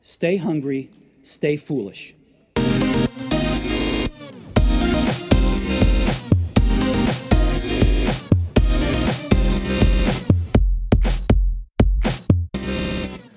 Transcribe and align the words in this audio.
stay 0.00 0.36
hungry, 0.36 0.90
stay 1.22 1.56
foolish. 1.56 2.14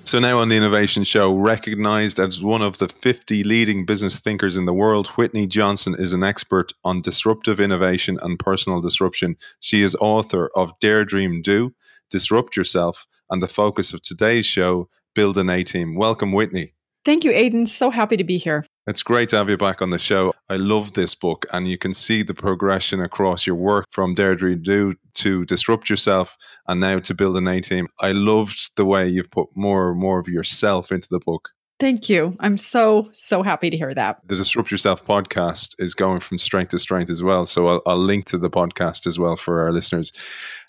So 0.06 0.20
now 0.20 0.38
on 0.38 0.50
the 0.50 0.56
Innovation 0.56 1.04
Show, 1.04 1.34
recognized 1.34 2.20
as 2.20 2.44
one 2.44 2.62
of 2.62 2.78
the 2.78 2.88
50 2.88 3.44
leading 3.44 3.84
business 3.84 4.20
thinkers 4.20 4.56
in 4.56 4.66
the 4.66 4.74
world, 4.74 5.08
Whitney 5.08 5.48
Johnson 5.48 5.96
is 5.98 6.14
an 6.14 6.24
expert 6.24 6.72
on 6.84 7.02
disruptive 7.02 7.60
innovation 7.60 8.20
and 8.22 8.38
personal 8.38 8.80
disruption. 8.80 9.38
She 9.60 9.82
is 9.82 9.96
author 9.96 10.52
of 10.56 10.78
Dare 10.80 11.04
Dream 11.04 11.42
Do, 11.42 11.74
Disrupt 12.12 12.56
Yourself, 12.56 13.08
and 13.32 13.42
the 13.42 13.48
focus 13.48 13.92
of 13.92 14.04
today's 14.04 14.46
show, 14.46 14.88
Build 15.16 15.38
an 15.38 15.50
A 15.50 15.64
Team. 15.64 15.96
Welcome, 15.96 16.32
Whitney. 16.32 16.74
Thank 17.06 17.26
you, 17.26 17.32
Aidan. 17.32 17.68
So 17.68 17.90
happy 17.90 18.16
to 18.16 18.24
be 18.24 18.38
here. 18.38 18.66
It's 18.88 19.04
great 19.04 19.30
to 19.30 19.38
have 19.38 19.50
you 19.50 19.58
back 19.58 19.82
on 19.82 19.90
the 19.90 19.98
show. 19.98 20.34
I 20.50 20.56
love 20.56 20.94
this 20.94 21.16
book, 21.16 21.46
and 21.54 21.70
you 21.70 21.78
can 21.78 21.94
see 21.94 22.24
the 22.24 22.34
progression 22.34 23.02
across 23.02 23.46
your 23.48 23.56
work 23.56 23.86
from 23.92 24.14
Dare 24.14 24.36
Dream 24.36 24.62
Do 24.62 24.94
to 25.16 25.46
Disrupt 25.46 25.90
Yourself 25.90 26.36
and 26.68 26.80
now 26.80 27.00
to 27.00 27.14
Build 27.14 27.38
an 27.38 27.48
A 27.48 27.62
Team. 27.62 27.88
I 28.00 28.12
loved 28.12 28.72
the 28.76 28.86
way 28.86 29.08
you've 29.08 29.32
put 29.32 29.50
more 29.56 29.92
and 29.92 30.00
more 30.00 30.20
of 30.20 30.28
yourself 30.28 30.92
into 30.92 31.08
the 31.12 31.20
book. 31.20 31.50
Thank 31.80 32.08
you. 32.08 32.36
I'm 32.40 32.58
so, 32.58 33.10
so 33.12 33.44
happy 33.44 33.70
to 33.70 33.76
hear 33.76 33.94
that. 33.94 34.20
The 34.26 34.36
Disrupt 34.36 34.72
Yourself 34.72 35.06
podcast 35.06 35.76
is 35.80 35.94
going 35.94 36.20
from 36.20 36.38
strength 36.38 36.70
to 36.70 36.80
strength 36.80 37.10
as 37.10 37.24
well. 37.24 37.46
So 37.46 37.68
I'll, 37.68 37.82
I'll, 37.86 37.98
link 37.98 38.26
to 38.28 38.38
the 38.38 38.50
podcast 38.50 39.08
as 39.08 39.18
well 39.18 39.36
for 39.36 39.62
our 39.62 39.72
listeners. 39.72 40.12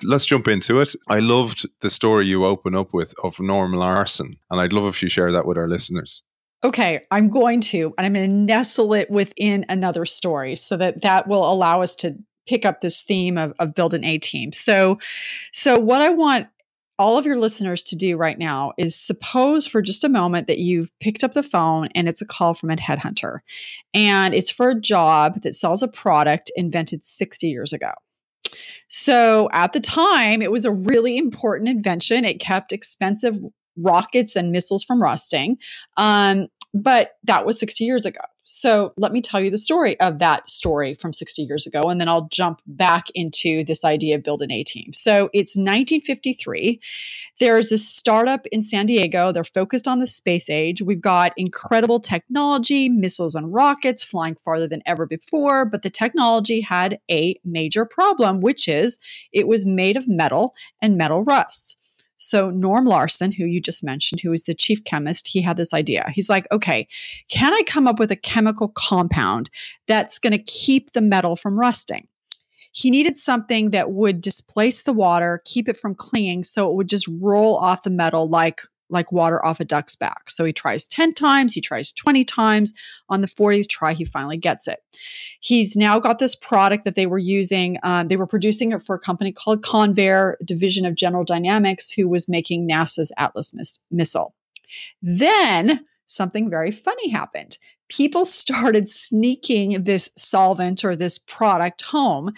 Let's 0.03 0.25
jump 0.25 0.49
into 0.49 0.81
it. 0.81 0.95
I 1.09 1.21
loved 1.21 1.69
the 1.81 1.91
story 1.91 2.27
you 2.27 2.45
open 2.45 2.75
up 2.75 2.95
with 2.95 3.15
of 3.23 3.39
Norm 3.39 3.75
Larsen, 3.75 4.37
and 4.51 4.61
I'd 4.61 4.73
love 4.73 4.87
if 4.87 5.03
you 5.03 5.09
share 5.09 5.31
that 5.33 5.47
with 5.47 5.59
our 5.59 5.69
listeners. 5.69 6.23
Okay, 6.65 7.05
I'm 7.11 7.29
going 7.29 7.61
to, 7.61 7.93
and 7.99 8.07
I'm 8.07 8.15
going 8.15 8.29
to 8.29 8.35
nestle 8.35 8.95
it 8.95 9.11
within 9.11 9.67
another 9.69 10.07
story 10.07 10.57
so 10.57 10.79
that 10.79 11.03
that 11.03 11.29
will 11.29 11.51
allow 11.51 11.83
us 11.83 11.95
to 11.97 12.17
pick 12.47 12.65
up 12.65 12.81
this 12.81 13.03
theme 13.03 13.37
of, 13.37 13.53
of 13.59 13.75
build 13.75 13.95
an 13.95 14.05
A 14.05 14.19
team. 14.19 14.53
So, 14.53 14.99
so 15.53 15.79
what 15.79 16.01
I 16.01 16.09
want 16.09 16.49
all 16.99 17.19
of 17.19 17.27
your 17.27 17.39
listeners 17.39 17.83
to 17.83 17.97
do 17.97 18.17
right 18.17 18.39
now 18.39 18.73
is 18.79 18.95
suppose 18.95 19.67
for 19.67 19.83
just 19.83 20.05
a 20.05 20.09
moment 20.09 20.47
that 20.47 20.59
you've 20.59 20.91
picked 21.01 21.25
up 21.25 21.33
the 21.33 21.43
phone 21.43 21.89
and 21.95 22.09
it's 22.09 22.23
a 22.23 22.27
call 22.27 22.55
from 22.55 22.71
a 22.71 22.77
headhunter 22.77 23.41
and 23.93 24.35
it's 24.35 24.51
for 24.51 24.71
a 24.71 24.81
job 24.81 25.43
that 25.43 25.55
sells 25.55 25.83
a 25.83 25.89
product 25.89 26.53
invented 26.57 27.05
60 27.05 27.49
years 27.49 27.73
ago. 27.73 27.91
So 28.89 29.49
at 29.53 29.73
the 29.73 29.81
time, 29.81 30.41
it 30.43 30.53
was 30.53 30.65
a 30.65 30.73
really 30.73 31.19
important 31.19 31.69
invention. 31.69 32.25
It 32.25 32.41
kept 32.41 32.73
expensive 32.73 33.39
rockets 33.77 34.37
and 34.37 34.53
missiles 34.53 34.85
from 34.85 35.03
rusting. 35.03 35.59
Um, 35.97 36.47
but 36.73 37.13
that 37.25 37.47
was 37.47 37.59
60 37.59 37.85
years 37.85 38.07
ago. 38.07 38.21
So 38.45 38.93
let 38.99 39.13
me 39.13 39.23
tell 39.23 39.41
you 39.41 39.51
the 39.51 39.59
story 39.59 39.99
of 40.01 40.19
that 40.19 40.51
story 40.51 40.95
from 40.95 41.15
60 41.15 41.43
years 41.43 41.67
ago, 41.67 41.83
and 41.85 41.99
then 42.01 42.09
I'll 42.09 42.29
jump 42.31 42.61
back 42.67 43.07
into 43.15 43.65
this 43.65 43.85
idea 43.85 44.17
of 44.17 44.23
build 44.23 44.43
an 44.43 44.53
A 44.53 44.63
team. 44.63 44.93
So 44.93 45.31
it's 45.33 45.57
1953. 45.57 46.81
There's 47.41 47.73
a 47.73 47.79
startup 47.79 48.47
in 48.53 48.63
San 48.63 48.87
Diego. 48.87 49.33
They're 49.33 49.45
focused 49.45 49.89
on 49.89 49.99
the 49.99 50.07
space 50.07 50.51
age. 50.51 50.83
We've 50.83 51.01
got 51.01 51.33
incredible 51.37 52.01
technology, 52.01 52.89
missiles 52.89 53.35
and 53.35 53.53
rockets 53.53 54.05
flying 54.05 54.37
farther 54.45 54.69
than 54.69 54.83
ever 54.85 55.07
before, 55.07 55.65
but 55.65 55.83
the 55.83 55.91
technology 55.91 56.61
had 56.61 57.01
a 57.11 57.41
major 57.45 57.87
problem, 57.87 58.41
which 58.41 58.69
is 58.69 58.99
it 59.33 59.49
was 59.49 59.65
made 59.65 59.97
of 59.97 60.07
metal 60.07 60.55
and 60.83 60.99
metal 60.99 61.25
rusts. 61.25 61.77
So, 62.25 62.51
Norm 62.51 62.87
Larsen, 62.87 63.33
who 63.33 63.45
you 63.45 63.61
just 63.61 63.85
mentioned, 63.85 64.21
who 64.21 64.33
is 64.33 64.45
the 64.45 64.55
chief 64.55 64.85
chemist, 64.85 65.29
he 65.29 65.41
had 65.41 65.57
this 65.57 65.75
idea. 65.75 66.11
He's 66.15 66.31
like, 66.31 66.47
okay, 66.51 66.89
can 67.29 67.53
I 67.53 67.63
come 67.67 67.87
up 67.87 67.99
with 67.99 68.11
a 68.11 68.17
chemical 68.17 68.69
compound 68.69 69.51
that's 69.87 70.19
going 70.19 70.33
to 70.33 70.43
keep 70.43 70.93
the 70.93 71.01
metal 71.01 71.37
from 71.37 71.59
rusting? 71.59 72.09
He 72.73 72.91
needed 72.91 73.17
something 73.17 73.71
that 73.71 73.93
would 73.93 74.21
displace 74.21 74.83
the 74.83 74.93
water, 74.93 75.41
keep 75.45 75.69
it 75.69 75.79
from 75.79 75.95
clinging, 75.95 76.43
so 76.43 76.69
it 76.69 76.75
would 76.75 76.89
just 76.89 77.09
roll 77.21 77.57
off 77.57 77.85
the 77.85 77.91
metal 77.91 78.29
like 78.29 78.63
like 78.95 79.13
water 79.13 79.45
off 79.45 79.61
a 79.61 79.65
duck's 79.65 79.97
back. 79.97 80.31
So 80.31 80.45
he 80.45 80.53
tries 80.53 80.87
10 80.87 81.13
times, 81.15 81.53
he 81.53 81.61
tries 81.61 81.93
20 81.93 82.25
times. 82.25 82.73
On 83.11 83.21
the 83.21 83.29
40th 83.29 83.69
try, 83.69 83.93
he 83.93 84.05
finally 84.05 84.39
gets 84.39 84.67
it. 84.67 84.79
He's 85.41 85.77
now 85.77 85.99
got 85.99 86.19
this 86.19 86.35
product 86.35 86.87
that 86.87 86.95
they 86.95 87.07
were 87.07 87.19
using. 87.19 87.79
Um, 87.83 88.09
they 88.09 88.17
were 88.17 88.27
producing 88.27 88.73
it 88.73 88.83
for 88.83 88.97
a 88.97 89.01
company 89.01 89.31
called 89.31 89.63
Convair, 89.63 90.37
division 90.45 90.87
of 90.87 90.95
General 90.95 91.25
Dynamics, 91.25 91.91
who 91.91 92.09
was 92.09 92.29
making 92.29 92.67
NASA's 92.67 93.13
Atlas 93.19 93.53
miss- 93.53 93.81
missile. 93.91 94.35
Then 95.03 95.85
something 96.07 96.49
very 96.49 96.71
funny 96.71 97.11
happened. 97.11 97.59
People 97.89 98.25
started 98.25 98.89
sneaking 98.89 99.85
this 99.85 100.11
solvent 100.17 100.85
or 100.85 100.97
this 100.97 101.19
product 101.19 101.83
home. 101.83 102.33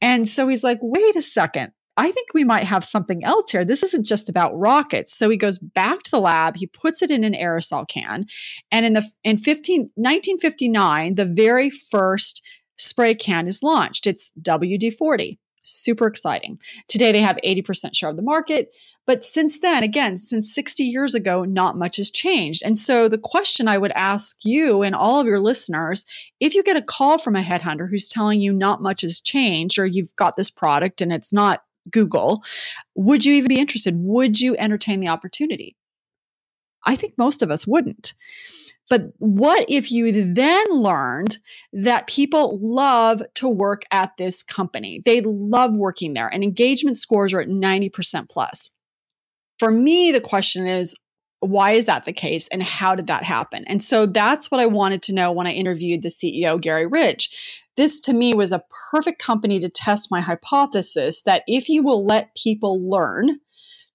And 0.00 0.28
so 0.28 0.48
he's 0.48 0.64
like, 0.64 0.78
wait 0.82 1.14
a 1.16 1.22
second 1.22 1.72
I 1.98 2.12
think 2.12 2.28
we 2.32 2.44
might 2.44 2.64
have 2.64 2.84
something 2.84 3.24
else 3.24 3.50
here. 3.50 3.64
This 3.64 3.82
isn't 3.82 4.06
just 4.06 4.28
about 4.28 4.56
rockets. 4.56 5.12
So 5.12 5.28
he 5.28 5.36
goes 5.36 5.58
back 5.58 6.04
to 6.04 6.10
the 6.12 6.20
lab, 6.20 6.56
he 6.56 6.68
puts 6.68 7.02
it 7.02 7.10
in 7.10 7.24
an 7.24 7.34
aerosol 7.34 7.88
can, 7.88 8.26
and 8.70 8.86
in 8.86 8.92
the 8.92 9.02
in 9.24 9.36
15, 9.36 9.90
1959, 9.96 11.16
the 11.16 11.24
very 11.24 11.70
first 11.70 12.40
spray 12.76 13.14
can 13.14 13.48
is 13.48 13.64
launched. 13.64 14.06
It's 14.06 14.30
WD-40. 14.40 15.38
Super 15.62 16.06
exciting. 16.06 16.58
Today 16.86 17.10
they 17.10 17.20
have 17.20 17.36
80% 17.44 17.94
share 17.94 18.10
of 18.10 18.16
the 18.16 18.22
market, 18.22 18.70
but 19.04 19.24
since 19.24 19.58
then, 19.58 19.82
again, 19.82 20.18
since 20.18 20.54
60 20.54 20.84
years 20.84 21.14
ago, 21.14 21.44
not 21.44 21.76
much 21.76 21.96
has 21.96 22.10
changed. 22.10 22.62
And 22.64 22.78
so 22.78 23.08
the 23.08 23.18
question 23.18 23.66
I 23.66 23.78
would 23.78 23.92
ask 23.96 24.36
you 24.44 24.82
and 24.82 24.94
all 24.94 25.18
of 25.18 25.26
your 25.26 25.40
listeners, 25.40 26.06
if 26.40 26.54
you 26.54 26.62
get 26.62 26.76
a 26.76 26.82
call 26.82 27.18
from 27.18 27.34
a 27.34 27.42
headhunter 27.42 27.90
who's 27.90 28.06
telling 28.06 28.40
you 28.40 28.52
not 28.52 28.82
much 28.82 29.00
has 29.00 29.18
changed 29.18 29.78
or 29.78 29.86
you've 29.86 30.14
got 30.16 30.36
this 30.36 30.50
product 30.50 31.00
and 31.00 31.12
it's 31.12 31.32
not 31.32 31.62
Google, 31.90 32.42
would 32.94 33.24
you 33.24 33.34
even 33.34 33.48
be 33.48 33.58
interested? 33.58 33.94
Would 33.96 34.40
you 34.40 34.56
entertain 34.56 35.00
the 35.00 35.08
opportunity? 35.08 35.76
I 36.86 36.96
think 36.96 37.14
most 37.18 37.42
of 37.42 37.50
us 37.50 37.66
wouldn't. 37.66 38.14
But 38.88 39.12
what 39.18 39.66
if 39.68 39.92
you 39.92 40.10
then 40.32 40.66
learned 40.70 41.38
that 41.72 42.06
people 42.06 42.58
love 42.62 43.22
to 43.34 43.48
work 43.48 43.82
at 43.90 44.16
this 44.16 44.42
company? 44.42 45.02
They 45.04 45.20
love 45.20 45.74
working 45.74 46.14
there 46.14 46.28
and 46.28 46.42
engagement 46.42 46.96
scores 46.96 47.34
are 47.34 47.40
at 47.40 47.48
90% 47.48 48.30
plus. 48.30 48.70
For 49.58 49.70
me, 49.70 50.12
the 50.12 50.20
question 50.20 50.66
is, 50.66 50.94
why 51.40 51.72
is 51.72 51.86
that 51.86 52.04
the 52.04 52.12
case 52.12 52.48
and 52.48 52.62
how 52.62 52.94
did 52.94 53.06
that 53.08 53.22
happen? 53.22 53.64
And 53.66 53.82
so 53.82 54.06
that's 54.06 54.50
what 54.50 54.60
I 54.60 54.66
wanted 54.66 55.02
to 55.02 55.14
know 55.14 55.30
when 55.30 55.46
I 55.46 55.52
interviewed 55.52 56.02
the 56.02 56.08
CEO, 56.08 56.60
Gary 56.60 56.86
Ridge. 56.86 57.30
This 57.78 58.00
to 58.00 58.12
me 58.12 58.34
was 58.34 58.50
a 58.50 58.64
perfect 58.90 59.22
company 59.22 59.60
to 59.60 59.68
test 59.68 60.10
my 60.10 60.20
hypothesis 60.20 61.22
that 61.22 61.44
if 61.46 61.68
you 61.68 61.84
will 61.84 62.04
let 62.04 62.34
people 62.34 62.90
learn, 62.90 63.38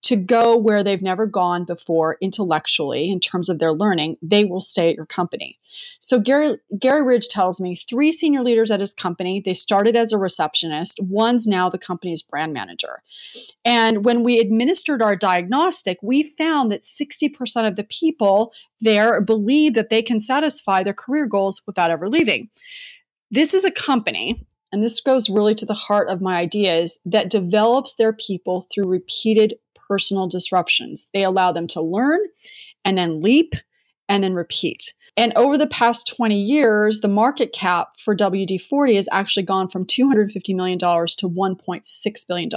to 0.04 0.16
go 0.18 0.58
where 0.58 0.84
they've 0.84 1.02
never 1.02 1.26
gone 1.26 1.64
before 1.64 2.18
intellectually 2.22 3.10
in 3.10 3.20
terms 3.20 3.50
of 3.50 3.60
their 3.60 3.74
learning, 3.74 4.18
they 4.22 4.44
will 4.44 4.62
stay 4.62 4.90
at 4.90 4.96
your 4.96 5.06
company. 5.06 5.58
So 6.00 6.20
Gary, 6.20 6.58
Gary 6.78 7.04
Ridge 7.04 7.30
tells 7.30 7.62
me 7.62 7.76
three 7.76 8.12
senior 8.12 8.42
leaders 8.42 8.70
at 8.70 8.82
his 8.82 8.94
company, 8.94 9.42
they 9.44 9.54
started 9.54 9.96
as 9.96 10.12
a 10.12 10.18
receptionist. 10.18 11.00
One's 11.02 11.48
now 11.48 11.70
the 11.70 11.78
company's 11.78 12.22
brand 12.22 12.54
manager. 12.54 13.02
And 13.64 14.04
when 14.04 14.24
we 14.24 14.40
administered 14.40 15.02
our 15.02 15.16
diagnostic, 15.16 15.98
we 16.04 16.24
found 16.38 16.72
that 16.72 16.82
60% 16.82 17.68
of 17.68 17.78
the 17.78 17.86
people 17.86 18.52
there 18.82 19.22
believe 19.22 19.74
that 19.74 19.90
they 19.90 20.02
can 20.02 20.20
satisfy 20.20 20.84
their 20.84 20.94
career 20.94 21.26
goals 21.26 21.62
without 21.66 21.92
ever 21.92 22.10
leaving. 22.10 22.50
This 23.34 23.56
is 23.56 23.64
a 23.64 23.72
company 23.72 24.46
and 24.72 24.84
this 24.84 25.02
goes 25.02 25.28
really 25.28 25.56
to 25.56 25.66
the 25.66 25.74
heart 25.74 26.08
of 26.08 26.22
my 26.22 26.36
ideas 26.36 27.00
that 27.04 27.32
develops 27.32 27.96
their 27.96 28.14
people 28.14 28.68
through 28.72 28.88
repeated 28.88 29.56
personal 29.74 30.28
disruptions. 30.28 31.10
They 31.16 31.24
allow 31.24 31.52
them 31.52 31.66
to 31.70 31.82
learn 31.82 32.20
and 32.86 32.96
then 32.96 33.22
leap 33.22 33.56
and 34.08 34.24
then 34.24 34.36
repeat. 34.36 34.94
And 35.18 35.34
over 35.36 35.58
the 35.58 35.66
past 35.66 36.06
20 36.16 36.40
years, 36.40 37.00
the 37.00 37.08
market 37.08 37.54
cap 37.54 38.00
for 38.00 38.16
WD 38.16 38.62
40 38.62 38.98
has 38.98 39.10
actually 39.12 39.44
gone 39.44 39.68
from 39.68 39.88
$250 39.88 40.56
million 40.56 40.78
to 40.78 40.86
$1.6 40.88 42.28
billion. 42.28 42.50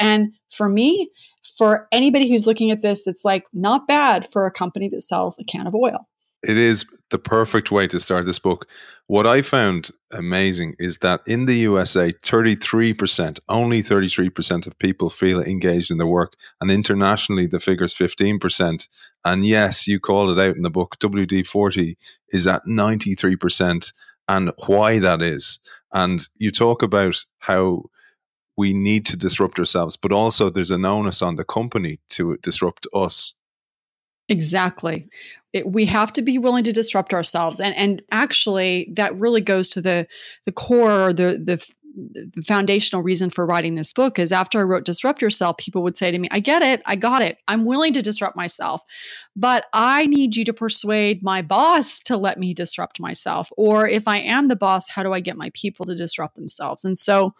And 0.00 0.32
for 0.50 0.70
me, 0.70 1.10
for 1.58 1.88
anybody 1.92 2.30
who's 2.30 2.46
looking 2.46 2.70
at 2.70 2.80
this, 2.80 3.06
it's 3.06 3.26
like 3.26 3.44
not 3.52 3.86
bad 3.86 4.28
for 4.32 4.46
a 4.46 4.50
company 4.50 4.88
that 4.88 5.02
sells 5.02 5.38
a 5.38 5.44
can 5.44 5.66
of 5.66 5.74
oil 5.74 6.08
it 6.42 6.58
is 6.58 6.84
the 7.10 7.18
perfect 7.18 7.70
way 7.70 7.86
to 7.86 8.00
start 8.00 8.24
this 8.24 8.38
book. 8.38 8.66
What 9.06 9.26
I 9.26 9.42
found 9.42 9.90
amazing 10.10 10.74
is 10.78 10.98
that 10.98 11.20
in 11.26 11.46
the 11.46 11.54
USA, 11.54 12.10
33%, 12.10 13.38
only 13.48 13.80
33% 13.80 14.66
of 14.66 14.78
people 14.78 15.10
feel 15.10 15.42
engaged 15.42 15.90
in 15.90 15.98
their 15.98 16.06
work. 16.06 16.34
And 16.60 16.70
internationally, 16.70 17.46
the 17.46 17.60
figure's 17.60 17.94
15%. 17.94 18.88
And 19.24 19.44
yes, 19.44 19.86
you 19.86 20.00
called 20.00 20.36
it 20.36 20.42
out 20.42 20.56
in 20.56 20.62
the 20.62 20.70
book, 20.70 20.96
WD 21.00 21.46
40 21.46 21.96
is 22.30 22.46
at 22.46 22.64
93%, 22.66 23.92
and 24.28 24.52
why 24.66 24.98
that 24.98 25.22
is. 25.22 25.60
And 25.92 26.26
you 26.38 26.50
talk 26.50 26.82
about 26.82 27.24
how 27.38 27.84
we 28.56 28.72
need 28.72 29.06
to 29.06 29.16
disrupt 29.16 29.58
ourselves, 29.58 29.96
but 29.96 30.12
also 30.12 30.50
there's 30.50 30.70
an 30.70 30.84
onus 30.84 31.22
on 31.22 31.36
the 31.36 31.44
company 31.44 32.00
to 32.10 32.36
disrupt 32.42 32.86
us 32.94 33.34
Exactly. 34.28 35.08
It, 35.52 35.70
we 35.70 35.84
have 35.86 36.12
to 36.14 36.22
be 36.22 36.38
willing 36.38 36.64
to 36.64 36.72
disrupt 36.72 37.12
ourselves, 37.12 37.60
and 37.60 37.74
and 37.76 38.02
actually, 38.10 38.92
that 38.96 39.14
really 39.18 39.40
goes 39.40 39.68
to 39.70 39.80
the 39.82 40.06
the 40.46 40.52
core, 40.52 41.12
the 41.12 41.38
the 41.42 41.64
the 41.94 42.42
foundational 42.42 43.02
reason 43.02 43.28
for 43.28 43.44
writing 43.44 43.74
this 43.74 43.92
book 43.92 44.18
is 44.18 44.32
after 44.32 44.58
I 44.58 44.62
wrote 44.62 44.86
Disrupt 44.86 45.20
Yourself, 45.20 45.58
people 45.58 45.82
would 45.82 45.98
say 45.98 46.10
to 46.10 46.18
me, 46.18 46.26
I 46.30 46.40
get 46.40 46.62
it. 46.62 46.80
I 46.86 46.96
got 46.96 47.20
it. 47.20 47.36
I'm 47.48 47.66
willing 47.66 47.92
to 47.92 48.00
disrupt 48.00 48.34
myself, 48.34 48.80
but 49.36 49.66
I 49.74 50.06
need 50.06 50.34
you 50.34 50.44
to 50.46 50.54
persuade 50.54 51.22
my 51.22 51.42
boss 51.42 51.98
to 52.00 52.16
let 52.16 52.38
me 52.38 52.54
disrupt 52.54 52.98
myself. 52.98 53.50
Or 53.58 53.86
if 53.86 54.08
I 54.08 54.20
am 54.20 54.46
the 54.46 54.56
boss, 54.56 54.88
how 54.88 55.02
do 55.02 55.12
I 55.12 55.20
get 55.20 55.36
my 55.36 55.50
people 55.52 55.84
to 55.84 55.94
disrupt 55.94 56.36
themselves? 56.36 56.82
And 56.84 56.98
so, 56.98 57.34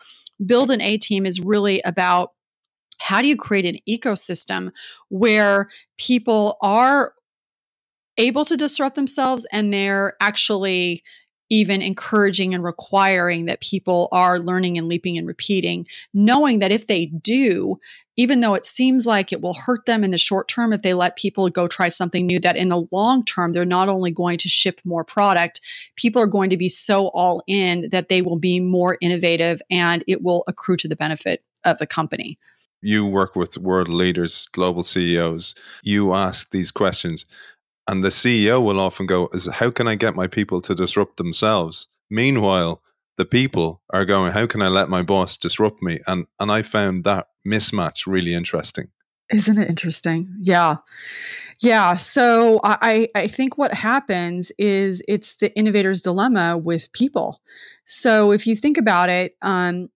Build 0.45 0.71
an 0.71 0.81
A 0.81 0.99
team 0.99 1.25
is 1.25 1.41
really 1.41 1.81
about 1.85 2.33
how 2.99 3.23
do 3.23 3.29
you 3.29 3.37
create 3.37 3.65
an 3.65 3.79
ecosystem 3.89 4.71
where 5.09 5.69
people 5.99 6.57
are 6.61 7.15
able 8.19 8.45
to 8.45 8.57
disrupt 8.57 8.95
themselves 8.95 9.47
and 9.53 9.73
they're 9.73 10.15
actually 10.21 11.03
even 11.53 11.83
encouraging 11.83 12.55
and 12.55 12.65
requiring 12.65 13.45
that 13.45 13.61
people 13.61 14.09
are 14.11 14.39
learning 14.39 14.79
and 14.79 14.89
leaping 14.89 15.19
and 15.19 15.27
repeating, 15.27 15.87
knowing 16.15 16.61
that 16.61 16.73
if 16.73 16.87
they 16.87 17.07
do, 17.07 17.79
even 18.17 18.41
though 18.41 18.55
it 18.55 18.65
seems 18.65 19.05
like 19.05 19.33
it 19.33 19.43
will 19.43 19.53
hurt 19.53 19.85
them 19.85 20.03
in 20.03 20.13
the 20.13 20.19
short 20.19 20.49
term 20.49 20.73
if 20.73 20.81
they 20.81 20.95
let 20.95 21.19
people 21.19 21.51
go 21.51 21.69
try 21.69 21.91
something 21.91 22.25
new, 22.25 22.41
that 22.41 22.57
in 22.57 22.71
the 22.71 22.87
long 22.91 23.23
term, 23.23 23.53
they're 23.53 23.67
not 23.67 23.91
only 23.91 24.11
going 24.11 24.39
to 24.39 24.49
ship 24.49 24.81
more 24.85 25.05
product, 25.05 25.61
people 25.97 26.23
are 26.23 26.27
going 26.27 26.49
to 26.49 26.57
be 26.57 26.71
so 26.71 27.09
all 27.09 27.43
in 27.47 27.91
that 27.91 28.09
they 28.09 28.23
will 28.23 28.39
be 28.39 28.59
more 28.59 28.97
innovative 29.03 29.61
and 29.71 30.03
it 30.09 30.23
will 30.23 30.45
accrue 30.49 30.79
to 30.79 30.89
the 30.89 30.97
benefit 30.97 31.45
of 31.65 31.77
the 31.77 31.87
company 31.87 32.39
you 32.83 33.07
work 33.07 33.37
with 33.37 33.57
world 33.59 33.89
leaders, 33.89 34.49
global 34.53 34.83
CEOs, 34.83 35.55
you 35.83 36.15
ask 36.15 36.51
these 36.51 36.71
questions, 36.71 37.25
and 37.89 38.03
the 38.03 38.09
CEO 38.09 38.63
will 38.63 38.81
often 38.81 39.07
go, 39.07 39.29
"Is 39.33 39.49
how 39.49 39.71
can 39.71 39.89
I 39.89 39.95
get 39.95 40.15
my 40.15 40.27
people 40.27 40.61
to 40.63 40.75
disrupt 40.75 41.17
themselves?" 41.17 41.89
Meanwhile, 42.11 42.83
the 43.17 43.25
people 43.25 43.83
are 43.91 44.05
going, 44.05 44.33
"How 44.33 44.47
can 44.47 44.63
I 44.63 44.69
let 44.69 44.89
my 44.89 45.03
boss 45.03 45.37
disrupt 45.37 45.83
me?" 45.83 46.01
And 46.07 46.27
and 46.39 46.51
I 46.51 46.63
found 46.63 47.05
that 47.05 47.29
mismatch 47.47 48.07
really 48.07 48.35
interesting. 48.35 48.89
Isn't 49.33 49.59
it 49.59 49.69
interesting? 49.69 50.29
Yeah. 50.43 50.77
Yeah. 51.61 51.95
So 51.95 52.61
I, 52.65 53.09
I 53.15 53.27
think 53.27 53.57
what 53.57 53.73
happens 53.73 54.53
is 54.59 55.03
it's 55.09 55.37
the 55.37 55.57
innovator's 55.59 56.03
dilemma 56.03 56.59
with 56.59 56.93
people. 56.93 57.41
So 57.87 58.33
if 58.33 58.47
you 58.47 58.57
think 58.57 58.77
about 58.77 59.09
it, 59.09 59.37
um, 59.41 59.89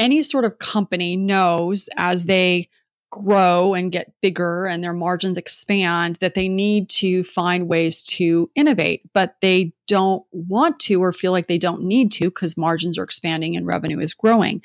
any 0.00 0.22
sort 0.22 0.44
of 0.44 0.58
company 0.58 1.16
knows 1.16 1.88
as 1.96 2.26
they 2.26 2.68
grow 3.10 3.74
and 3.74 3.92
get 3.92 4.12
bigger 4.22 4.66
and 4.66 4.82
their 4.82 4.92
margins 4.92 5.36
expand 5.36 6.16
that 6.16 6.34
they 6.34 6.48
need 6.48 6.88
to 6.88 7.24
find 7.24 7.68
ways 7.68 8.04
to 8.04 8.48
innovate 8.54 9.02
but 9.12 9.34
they 9.42 9.72
don't 9.90 10.24
want 10.30 10.78
to 10.78 11.02
or 11.02 11.12
feel 11.12 11.32
like 11.32 11.48
they 11.48 11.58
don't 11.58 11.82
need 11.82 12.12
to 12.12 12.26
because 12.26 12.56
margins 12.56 12.96
are 12.96 13.02
expanding 13.02 13.56
and 13.56 13.66
revenue 13.66 13.98
is 13.98 14.14
growing. 14.14 14.62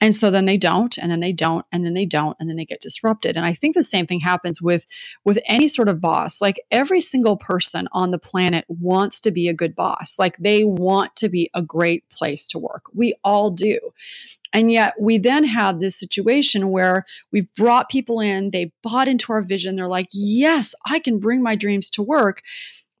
And 0.00 0.12
so 0.12 0.28
then 0.28 0.44
they 0.44 0.56
don't 0.56 0.98
and 0.98 1.08
then 1.08 1.20
they 1.20 1.32
don't 1.32 1.64
and 1.70 1.86
then 1.86 1.94
they 1.94 2.04
don't 2.04 2.36
and 2.40 2.50
then 2.50 2.56
they 2.56 2.64
get 2.64 2.80
disrupted. 2.80 3.36
And 3.36 3.46
i 3.46 3.54
think 3.54 3.76
the 3.76 3.84
same 3.84 4.08
thing 4.08 4.18
happens 4.18 4.60
with 4.60 4.84
with 5.24 5.38
any 5.46 5.68
sort 5.68 5.88
of 5.88 6.00
boss. 6.00 6.40
Like 6.40 6.60
every 6.72 7.00
single 7.00 7.36
person 7.36 7.86
on 7.92 8.10
the 8.10 8.18
planet 8.18 8.64
wants 8.66 9.20
to 9.20 9.30
be 9.30 9.48
a 9.48 9.54
good 9.54 9.76
boss. 9.76 10.18
Like 10.18 10.36
they 10.38 10.64
want 10.64 11.14
to 11.14 11.28
be 11.28 11.48
a 11.54 11.62
great 11.62 12.08
place 12.10 12.48
to 12.48 12.58
work. 12.58 12.86
We 12.92 13.14
all 13.22 13.52
do 13.52 13.78
and 14.52 14.70
yet 14.70 14.94
we 15.00 15.18
then 15.18 15.44
have 15.44 15.80
this 15.80 15.98
situation 15.98 16.70
where 16.70 17.04
we've 17.32 17.52
brought 17.54 17.90
people 17.90 18.20
in, 18.20 18.50
they 18.50 18.72
bought 18.82 19.08
into 19.08 19.32
our 19.32 19.42
vision. 19.42 19.76
They're 19.76 19.88
like, 19.88 20.08
yes, 20.12 20.74
I 20.86 20.98
can 20.98 21.18
bring 21.18 21.42
my 21.42 21.54
dreams 21.54 21.90
to 21.90 22.02
work. 22.02 22.42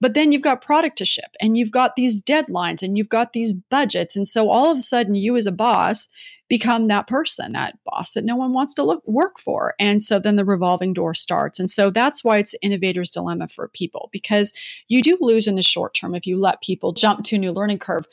But 0.00 0.14
then 0.14 0.30
you've 0.30 0.42
got 0.42 0.60
product 0.60 0.98
to 0.98 1.04
ship 1.04 1.30
and 1.40 1.56
you've 1.56 1.70
got 1.70 1.96
these 1.96 2.20
deadlines 2.20 2.82
and 2.82 2.98
you've 2.98 3.08
got 3.08 3.32
these 3.32 3.54
budgets. 3.54 4.14
And 4.14 4.28
so 4.28 4.50
all 4.50 4.70
of 4.70 4.78
a 4.78 4.82
sudden, 4.82 5.14
you 5.14 5.36
as 5.36 5.46
a 5.46 5.52
boss 5.52 6.08
become 6.48 6.88
that 6.88 7.06
person, 7.06 7.52
that 7.52 7.78
boss 7.84 8.12
that 8.12 8.24
no 8.24 8.36
one 8.36 8.52
wants 8.52 8.74
to 8.74 8.82
look, 8.82 9.02
work 9.06 9.38
for. 9.38 9.74
And 9.80 10.02
so 10.02 10.18
then 10.18 10.36
the 10.36 10.44
revolving 10.44 10.92
door 10.92 11.14
starts. 11.14 11.58
And 11.58 11.68
so 11.68 11.90
that's 11.90 12.22
why 12.22 12.38
it's 12.38 12.54
innovator's 12.62 13.10
dilemma 13.10 13.48
for 13.48 13.68
people 13.68 14.08
because 14.12 14.52
you 14.88 15.02
do 15.02 15.18
lose 15.20 15.48
in 15.48 15.56
the 15.56 15.62
short 15.62 15.94
term 15.94 16.14
if 16.14 16.26
you 16.26 16.38
let 16.38 16.62
people 16.62 16.92
jump 16.92 17.24
to 17.24 17.36
a 17.36 17.38
new 17.38 17.52
learning 17.52 17.78
curve. 17.78 18.04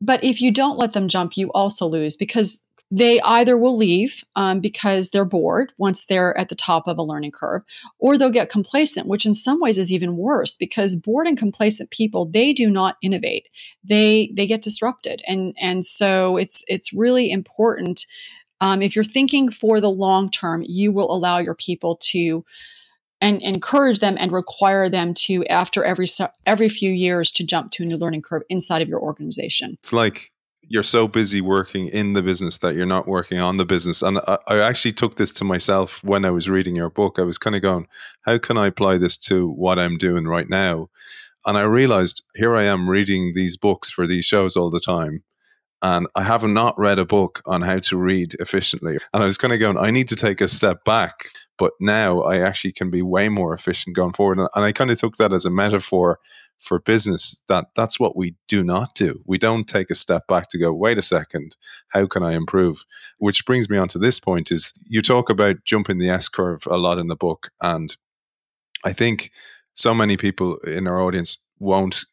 But 0.00 0.24
if 0.24 0.40
you 0.40 0.50
don't 0.50 0.78
let 0.78 0.94
them 0.94 1.06
jump, 1.06 1.36
you 1.36 1.50
also 1.52 1.86
lose 1.86 2.16
because 2.16 2.62
they 2.94 3.22
either 3.22 3.56
will 3.56 3.74
leave 3.74 4.22
um, 4.36 4.60
because 4.60 5.08
they're 5.08 5.24
bored 5.24 5.72
once 5.78 6.04
they're 6.04 6.36
at 6.36 6.50
the 6.50 6.54
top 6.54 6.86
of 6.86 6.98
a 6.98 7.02
learning 7.02 7.32
curve 7.32 7.62
or 7.98 8.18
they'll 8.18 8.28
get 8.28 8.50
complacent 8.50 9.06
which 9.06 9.24
in 9.24 9.32
some 9.32 9.58
ways 9.60 9.78
is 9.78 9.90
even 9.90 10.18
worse 10.18 10.56
because 10.58 10.94
bored 10.94 11.26
and 11.26 11.38
complacent 11.38 11.90
people 11.90 12.26
they 12.26 12.52
do 12.52 12.68
not 12.68 12.96
innovate. 13.02 13.48
They 13.82 14.30
they 14.36 14.46
get 14.46 14.60
disrupted. 14.60 15.22
And 15.26 15.54
and 15.58 15.86
so 15.86 16.36
it's 16.36 16.62
it's 16.68 16.92
really 16.92 17.30
important 17.30 18.06
um, 18.60 18.82
if 18.82 18.94
you're 18.94 19.04
thinking 19.04 19.50
for 19.50 19.80
the 19.80 19.90
long 19.90 20.30
term 20.30 20.62
you 20.66 20.92
will 20.92 21.10
allow 21.10 21.38
your 21.38 21.54
people 21.54 21.96
to 22.10 22.44
and 23.22 23.40
encourage 23.40 24.00
them 24.00 24.16
and 24.18 24.32
require 24.32 24.90
them 24.90 25.14
to 25.14 25.46
after 25.46 25.82
every 25.82 26.06
every 26.44 26.68
few 26.68 26.90
years 26.90 27.30
to 27.32 27.44
jump 27.44 27.70
to 27.70 27.84
a 27.84 27.86
new 27.86 27.96
learning 27.96 28.20
curve 28.20 28.42
inside 28.50 28.82
of 28.82 28.88
your 28.88 29.00
organization. 29.00 29.76
It's 29.78 29.94
like 29.94 30.30
you're 30.68 30.82
so 30.82 31.08
busy 31.08 31.40
working 31.40 31.88
in 31.88 32.12
the 32.12 32.22
business 32.22 32.58
that 32.58 32.74
you're 32.74 32.86
not 32.86 33.08
working 33.08 33.38
on 33.40 33.56
the 33.56 33.64
business. 33.64 34.02
And 34.02 34.18
I, 34.26 34.38
I, 34.46 34.58
actually 34.60 34.92
took 34.92 35.16
this 35.16 35.32
to 35.32 35.44
myself 35.44 36.02
when 36.04 36.24
I 36.24 36.30
was 36.30 36.48
reading 36.48 36.76
your 36.76 36.90
book. 36.90 37.16
I 37.18 37.22
was 37.22 37.38
kind 37.38 37.56
of 37.56 37.62
going, 37.62 37.86
how 38.22 38.38
can 38.38 38.56
I 38.56 38.68
apply 38.68 38.98
this 38.98 39.16
to 39.18 39.48
what 39.50 39.78
I'm 39.78 39.98
doing 39.98 40.24
right 40.24 40.48
now? 40.48 40.88
And 41.44 41.58
I 41.58 41.62
realized 41.62 42.22
here 42.36 42.56
I 42.56 42.64
am 42.64 42.88
reading 42.88 43.32
these 43.34 43.56
books 43.56 43.90
for 43.90 44.06
these 44.06 44.24
shows 44.24 44.56
all 44.56 44.70
the 44.70 44.80
time. 44.80 45.24
And 45.82 46.06
I 46.14 46.22
have 46.22 46.44
not 46.44 46.78
read 46.78 47.00
a 47.00 47.04
book 47.04 47.42
on 47.44 47.62
how 47.62 47.80
to 47.80 47.96
read 47.96 48.34
efficiently. 48.38 48.98
And 49.12 49.22
I 49.22 49.26
was 49.26 49.36
kind 49.36 49.52
of 49.52 49.58
going, 49.58 49.76
I 49.76 49.90
need 49.90 50.06
to 50.08 50.16
take 50.16 50.40
a 50.40 50.46
step 50.46 50.84
back. 50.84 51.26
But 51.58 51.72
now 51.80 52.22
I 52.22 52.38
actually 52.38 52.72
can 52.72 52.88
be 52.88 53.02
way 53.02 53.28
more 53.28 53.52
efficient 53.52 53.96
going 53.96 54.12
forward. 54.12 54.38
And 54.38 54.64
I 54.64 54.70
kind 54.70 54.90
of 54.90 54.98
took 54.98 55.16
that 55.16 55.32
as 55.32 55.44
a 55.44 55.50
metaphor 55.50 56.20
for 56.62 56.78
business 56.78 57.42
that 57.48 57.66
that's 57.74 57.98
what 57.98 58.16
we 58.16 58.34
do 58.48 58.62
not 58.62 58.94
do. 58.94 59.20
We 59.26 59.36
don't 59.36 59.66
take 59.66 59.90
a 59.90 59.96
step 59.96 60.26
back 60.28 60.48
to 60.50 60.58
go, 60.58 60.72
wait 60.72 60.98
a 60.98 61.02
second, 61.02 61.56
how 61.88 62.06
can 62.06 62.22
I 62.22 62.32
improve? 62.32 62.84
Which 63.18 63.44
brings 63.44 63.68
me 63.68 63.78
on 63.78 63.88
to 63.88 63.98
this 63.98 64.20
point 64.20 64.52
is 64.52 64.72
you 64.86 65.02
talk 65.02 65.28
about 65.28 65.64
jumping 65.64 65.98
the 65.98 66.10
S 66.10 66.28
curve 66.28 66.62
a 66.66 66.76
lot 66.76 66.98
in 66.98 67.08
the 67.08 67.16
book. 67.16 67.50
And 67.60 67.94
I 68.84 68.92
think 68.92 69.32
so 69.74 69.92
many 69.92 70.16
people 70.16 70.58
in 70.58 70.86
our 70.86 71.00
audience 71.00 71.38
won't 71.58 72.04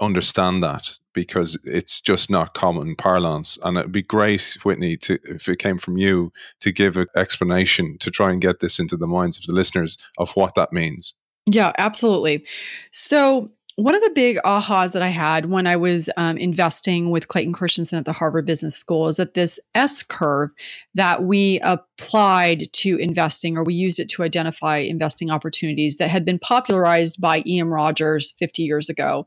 understand 0.00 0.62
that 0.62 0.98
because 1.12 1.58
it's 1.64 2.00
just 2.00 2.30
not 2.30 2.54
common 2.54 2.94
parlance. 2.96 3.58
And 3.64 3.76
it'd 3.76 3.92
be 3.92 4.02
great, 4.02 4.56
Whitney, 4.62 4.96
to 4.98 5.18
if 5.24 5.48
it 5.48 5.58
came 5.58 5.78
from 5.78 5.98
you 5.98 6.32
to 6.60 6.72
give 6.72 6.96
an 6.96 7.06
explanation 7.16 7.98
to 7.98 8.10
try 8.10 8.30
and 8.30 8.40
get 8.40 8.60
this 8.60 8.78
into 8.78 8.96
the 8.96 9.06
minds 9.06 9.36
of 9.36 9.44
the 9.44 9.52
listeners 9.52 9.98
of 10.18 10.30
what 10.32 10.54
that 10.54 10.72
means. 10.72 11.14
Yeah, 11.46 11.72
absolutely. 11.78 12.46
So 12.92 13.50
one 13.82 13.94
of 13.94 14.02
the 14.02 14.12
big 14.14 14.36
ahas 14.44 14.92
that 14.92 15.02
I 15.02 15.08
had 15.08 15.46
when 15.46 15.66
I 15.66 15.76
was 15.76 16.10
um, 16.16 16.36
investing 16.36 17.10
with 17.10 17.28
Clayton 17.28 17.52
Christensen 17.52 17.98
at 17.98 18.04
the 18.04 18.12
Harvard 18.12 18.46
Business 18.46 18.76
School 18.76 19.08
is 19.08 19.16
that 19.16 19.34
this 19.34 19.58
S 19.74 20.02
curve 20.02 20.50
that 20.94 21.24
we 21.24 21.60
applied 21.60 22.72
to 22.74 22.96
investing, 22.96 23.56
or 23.56 23.64
we 23.64 23.74
used 23.74 23.98
it 23.98 24.08
to 24.10 24.22
identify 24.22 24.76
investing 24.78 25.30
opportunities 25.30 25.96
that 25.96 26.10
had 26.10 26.24
been 26.24 26.38
popularized 26.38 27.20
by 27.20 27.42
E.M. 27.46 27.72
Rogers 27.72 28.32
50 28.38 28.62
years 28.62 28.88
ago, 28.88 29.26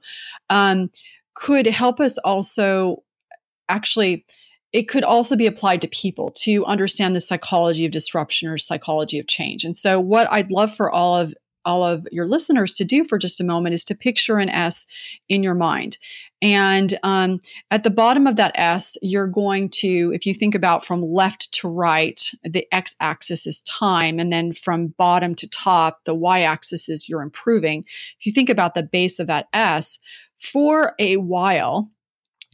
um, 0.50 0.90
could 1.34 1.66
help 1.66 2.00
us 2.00 2.18
also 2.20 3.04
actually 3.70 4.26
it 4.74 4.90
could 4.90 5.04
also 5.04 5.36
be 5.36 5.46
applied 5.46 5.82
to 5.82 5.88
people 5.88 6.32
to 6.32 6.66
understand 6.66 7.16
the 7.16 7.22
psychology 7.22 7.86
of 7.86 7.92
disruption 7.92 8.50
or 8.50 8.58
psychology 8.58 9.20
of 9.20 9.28
change. 9.28 9.64
And 9.64 9.78
so, 9.78 10.00
what 10.00 10.28
I'd 10.32 10.52
love 10.52 10.76
for 10.76 10.92
all 10.92 11.16
of 11.16 11.34
all 11.66 11.84
of 11.84 12.08
your 12.12 12.28
listeners 12.28 12.74
to 12.74 12.86
do 12.86 13.04
for 13.04 13.18
just 13.18 13.42
a 13.42 13.44
moment 13.44 13.74
is 13.74 13.84
to 13.86 13.96
picture 13.96 14.38
an 14.38 14.50
S 14.50 14.86
in 15.30 15.44
your 15.44 15.56
mind. 15.56 15.98
And 16.42 17.00
um, 17.04 17.40
at 17.72 17.84
the 17.84 17.90
bottom 17.90 18.28
of 18.28 18.36
that 18.36 18.52
S, 18.56 18.98
you're 19.02 19.28
going 19.28 19.70
to, 19.70 20.12
if 20.14 20.26
you 20.26 20.34
think 20.34 20.56
about 20.56 20.86
from 20.86 21.02
left 21.02 21.54
to 21.54 21.70
right, 21.70 22.20
the 22.44 22.68
X 22.74 22.98
axis 23.00 23.48
is 23.48 23.62
time. 23.62 24.20
And 24.20 24.32
then 24.32 24.52
from 24.52 24.88
bottom 24.98 25.36
to 25.36 25.48
top, 25.48 26.02
the 26.06 26.14
Y 26.14 26.42
axis 26.42 26.90
is 26.90 27.08
you're 27.08 27.22
improving. 27.22 27.86
If 28.20 28.26
you 28.26 28.34
think 28.34 28.50
about 28.50 28.76
the 28.76 28.84
base 28.84 29.20
of 29.20 29.28
that 29.28 29.48
S, 29.54 30.00
for 30.38 30.94
a 31.00 31.16
while, 31.16 31.90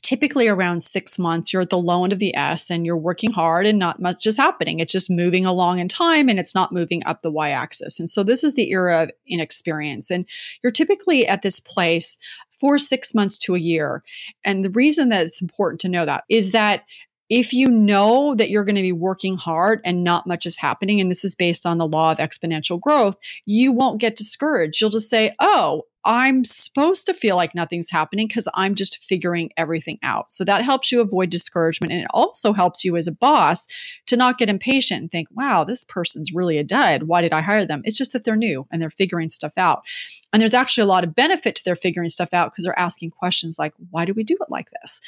typically 0.01 0.47
around 0.47 0.83
six 0.83 1.19
months, 1.19 1.51
you're 1.51 1.61
at 1.61 1.69
the 1.69 1.77
low 1.77 2.03
end 2.03 2.13
of 2.13 2.19
the 2.19 2.35
S 2.35 2.69
and 2.69 2.85
you're 2.85 2.97
working 2.97 3.31
hard 3.31 3.65
and 3.65 3.79
not 3.79 4.01
much 4.01 4.25
is 4.25 4.37
happening. 4.37 4.79
It's 4.79 4.91
just 4.91 5.09
moving 5.09 5.45
along 5.45 5.79
in 5.79 5.87
time 5.87 6.29
and 6.29 6.39
it's 6.39 6.55
not 6.55 6.71
moving 6.71 7.03
up 7.05 7.21
the 7.21 7.31
Y 7.31 7.49
axis. 7.49 7.99
And 7.99 8.09
so 8.09 8.23
this 8.23 8.43
is 8.43 8.53
the 8.55 8.71
era 8.71 9.03
of 9.03 9.11
inexperience. 9.27 10.11
And 10.11 10.25
you're 10.63 10.71
typically 10.71 11.27
at 11.27 11.41
this 11.41 11.59
place 11.59 12.17
for 12.59 12.77
six 12.77 13.15
months 13.15 13.37
to 13.39 13.55
a 13.55 13.59
year. 13.59 14.03
And 14.43 14.65
the 14.65 14.69
reason 14.69 15.09
that 15.09 15.25
it's 15.25 15.41
important 15.41 15.81
to 15.81 15.89
know 15.89 16.05
that 16.05 16.23
is 16.29 16.51
that 16.51 16.83
if 17.29 17.53
you 17.53 17.67
know 17.67 18.33
that 18.35 18.49
you're 18.49 18.65
going 18.65 18.75
to 18.75 18.81
be 18.81 18.91
working 18.91 19.37
hard 19.37 19.81
and 19.85 20.03
not 20.03 20.25
much 20.25 20.45
is 20.47 20.57
happening, 20.57 20.99
and 20.99 21.11
this 21.11 21.23
is 21.23 21.35
based 21.35 21.65
on 21.65 21.77
the 21.77 21.87
law 21.87 22.11
of 22.11 22.17
exponential 22.17 22.79
growth, 22.81 23.15
you 23.45 23.71
won't 23.71 24.01
get 24.01 24.15
discouraged. 24.15 24.81
You'll 24.81 24.89
just 24.89 25.09
say, 25.09 25.35
Oh, 25.39 25.83
I'm 26.05 26.45
supposed 26.45 27.05
to 27.07 27.13
feel 27.13 27.35
like 27.35 27.53
nothing's 27.53 27.89
happening 27.89 28.27
because 28.27 28.47
I'm 28.53 28.75
just 28.75 29.03
figuring 29.03 29.51
everything 29.57 29.99
out. 30.03 30.31
So 30.31 30.43
that 30.45 30.63
helps 30.63 30.91
you 30.91 31.01
avoid 31.01 31.29
discouragement. 31.29 31.91
And 31.91 32.01
it 32.01 32.07
also 32.11 32.53
helps 32.53 32.85
you 32.85 32.95
as 32.95 33.07
a 33.07 33.11
boss 33.11 33.67
to 34.07 34.15
not 34.15 34.37
get 34.37 34.49
impatient 34.49 35.01
and 35.01 35.11
think, 35.11 35.27
wow, 35.31 35.63
this 35.63 35.83
person's 35.85 36.31
really 36.33 36.57
a 36.57 36.63
dud. 36.63 37.03
Why 37.03 37.21
did 37.21 37.33
I 37.33 37.41
hire 37.41 37.65
them? 37.65 37.81
It's 37.83 37.97
just 37.97 38.13
that 38.13 38.23
they're 38.23 38.35
new 38.35 38.67
and 38.71 38.81
they're 38.81 38.89
figuring 38.89 39.29
stuff 39.29 39.53
out. 39.57 39.83
And 40.31 40.41
there's 40.41 40.53
actually 40.53 40.83
a 40.83 40.87
lot 40.87 41.03
of 41.03 41.15
benefit 41.15 41.55
to 41.55 41.63
their 41.63 41.75
figuring 41.75 42.09
stuff 42.09 42.33
out 42.33 42.51
because 42.51 42.63
they're 42.63 42.79
asking 42.79 43.11
questions 43.11 43.59
like, 43.59 43.73
why 43.91 44.05
do 44.05 44.13
we 44.13 44.23
do 44.23 44.37
it 44.39 44.49
like 44.49 44.69
this? 44.81 45.01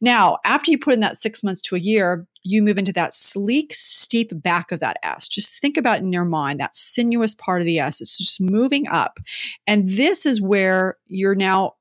Now, 0.00 0.38
after 0.44 0.70
you 0.70 0.78
put 0.78 0.94
in 0.94 1.00
that 1.00 1.16
six 1.16 1.42
months 1.44 1.60
to 1.62 1.76
a 1.76 1.80
year, 1.80 2.26
you 2.44 2.62
move 2.62 2.78
into 2.78 2.92
that 2.92 3.14
sleek, 3.14 3.72
steep 3.74 4.30
back 4.42 4.72
of 4.72 4.80
that 4.80 4.98
S. 5.02 5.28
Just 5.28 5.60
think 5.60 5.76
about 5.76 5.98
in 5.98 6.12
your 6.12 6.24
mind 6.24 6.60
that 6.60 6.76
sinuous 6.76 7.34
part 7.34 7.62
of 7.62 7.66
the 7.66 7.78
S. 7.78 8.00
It's 8.00 8.18
just 8.18 8.40
moving 8.40 8.88
up. 8.88 9.20
And 9.66 9.88
this 9.88 10.26
is 10.26 10.40
where 10.40 10.96
you're 11.06 11.34
now 11.34 11.74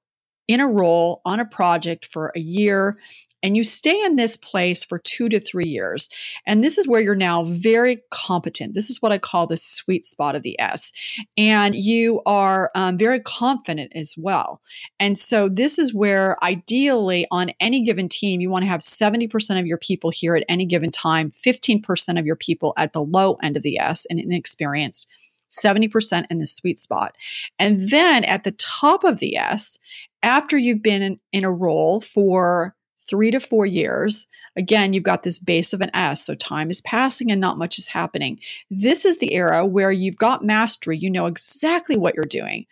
in 0.48 0.60
a 0.60 0.68
role 0.68 1.22
on 1.26 1.40
a 1.40 1.46
project 1.46 2.08
for 2.12 2.32
a 2.36 2.40
year 2.40 2.98
and 3.44 3.58
you 3.58 3.64
stay 3.64 4.04
in 4.04 4.16
this 4.16 4.38
place 4.38 4.84
for 4.84 5.00
two 5.00 5.30
to 5.30 5.40
three 5.40 5.68
years. 5.68 6.10
And 6.46 6.64
this 6.64 6.78
is 6.78 6.88
where 6.88 7.02
you're 7.02 7.16
now 7.16 7.44
very 7.44 8.02
competent. 8.12 8.74
This 8.74 8.90
is 8.90 9.02
what 9.02 9.12
I 9.12 9.18
call 9.18 9.48
the 9.48 9.58
sweet 9.58 10.06
spot 10.06 10.36
of 10.36 10.44
the 10.44 10.60
S. 10.60 10.92
And 11.38 11.76
you 11.76 12.22
are 12.26 12.72
um, 12.76 12.98
very 12.98 13.20
confident 13.20 13.92
as 13.96 14.16
well. 14.18 14.62
And 15.00 15.18
so 15.18 15.50
this 15.50 15.80
is 15.80 15.94
where 15.94 16.42
ideally 16.44 17.28
on 17.32 17.52
any 17.60 17.84
given 17.84 18.10
team, 18.10 18.42
you 18.42 18.50
want 18.50 18.64
to 18.64 18.70
have 18.70 18.82
70% 18.82 19.60
of 19.60 19.66
your 19.66 19.78
people 19.78 20.10
here 20.10 20.36
at 20.36 20.46
any 20.48 20.66
given 20.66 20.92
time, 20.92 21.32
15% 21.32 22.20
of 22.20 22.26
your 22.26 22.36
people 22.36 22.74
at 22.78 22.94
the 22.94 23.04
low 23.04 23.36
end 23.42 23.58
of 23.58 23.64
the 23.64 23.80
S 23.80 24.06
and 24.10 24.20
inexperienced. 24.20 25.08
70% 25.52 26.26
in 26.30 26.40
the 26.40 26.46
sweet 26.46 26.80
spot. 26.80 27.16
And 27.60 27.90
then 27.90 28.24
at 28.24 28.46
the 28.46 28.54
top 28.54 29.04
of 29.04 29.20
the 29.20 29.36
S, 29.36 29.78
after 30.24 30.58
you've 30.58 30.82
been 30.82 31.02
in, 31.02 31.20
in 31.34 31.44
a 31.44 31.52
role 31.52 32.00
for 32.00 32.74
three 33.12 33.30
to 33.30 33.42
four 33.42 33.66
years, 33.66 34.26
again, 34.56 34.94
you've 34.94 35.04
got 35.04 35.24
this 35.24 35.38
base 35.38 35.74
of 35.74 35.82
an 35.82 35.92
S. 35.94 36.26
So 36.26 36.34
time 36.34 36.72
is 36.72 36.80
passing 36.82 37.30
and 37.30 37.42
not 37.42 37.58
much 37.58 37.78
is 37.78 37.88
happening. 37.88 38.40
This 38.72 39.04
is 39.06 39.20
the 39.20 39.34
era 39.34 39.66
where 39.66 39.92
you've 39.92 40.18
got 40.18 40.46
mastery. 40.46 40.98
You 40.98 41.10
know 41.10 41.26
exactly 41.26 41.98
what 41.98 42.16
you're 42.16 42.24
doing. 42.24 42.66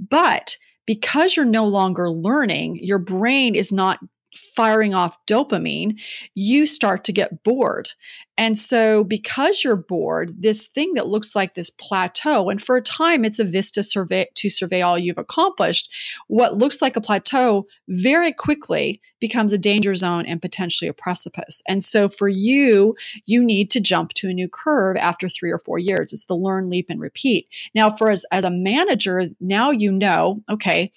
But 0.00 0.56
because 0.86 1.36
you're 1.36 1.44
no 1.44 1.66
longer 1.66 2.08
learning, 2.10 2.80
your 2.82 2.98
brain 2.98 3.54
is 3.54 3.70
not 3.70 4.00
firing 4.34 4.94
off 4.94 5.24
dopamine, 5.26 6.00
you 6.34 6.64
start 6.64 7.04
to 7.04 7.12
get 7.12 7.44
bored. 7.44 7.90
And 8.38 8.56
so, 8.56 9.04
because 9.04 9.62
you're 9.62 9.76
bored, 9.76 10.32
this 10.40 10.66
thing 10.66 10.94
that 10.94 11.06
looks 11.06 11.36
like 11.36 11.54
this 11.54 11.68
plateau, 11.68 12.48
and 12.48 12.62
for 12.62 12.76
a 12.76 12.82
time 12.82 13.26
it's 13.26 13.38
a 13.38 13.44
vista 13.44 13.82
survey 13.82 14.26
to 14.34 14.48
survey 14.48 14.80
all 14.80 14.98
you've 14.98 15.18
accomplished, 15.18 15.90
what 16.28 16.56
looks 16.56 16.80
like 16.80 16.96
a 16.96 17.00
plateau 17.00 17.66
very 17.88 18.32
quickly 18.32 19.02
becomes 19.20 19.52
a 19.52 19.58
danger 19.58 19.94
zone 19.94 20.24
and 20.24 20.40
potentially 20.40 20.88
a 20.88 20.94
precipice. 20.94 21.62
And 21.68 21.84
so, 21.84 22.08
for 22.08 22.26
you, 22.26 22.96
you 23.26 23.44
need 23.44 23.70
to 23.72 23.80
jump 23.80 24.14
to 24.14 24.30
a 24.30 24.34
new 24.34 24.48
curve 24.48 24.96
after 24.96 25.28
three 25.28 25.50
or 25.50 25.58
four 25.58 25.78
years. 25.78 26.12
It's 26.12 26.24
the 26.24 26.34
learn, 26.34 26.70
leap, 26.70 26.86
and 26.88 27.00
repeat. 27.00 27.48
Now, 27.74 27.90
for 27.90 28.10
as, 28.10 28.24
as 28.32 28.46
a 28.46 28.50
manager, 28.50 29.26
now 29.40 29.70
you 29.70 29.92
know, 29.92 30.42
okay, 30.48 30.90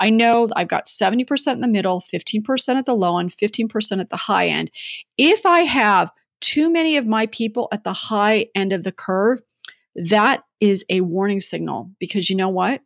I 0.00 0.10
know 0.10 0.48
I've 0.56 0.68
got 0.68 0.86
70% 0.86 1.52
in 1.52 1.60
the 1.60 1.68
middle, 1.68 2.02
15% 2.12 2.76
at 2.76 2.86
the 2.86 2.94
low 2.94 3.18
end, 3.18 3.30
15% 3.30 4.00
at 4.00 4.10
the 4.10 4.16
high 4.16 4.48
end. 4.48 4.72
If 5.16 5.46
I 5.46 5.60
have 5.60 6.10
too 6.40 6.70
many 6.70 6.96
of 6.96 7.06
my 7.06 7.26
people 7.26 7.68
at 7.72 7.84
the 7.84 7.92
high 7.92 8.46
end 8.54 8.72
of 8.72 8.82
the 8.82 8.92
curve, 8.92 9.40
that 9.94 10.42
is 10.60 10.84
a 10.88 11.00
warning 11.00 11.40
signal 11.40 11.90
because 11.98 12.30
you 12.30 12.36
know 12.36 12.48
what? 12.48 12.80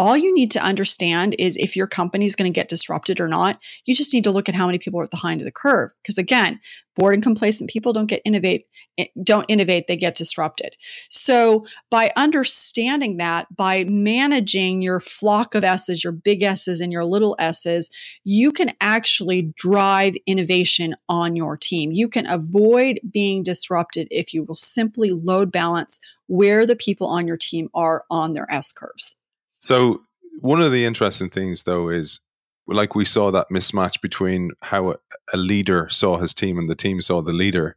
All 0.00 0.16
you 0.16 0.32
need 0.32 0.50
to 0.52 0.62
understand 0.62 1.36
is 1.38 1.58
if 1.58 1.76
your 1.76 1.86
company 1.86 2.24
is 2.24 2.34
going 2.34 2.50
to 2.50 2.58
get 2.58 2.70
disrupted 2.70 3.20
or 3.20 3.28
not. 3.28 3.58
You 3.84 3.94
just 3.94 4.14
need 4.14 4.24
to 4.24 4.30
look 4.30 4.48
at 4.48 4.54
how 4.54 4.64
many 4.64 4.78
people 4.78 4.98
are 4.98 5.04
at 5.04 5.10
the 5.10 5.18
high 5.18 5.32
end 5.32 5.42
of 5.42 5.44
the 5.44 5.52
curve. 5.52 5.90
Because 6.02 6.16
again, 6.16 6.58
bored 6.96 7.12
and 7.12 7.22
complacent 7.22 7.68
people 7.68 7.92
don't 7.92 8.06
get 8.06 8.22
innovate 8.24 8.64
eh, 8.96 9.04
don't 9.22 9.44
innovate 9.48 9.86
they 9.88 9.96
get 9.96 10.14
disrupted 10.14 10.74
so 11.08 11.66
by 11.90 12.12
understanding 12.16 13.18
that 13.18 13.46
by 13.54 13.84
managing 13.84 14.82
your 14.82 15.00
flock 15.00 15.54
of 15.54 15.62
s's 15.62 16.02
your 16.02 16.12
big 16.12 16.42
s's 16.42 16.80
and 16.80 16.92
your 16.92 17.04
little 17.04 17.36
s's 17.38 17.90
you 18.24 18.50
can 18.50 18.72
actually 18.80 19.42
drive 19.54 20.16
innovation 20.26 20.96
on 21.08 21.36
your 21.36 21.56
team 21.56 21.92
you 21.92 22.08
can 22.08 22.26
avoid 22.26 22.98
being 23.10 23.42
disrupted 23.42 24.08
if 24.10 24.34
you 24.34 24.42
will 24.42 24.56
simply 24.56 25.10
load 25.10 25.52
balance 25.52 26.00
where 26.26 26.66
the 26.66 26.76
people 26.76 27.06
on 27.06 27.26
your 27.26 27.36
team 27.36 27.68
are 27.72 28.04
on 28.10 28.32
their 28.32 28.50
s 28.50 28.72
curves 28.72 29.14
so 29.60 30.00
one 30.40 30.62
of 30.62 30.72
the 30.72 30.84
interesting 30.84 31.30
things, 31.30 31.62
though, 31.64 31.90
is 31.90 32.18
like 32.66 32.94
we 32.94 33.04
saw 33.04 33.30
that 33.30 33.50
mismatch 33.52 34.00
between 34.00 34.50
how 34.62 34.96
a 35.32 35.36
leader 35.36 35.88
saw 35.90 36.18
his 36.18 36.34
team 36.34 36.58
and 36.58 36.68
the 36.68 36.74
team 36.74 37.00
saw 37.00 37.20
the 37.20 37.32
leader. 37.32 37.76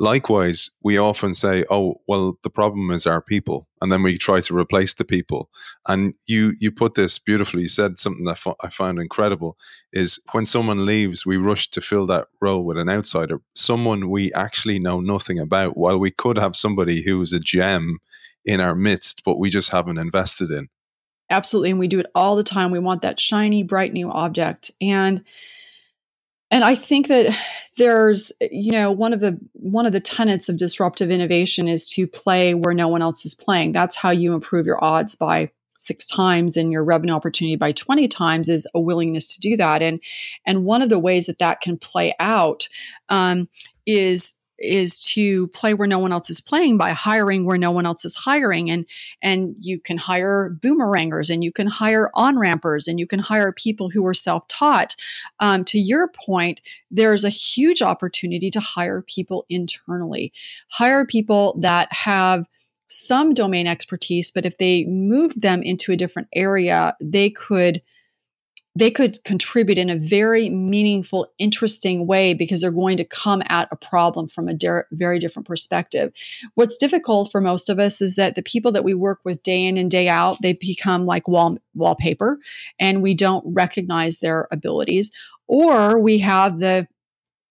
Likewise, 0.00 0.70
we 0.84 0.96
often 0.96 1.34
say, 1.34 1.64
"Oh, 1.70 2.00
well, 2.06 2.38
the 2.44 2.50
problem 2.50 2.92
is 2.92 3.04
our 3.06 3.20
people," 3.20 3.68
and 3.82 3.90
then 3.90 4.02
we 4.04 4.16
try 4.16 4.40
to 4.40 4.56
replace 4.56 4.94
the 4.94 5.04
people. 5.04 5.50
And 5.88 6.14
you 6.26 6.54
you 6.60 6.70
put 6.70 6.94
this 6.94 7.18
beautifully. 7.18 7.62
You 7.62 7.68
said 7.68 7.98
something 7.98 8.24
that 8.24 8.40
I 8.62 8.70
found 8.70 9.00
incredible: 9.00 9.56
is 9.92 10.20
when 10.32 10.44
someone 10.44 10.86
leaves, 10.86 11.26
we 11.26 11.36
rush 11.36 11.68
to 11.70 11.80
fill 11.80 12.06
that 12.06 12.28
role 12.40 12.64
with 12.64 12.78
an 12.78 12.88
outsider, 12.88 13.40
someone 13.56 14.08
we 14.08 14.32
actually 14.34 14.78
know 14.78 15.00
nothing 15.00 15.40
about. 15.40 15.76
While 15.76 15.98
we 15.98 16.12
could 16.12 16.38
have 16.38 16.54
somebody 16.56 17.02
who 17.02 17.20
is 17.20 17.32
a 17.32 17.40
gem 17.40 17.98
in 18.44 18.60
our 18.60 18.76
midst, 18.76 19.24
but 19.24 19.38
we 19.38 19.50
just 19.50 19.70
haven't 19.70 19.98
invested 19.98 20.50
in. 20.52 20.68
Absolutely. 21.30 21.70
And 21.70 21.78
we 21.78 21.88
do 21.88 22.00
it 22.00 22.06
all 22.14 22.36
the 22.36 22.44
time. 22.44 22.70
We 22.70 22.78
want 22.78 23.02
that 23.02 23.20
shiny, 23.20 23.62
bright 23.62 23.92
new 23.92 24.10
object. 24.10 24.70
And 24.80 25.24
and 26.50 26.64
I 26.64 26.74
think 26.74 27.08
that 27.08 27.36
there's, 27.76 28.32
you 28.40 28.72
know, 28.72 28.90
one 28.90 29.12
of 29.12 29.20
the 29.20 29.38
one 29.52 29.86
of 29.86 29.92
the 29.92 30.00
tenets 30.00 30.48
of 30.48 30.56
disruptive 30.56 31.10
innovation 31.10 31.68
is 31.68 31.86
to 31.92 32.06
play 32.06 32.54
where 32.54 32.74
no 32.74 32.88
one 32.88 33.02
else 33.02 33.26
is 33.26 33.34
playing. 33.34 33.72
That's 33.72 33.96
how 33.96 34.10
you 34.10 34.32
improve 34.32 34.64
your 34.64 34.82
odds 34.82 35.14
by 35.14 35.50
six 35.78 36.06
times 36.06 36.56
and 36.56 36.72
your 36.72 36.82
revenue 36.82 37.14
opportunity 37.14 37.54
by 37.54 37.70
20 37.70 38.08
times 38.08 38.48
is 38.48 38.66
a 38.74 38.80
willingness 38.80 39.32
to 39.32 39.40
do 39.40 39.56
that 39.56 39.80
and 39.80 40.00
and 40.44 40.64
one 40.64 40.82
of 40.82 40.88
the 40.88 40.98
ways 40.98 41.26
that 41.26 41.38
that 41.38 41.60
can 41.60 41.78
play 41.78 42.12
out 42.18 42.68
um, 43.10 43.48
is 43.86 44.34
is 44.58 44.98
to 44.98 45.46
play 45.48 45.74
where 45.74 45.88
no 45.88 45.98
one 45.98 46.12
else 46.12 46.30
is 46.30 46.40
playing 46.40 46.76
by 46.76 46.90
hiring 46.90 47.44
where 47.44 47.58
no 47.58 47.70
one 47.70 47.86
else 47.86 48.04
is 48.04 48.14
hiring. 48.14 48.70
And 48.70 48.86
and 49.22 49.54
you 49.60 49.80
can 49.80 49.98
hire 49.98 50.56
boomerangers 50.62 51.30
and 51.30 51.44
you 51.44 51.52
can 51.52 51.66
hire 51.66 52.10
on 52.14 52.38
rampers 52.38 52.88
and 52.88 52.98
you 52.98 53.06
can 53.06 53.20
hire 53.20 53.52
people 53.52 53.90
who 53.90 54.06
are 54.06 54.14
self-taught. 54.14 54.96
Um, 55.40 55.64
to 55.66 55.78
your 55.78 56.08
point 56.08 56.60
there's 56.90 57.24
a 57.24 57.28
huge 57.28 57.82
opportunity 57.82 58.50
to 58.50 58.60
hire 58.60 59.02
people 59.02 59.44
internally. 59.48 60.32
Hire 60.68 61.04
people 61.04 61.56
that 61.60 61.92
have 61.92 62.46
some 62.88 63.34
domain 63.34 63.66
expertise 63.66 64.30
but 64.30 64.46
if 64.46 64.56
they 64.58 64.84
moved 64.84 65.42
them 65.42 65.62
into 65.62 65.92
a 65.92 65.96
different 65.96 66.28
area 66.32 66.96
they 67.00 67.28
could 67.28 67.82
they 68.78 68.92
could 68.92 69.22
contribute 69.24 69.76
in 69.76 69.90
a 69.90 69.96
very 69.96 70.48
meaningful, 70.50 71.26
interesting 71.38 72.06
way 72.06 72.32
because 72.32 72.60
they're 72.60 72.70
going 72.70 72.96
to 72.96 73.04
come 73.04 73.42
at 73.46 73.66
a 73.72 73.76
problem 73.76 74.28
from 74.28 74.46
a 74.46 74.54
de- 74.54 74.84
very 74.92 75.18
different 75.18 75.48
perspective. 75.48 76.12
What's 76.54 76.76
difficult 76.76 77.32
for 77.32 77.40
most 77.40 77.68
of 77.68 77.80
us 77.80 78.00
is 78.00 78.14
that 78.14 78.36
the 78.36 78.42
people 78.42 78.70
that 78.70 78.84
we 78.84 78.94
work 78.94 79.18
with 79.24 79.42
day 79.42 79.64
in 79.64 79.76
and 79.76 79.90
day 79.90 80.08
out, 80.08 80.38
they 80.42 80.52
become 80.52 81.06
like 81.06 81.26
wall 81.26 81.58
wallpaper 81.74 82.38
and 82.78 83.02
we 83.02 83.14
don't 83.14 83.44
recognize 83.52 84.18
their 84.18 84.46
abilities. 84.52 85.10
Or 85.48 85.98
we 85.98 86.18
have 86.18 86.60
the 86.60 86.86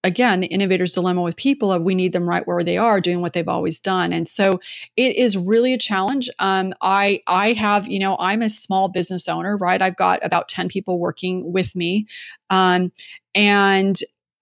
again 0.04 0.40
the 0.40 0.48
innovator's 0.48 0.94
dilemma 0.94 1.22
with 1.22 1.36
people 1.36 1.72
of 1.72 1.82
we 1.82 1.96
need 1.96 2.14
them 2.14 2.28
right 2.28 2.48
where 2.48 2.64
they 2.64 2.78
are 2.78 3.02
doing 3.02 3.22
what 3.22 3.34
they've 3.34 3.48
always 3.48 3.80
done. 3.80 4.14
And 4.14 4.28
so 4.28 4.60
it 4.96 5.16
is 5.16 5.38
really 5.38 5.74
a 5.74 5.78
challenge. 5.78 6.30
Um, 6.40 6.74
i 6.82 7.22
i 7.28 7.54
have 7.54 7.88
you 7.88 8.00
know 8.00 8.16
i'm 8.20 8.42
a 8.42 8.50
small 8.50 8.88
business 8.88 9.28
owner 9.28 9.58
right? 9.58 9.82
I've 9.82 9.96
got 9.96 10.24
about 10.24 10.50
10 10.50 10.70
people 10.70 11.00
working 11.00 11.52
with 11.52 11.76
me. 11.76 12.08
Um, 12.50 12.92
and 13.36 14.00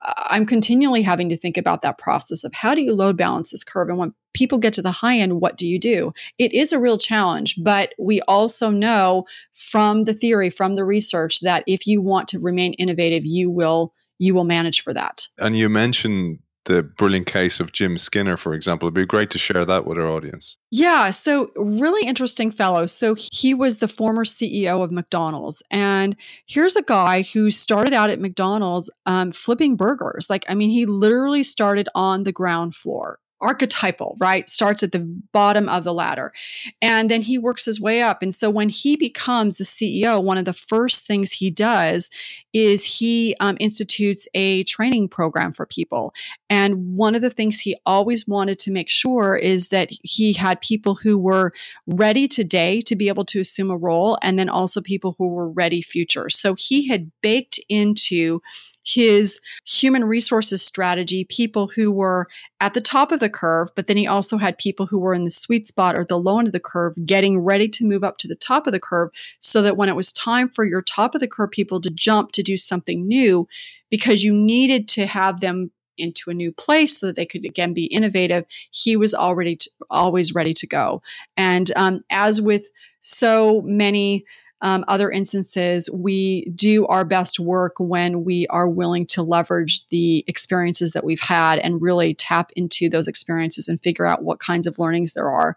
i'm 0.07 0.45
continually 0.45 1.01
having 1.01 1.29
to 1.29 1.37
think 1.37 1.57
about 1.57 1.81
that 1.81 1.97
process 1.97 2.43
of 2.43 2.53
how 2.53 2.75
do 2.75 2.81
you 2.81 2.93
load 2.93 3.17
balance 3.17 3.51
this 3.51 3.63
curve? 3.63 3.89
And 3.89 3.97
when 3.97 4.13
people 4.33 4.59
get 4.59 4.73
to 4.75 4.81
the 4.81 4.91
high 4.91 5.17
end 5.17 5.41
what 5.41 5.57
do 5.57 5.67
you 5.67 5.79
do? 5.79 6.13
It 6.37 6.53
is 6.53 6.73
a 6.73 6.79
real 6.79 6.97
challenge 6.97 7.55
but 7.57 7.93
we 7.97 8.21
also 8.21 8.69
know 8.69 9.25
from 9.53 10.03
the 10.03 10.13
theory 10.13 10.49
from 10.49 10.75
the 10.75 10.85
research 10.85 11.39
that 11.41 11.63
if 11.65 11.87
you 11.87 12.01
want 12.01 12.27
to 12.29 12.39
remain 12.39 12.73
innovative 12.73 13.25
you 13.25 13.49
will 13.49 13.93
you 14.17 14.33
will 14.33 14.43
manage 14.43 14.81
for 14.81 14.93
that. 14.93 15.27
And 15.37 15.55
you 15.55 15.69
mentioned 15.69 16.39
the 16.65 16.83
brilliant 16.83 17.27
case 17.27 17.59
of 17.59 17.71
Jim 17.71 17.97
Skinner, 17.97 18.37
for 18.37 18.53
example. 18.53 18.87
It'd 18.87 18.95
be 18.95 19.05
great 19.05 19.29
to 19.31 19.37
share 19.37 19.65
that 19.65 19.85
with 19.85 19.97
our 19.97 20.07
audience. 20.07 20.57
Yeah, 20.71 21.11
so 21.11 21.51
really 21.55 22.07
interesting 22.07 22.51
fellow. 22.51 22.85
So 22.85 23.15
he 23.15 23.53
was 23.53 23.77
the 23.77 23.87
former 23.87 24.25
CEO 24.25 24.83
of 24.83 24.91
McDonald's, 24.91 25.63
and 25.71 26.15
here's 26.47 26.75
a 26.75 26.81
guy 26.81 27.21
who 27.21 27.51
started 27.51 27.93
out 27.93 28.09
at 28.09 28.19
McDonald's 28.19 28.89
um, 29.05 29.31
flipping 29.31 29.75
burgers. 29.75 30.29
Like, 30.29 30.43
I 30.49 30.55
mean, 30.55 30.69
he 30.69 30.85
literally 30.85 31.43
started 31.43 31.87
on 31.95 32.23
the 32.23 32.31
ground 32.31 32.75
floor 32.75 33.19
archetypal, 33.41 34.15
right? 34.19 34.49
Starts 34.49 34.81
at 34.83 34.91
the 34.91 34.99
bottom 35.31 35.67
of 35.69 35.83
the 35.83 35.93
ladder. 35.93 36.33
And 36.81 37.11
then 37.11 37.21
he 37.21 37.37
works 37.37 37.65
his 37.65 37.79
way 37.79 38.01
up. 38.01 38.21
And 38.21 38.33
so 38.33 38.49
when 38.49 38.69
he 38.69 38.95
becomes 38.95 39.57
the 39.57 39.63
CEO, 39.63 40.23
one 40.23 40.37
of 40.37 40.45
the 40.45 40.53
first 40.53 41.05
things 41.05 41.31
he 41.31 41.49
does 41.49 42.09
is 42.53 42.85
he 42.85 43.35
um, 43.39 43.57
institutes 43.59 44.27
a 44.33 44.63
training 44.63 45.09
program 45.09 45.53
for 45.53 45.65
people. 45.65 46.13
And 46.49 46.95
one 46.95 47.15
of 47.15 47.21
the 47.21 47.29
things 47.29 47.59
he 47.59 47.75
always 47.85 48.27
wanted 48.27 48.59
to 48.59 48.71
make 48.71 48.89
sure 48.89 49.35
is 49.35 49.69
that 49.69 49.89
he 50.03 50.33
had 50.33 50.61
people 50.61 50.95
who 50.95 51.17
were 51.17 51.51
ready 51.87 52.27
today 52.27 52.81
to 52.81 52.95
be 52.95 53.07
able 53.09 53.25
to 53.25 53.39
assume 53.39 53.69
a 53.69 53.77
role, 53.77 54.17
and 54.21 54.39
then 54.39 54.49
also 54.49 54.81
people 54.81 55.15
who 55.17 55.27
were 55.27 55.49
ready 55.49 55.81
future. 55.81 56.29
So 56.29 56.55
he 56.55 56.87
had 56.87 57.11
baked 57.21 57.59
into 57.67 58.41
his 58.85 59.39
human 59.65 60.05
resources 60.05 60.63
strategy 60.63 61.25
people 61.25 61.67
who 61.67 61.91
were 61.91 62.27
at 62.61 62.73
the 62.73 62.81
top 62.81 63.11
of 63.11 63.19
the 63.19 63.29
curve, 63.29 63.69
but 63.75 63.87
then 63.87 63.97
he 63.97 64.07
also 64.07 64.37
had 64.37 64.57
people 64.57 64.85
who 64.85 64.99
were 64.99 65.13
in 65.13 65.25
the 65.25 65.31
sweet 65.31 65.67
spot 65.67 65.97
or 65.97 66.05
the 66.05 66.19
low 66.19 66.39
end 66.39 66.47
of 66.47 66.53
the 66.53 66.59
curve 66.59 66.93
getting 67.05 67.39
ready 67.39 67.67
to 67.67 67.85
move 67.85 68.03
up 68.03 68.17
to 68.19 68.27
the 68.27 68.35
top 68.35 68.67
of 68.67 68.73
the 68.73 68.79
curve 68.79 69.09
so 69.39 69.61
that 69.61 69.75
when 69.75 69.89
it 69.89 69.95
was 69.95 70.13
time 70.13 70.49
for 70.49 70.63
your 70.63 70.81
top 70.81 71.15
of 71.15 71.21
the 71.21 71.27
curve 71.27 71.51
people 71.51 71.81
to 71.81 71.89
jump 71.89 72.31
to 72.31 72.43
do 72.43 72.55
something 72.57 73.07
new, 73.07 73.47
because 73.89 74.23
you 74.23 74.33
needed 74.33 74.87
to 74.87 75.05
have 75.05 75.39
them 75.39 75.71
into 75.97 76.29
a 76.29 76.33
new 76.33 76.51
place 76.51 76.99
so 76.99 77.05
that 77.05 77.15
they 77.15 77.25
could 77.25 77.45
again 77.45 77.73
be 77.73 77.85
innovative 77.85 78.43
he 78.69 78.97
was 78.97 79.15
already 79.15 79.57
always 79.89 80.35
ready 80.35 80.53
to 80.53 80.67
go. 80.67 81.01
And 81.37 81.71
um, 81.75 82.03
as 82.09 82.41
with 82.41 82.69
so 82.99 83.61
many 83.61 84.25
um, 84.61 84.85
other 84.87 85.11
instances, 85.11 85.89
we 85.91 86.49
do 86.55 86.87
our 86.87 87.03
best 87.03 87.39
work 87.39 87.73
when 87.77 88.23
we 88.23 88.47
are 88.47 88.69
willing 88.69 89.05
to 89.07 89.21
leverage 89.21 89.87
the 89.89 90.23
experiences 90.27 90.93
that 90.93 91.03
we've 91.03 91.19
had 91.19 91.59
and 91.59 91.81
really 91.81 92.13
tap 92.13 92.51
into 92.55 92.89
those 92.89 93.07
experiences 93.07 93.67
and 93.67 93.81
figure 93.81 94.05
out 94.05 94.23
what 94.23 94.39
kinds 94.39 94.65
of 94.65 94.79
learnings 94.79 95.13
there 95.13 95.29
are. 95.29 95.55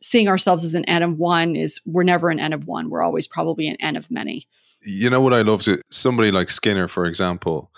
Seeing 0.00 0.28
ourselves 0.28 0.64
as 0.64 0.74
an 0.74 0.84
N 0.86 1.02
of 1.02 1.18
one 1.18 1.56
is 1.56 1.80
we're 1.84 2.04
never 2.04 2.30
an 2.30 2.40
N 2.40 2.52
of 2.52 2.66
one. 2.66 2.88
We're 2.88 3.02
always 3.02 3.26
probably 3.26 3.68
an 3.68 3.76
N 3.80 3.96
of 3.96 4.10
many. 4.10 4.46
You 4.82 5.10
know 5.10 5.20
what 5.20 5.34
I 5.34 5.42
love 5.42 5.62
to 5.62 5.82
somebody 5.90 6.30
like 6.30 6.50
Skinner, 6.50 6.88
for 6.88 7.04
example, 7.04 7.70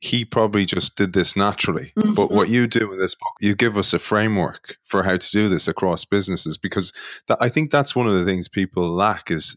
he 0.00 0.24
probably 0.24 0.64
just 0.64 0.96
did 0.96 1.12
this 1.12 1.36
naturally. 1.36 1.92
Mm-hmm. 1.98 2.14
But 2.14 2.30
what 2.30 2.48
you 2.48 2.66
do 2.66 2.92
in 2.92 3.00
this 3.00 3.14
book, 3.14 3.32
you 3.40 3.54
give 3.54 3.76
us 3.76 3.92
a 3.92 3.98
framework 3.98 4.76
for 4.84 5.02
how 5.02 5.16
to 5.16 5.30
do 5.30 5.48
this 5.48 5.66
across 5.66 6.04
businesses 6.04 6.56
because 6.56 6.92
that, 7.26 7.38
I 7.40 7.48
think 7.48 7.70
that's 7.70 7.96
one 7.96 8.08
of 8.08 8.16
the 8.18 8.24
things 8.24 8.48
people 8.48 8.88
lack 8.88 9.30
is 9.30 9.56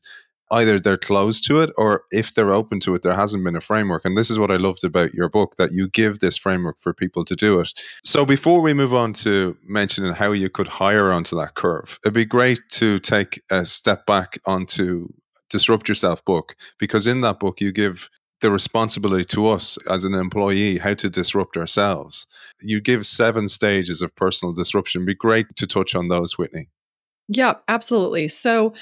either 0.52 0.80
they're 0.80 0.98
closed 0.98 1.46
to 1.48 1.60
it 1.60 1.72
or 1.78 2.04
if 2.12 2.34
they're 2.34 2.54
open 2.54 2.80
to 2.82 2.94
it, 2.94 3.02
there 3.02 3.16
hasn't 3.16 3.44
been 3.44 3.56
a 3.56 3.62
framework. 3.62 4.04
And 4.06 4.18
this 4.18 4.30
is 4.30 4.38
what 4.38 4.52
I 4.52 4.58
loved 4.58 4.84
about 4.84 5.14
your 5.14 5.30
book 5.30 5.56
that 5.56 5.72
you 5.72 5.88
give 5.88 6.20
this 6.20 6.38
framework 6.38 6.80
for 6.80 6.94
people 6.94 7.26
to 7.26 7.36
do 7.36 7.60
it. 7.60 7.72
So 8.04 8.26
before 8.26 8.62
we 8.62 8.74
move 8.74 8.94
on 8.94 9.14
to 9.14 9.58
mentioning 9.64 10.14
how 10.14 10.32
you 10.34 10.50
could 10.50 10.68
hire 10.68 11.12
onto 11.12 11.36
that 11.38 11.56
curve, 11.56 12.00
it'd 12.04 12.14
be 12.14 12.26
great 12.26 12.60
to 12.72 13.00
take 13.00 13.42
a 13.50 13.66
step 13.66 14.06
back 14.06 14.40
onto 14.46 15.08
Disrupt 15.50 15.90
Yourself 15.90 16.24
book 16.26 16.56
because 16.80 17.08
in 17.08 17.22
that 17.22 17.40
book 17.40 17.60
you 17.60 17.72
give 17.72 18.10
the 18.42 18.52
responsibility 18.52 19.24
to 19.24 19.48
us 19.48 19.78
as 19.90 20.04
an 20.04 20.14
employee 20.14 20.80
how 20.80 20.96
to 20.96 21.10
disrupt 21.10 21.56
ourselves. 21.56 22.28
You 22.60 22.82
give 22.82 23.06
seven 23.06 23.48
stages 23.48 24.02
of 24.02 24.16
personal 24.16 24.54
disruption. 24.54 25.02
It'd 25.02 25.08
be 25.08 25.16
great 25.16 25.56
to 25.58 25.68
touch 25.68 25.96
on 25.96 26.08
those, 26.08 26.38
Whitney. 26.38 26.70
Yeah, 27.28 27.54
absolutely. 27.68 28.28
So 28.28 28.74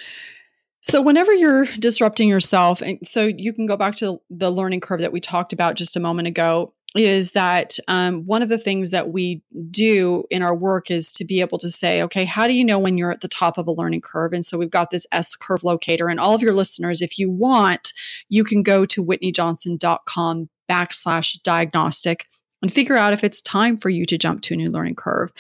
so, 0.82 1.02
whenever 1.02 1.34
you're 1.34 1.66
disrupting 1.66 2.30
yourself, 2.30 2.82
and 2.82 3.00
so 3.04 3.26
you 3.26 3.54
can 3.54 3.66
go 3.66 3.76
back 3.76 3.98
to 3.98 4.22
the 4.30 4.52
learning 4.52 4.80
curve 4.80 5.02
that 5.02 5.12
we 5.12 5.20
talked 5.20 5.52
about 5.54 5.76
just 5.76 5.98
a 5.98 6.00
moment 6.00 6.28
ago, 6.28 6.74
is 6.96 7.34
that 7.34 7.78
um, 7.88 8.26
one 8.26 8.42
of 8.42 8.50
the 8.50 8.58
things 8.58 8.92
that 8.92 9.12
we 9.12 9.44
do 9.70 10.24
in 10.32 10.42
our 10.42 10.56
work 10.56 10.90
is 10.90 11.12
to 11.14 11.26
be 11.26 11.40
able 11.42 11.60
to 11.60 11.70
say, 11.70 12.02
okay, 12.02 12.26
how 12.26 12.48
do 12.48 12.54
you 12.54 12.66
know 12.66 12.80
when 12.80 12.98
you're 12.98 13.12
at 13.12 13.22
the 13.22 13.28
top 13.28 13.58
of 13.58 13.68
a 13.68 13.72
learning 13.72 14.02
curve? 14.02 14.34
And 14.34 14.44
so 14.44 14.58
we've 14.58 14.72
got 14.72 14.90
this 14.90 15.06
S 15.12 15.36
curve 15.36 15.64
locator. 15.64 16.08
And 16.08 16.20
all 16.20 16.34
of 16.34 16.42
your 16.42 16.54
listeners, 16.54 17.02
if 17.02 17.20
you 17.20 17.30
want, 17.30 17.94
you 18.30 18.44
can 18.44 18.64
go 18.64 18.86
to 18.88 19.06
whitneyjohnson.com 19.06 20.50
backslash 20.70 21.42
diagnostic 21.44 22.26
and 22.62 22.74
figure 22.74 22.98
out 22.98 23.14
if 23.14 23.24
it's 23.24 23.42
time 23.42 23.78
for 23.78 23.90
you 23.90 24.06
to 24.06 24.18
jump 24.18 24.42
to 24.42 24.54
a 24.54 24.58
new 24.58 24.70
learning 24.70 24.96
curve. 24.96 25.32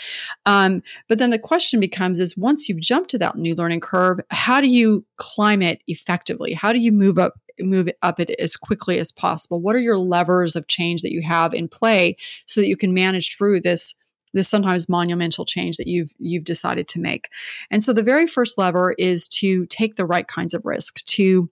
Um, 0.45 0.81
but 1.07 1.17
then 1.17 1.29
the 1.29 1.39
question 1.39 1.79
becomes 1.79 2.19
is 2.19 2.37
once 2.37 2.69
you've 2.69 2.79
jumped 2.79 3.09
to 3.11 3.17
that 3.19 3.37
new 3.37 3.55
learning 3.55 3.81
curve, 3.81 4.19
how 4.29 4.61
do 4.61 4.67
you 4.67 5.05
climb 5.17 5.61
it 5.61 5.81
effectively? 5.87 6.53
How 6.53 6.73
do 6.73 6.79
you 6.79 6.91
move 6.91 7.17
up 7.17 7.33
move 7.61 7.89
up 8.01 8.21
it 8.21 8.29
as 8.39 8.55
quickly 8.55 8.99
as 8.99 9.11
possible? 9.11 9.59
What 9.59 9.75
are 9.75 9.79
your 9.79 9.97
levers 9.97 10.55
of 10.55 10.67
change 10.67 11.01
that 11.01 11.11
you 11.11 11.21
have 11.21 11.53
in 11.53 11.67
play 11.67 12.15
so 12.45 12.61
that 12.61 12.69
you 12.69 12.77
can 12.77 12.93
manage 12.93 13.35
through 13.35 13.61
this 13.61 13.95
this 14.33 14.47
sometimes 14.47 14.87
monumental 14.87 15.45
change 15.45 15.77
that 15.77 15.87
you've 15.87 16.13
you've 16.19 16.43
decided 16.43 16.87
to 16.89 16.99
make. 16.99 17.29
And 17.71 17.83
so 17.83 17.93
the 17.93 18.03
very 18.03 18.27
first 18.27 18.57
lever 18.57 18.93
is 18.97 19.27
to 19.29 19.65
take 19.67 19.95
the 19.95 20.05
right 20.05 20.27
kinds 20.27 20.53
of 20.53 20.65
risks 20.65 21.03
to 21.03 21.49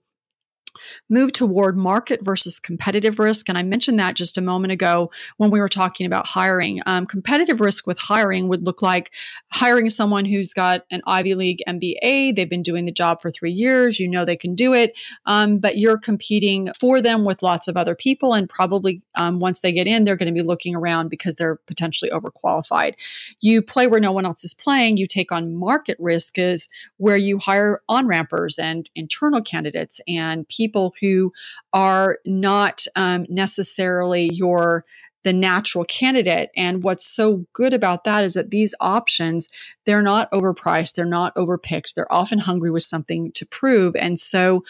move 1.08 1.32
toward 1.32 1.76
market 1.76 2.24
versus 2.24 2.58
competitive 2.60 3.18
risk. 3.18 3.48
And 3.48 3.58
I 3.58 3.62
mentioned 3.62 3.98
that 3.98 4.14
just 4.14 4.38
a 4.38 4.42
moment 4.42 4.72
ago 4.72 5.10
when 5.36 5.50
we 5.50 5.60
were 5.60 5.68
talking 5.68 6.06
about 6.06 6.26
hiring. 6.26 6.80
Um, 6.86 7.06
competitive 7.06 7.60
risk 7.60 7.86
with 7.86 7.98
hiring 7.98 8.48
would 8.48 8.64
look 8.64 8.82
like 8.82 9.12
hiring 9.50 9.90
someone 9.90 10.24
who's 10.24 10.52
got 10.52 10.84
an 10.90 11.02
Ivy 11.06 11.34
League 11.34 11.62
MBA. 11.68 12.34
They've 12.34 12.48
been 12.48 12.62
doing 12.62 12.84
the 12.84 12.92
job 12.92 13.20
for 13.20 13.30
three 13.30 13.52
years. 13.52 13.98
You 13.98 14.08
know 14.08 14.24
they 14.24 14.36
can 14.36 14.54
do 14.54 14.74
it, 14.74 14.96
um, 15.26 15.58
but 15.58 15.78
you're 15.78 15.98
competing 15.98 16.68
for 16.78 17.00
them 17.00 17.24
with 17.24 17.42
lots 17.42 17.68
of 17.68 17.76
other 17.76 17.94
people. 17.94 18.34
And 18.34 18.48
probably 18.48 19.02
um, 19.14 19.40
once 19.40 19.60
they 19.60 19.72
get 19.72 19.86
in, 19.86 20.04
they're 20.04 20.16
going 20.16 20.32
to 20.32 20.40
be 20.40 20.46
looking 20.46 20.74
around 20.74 21.08
because 21.08 21.36
they're 21.36 21.56
potentially 21.66 22.10
overqualified. 22.10 22.94
You 23.40 23.62
play 23.62 23.86
where 23.86 24.00
no 24.00 24.12
one 24.12 24.26
else 24.26 24.44
is 24.44 24.54
playing. 24.54 24.96
You 24.96 25.06
take 25.06 25.32
on 25.32 25.54
market 25.54 25.96
risk 25.98 26.38
is 26.38 26.68
where 26.96 27.16
you 27.16 27.38
hire 27.38 27.82
on 27.88 28.06
rampers 28.06 28.58
and 28.58 28.88
internal 28.94 29.42
candidates 29.42 30.00
and 30.06 30.48
people 30.48 30.67
people 30.68 30.92
who 31.00 31.32
are 31.72 32.18
not 32.26 32.84
um, 32.94 33.24
necessarily 33.28 34.30
your 34.32 34.84
the 35.24 35.32
natural 35.32 35.84
candidate. 35.84 36.50
And 36.56 36.84
what's 36.84 37.04
so 37.04 37.44
good 37.52 37.74
about 37.74 38.04
that 38.04 38.22
is 38.24 38.34
that 38.34 38.50
these 38.50 38.74
options 38.80 39.48
they're 39.84 40.02
not 40.02 40.30
overpriced 40.30 40.94
they're 40.94 41.04
not 41.04 41.34
overpicked 41.34 41.94
they're 41.94 42.12
often 42.12 42.38
hungry 42.38 42.70
with 42.70 42.84
something 42.84 43.32
to 43.32 43.44
prove. 43.46 43.96
And 43.96 44.18
so 44.18 44.62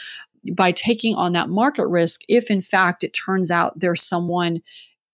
by 0.55 0.73
taking 0.73 1.15
on 1.17 1.33
that 1.33 1.51
market 1.51 1.87
risk 1.89 2.21
if 2.29 2.51
in 2.51 2.63
fact 2.63 3.05
it 3.05 3.11
turns 3.11 3.51
out 3.51 3.79
there's 3.79 4.03
someone 4.03 4.63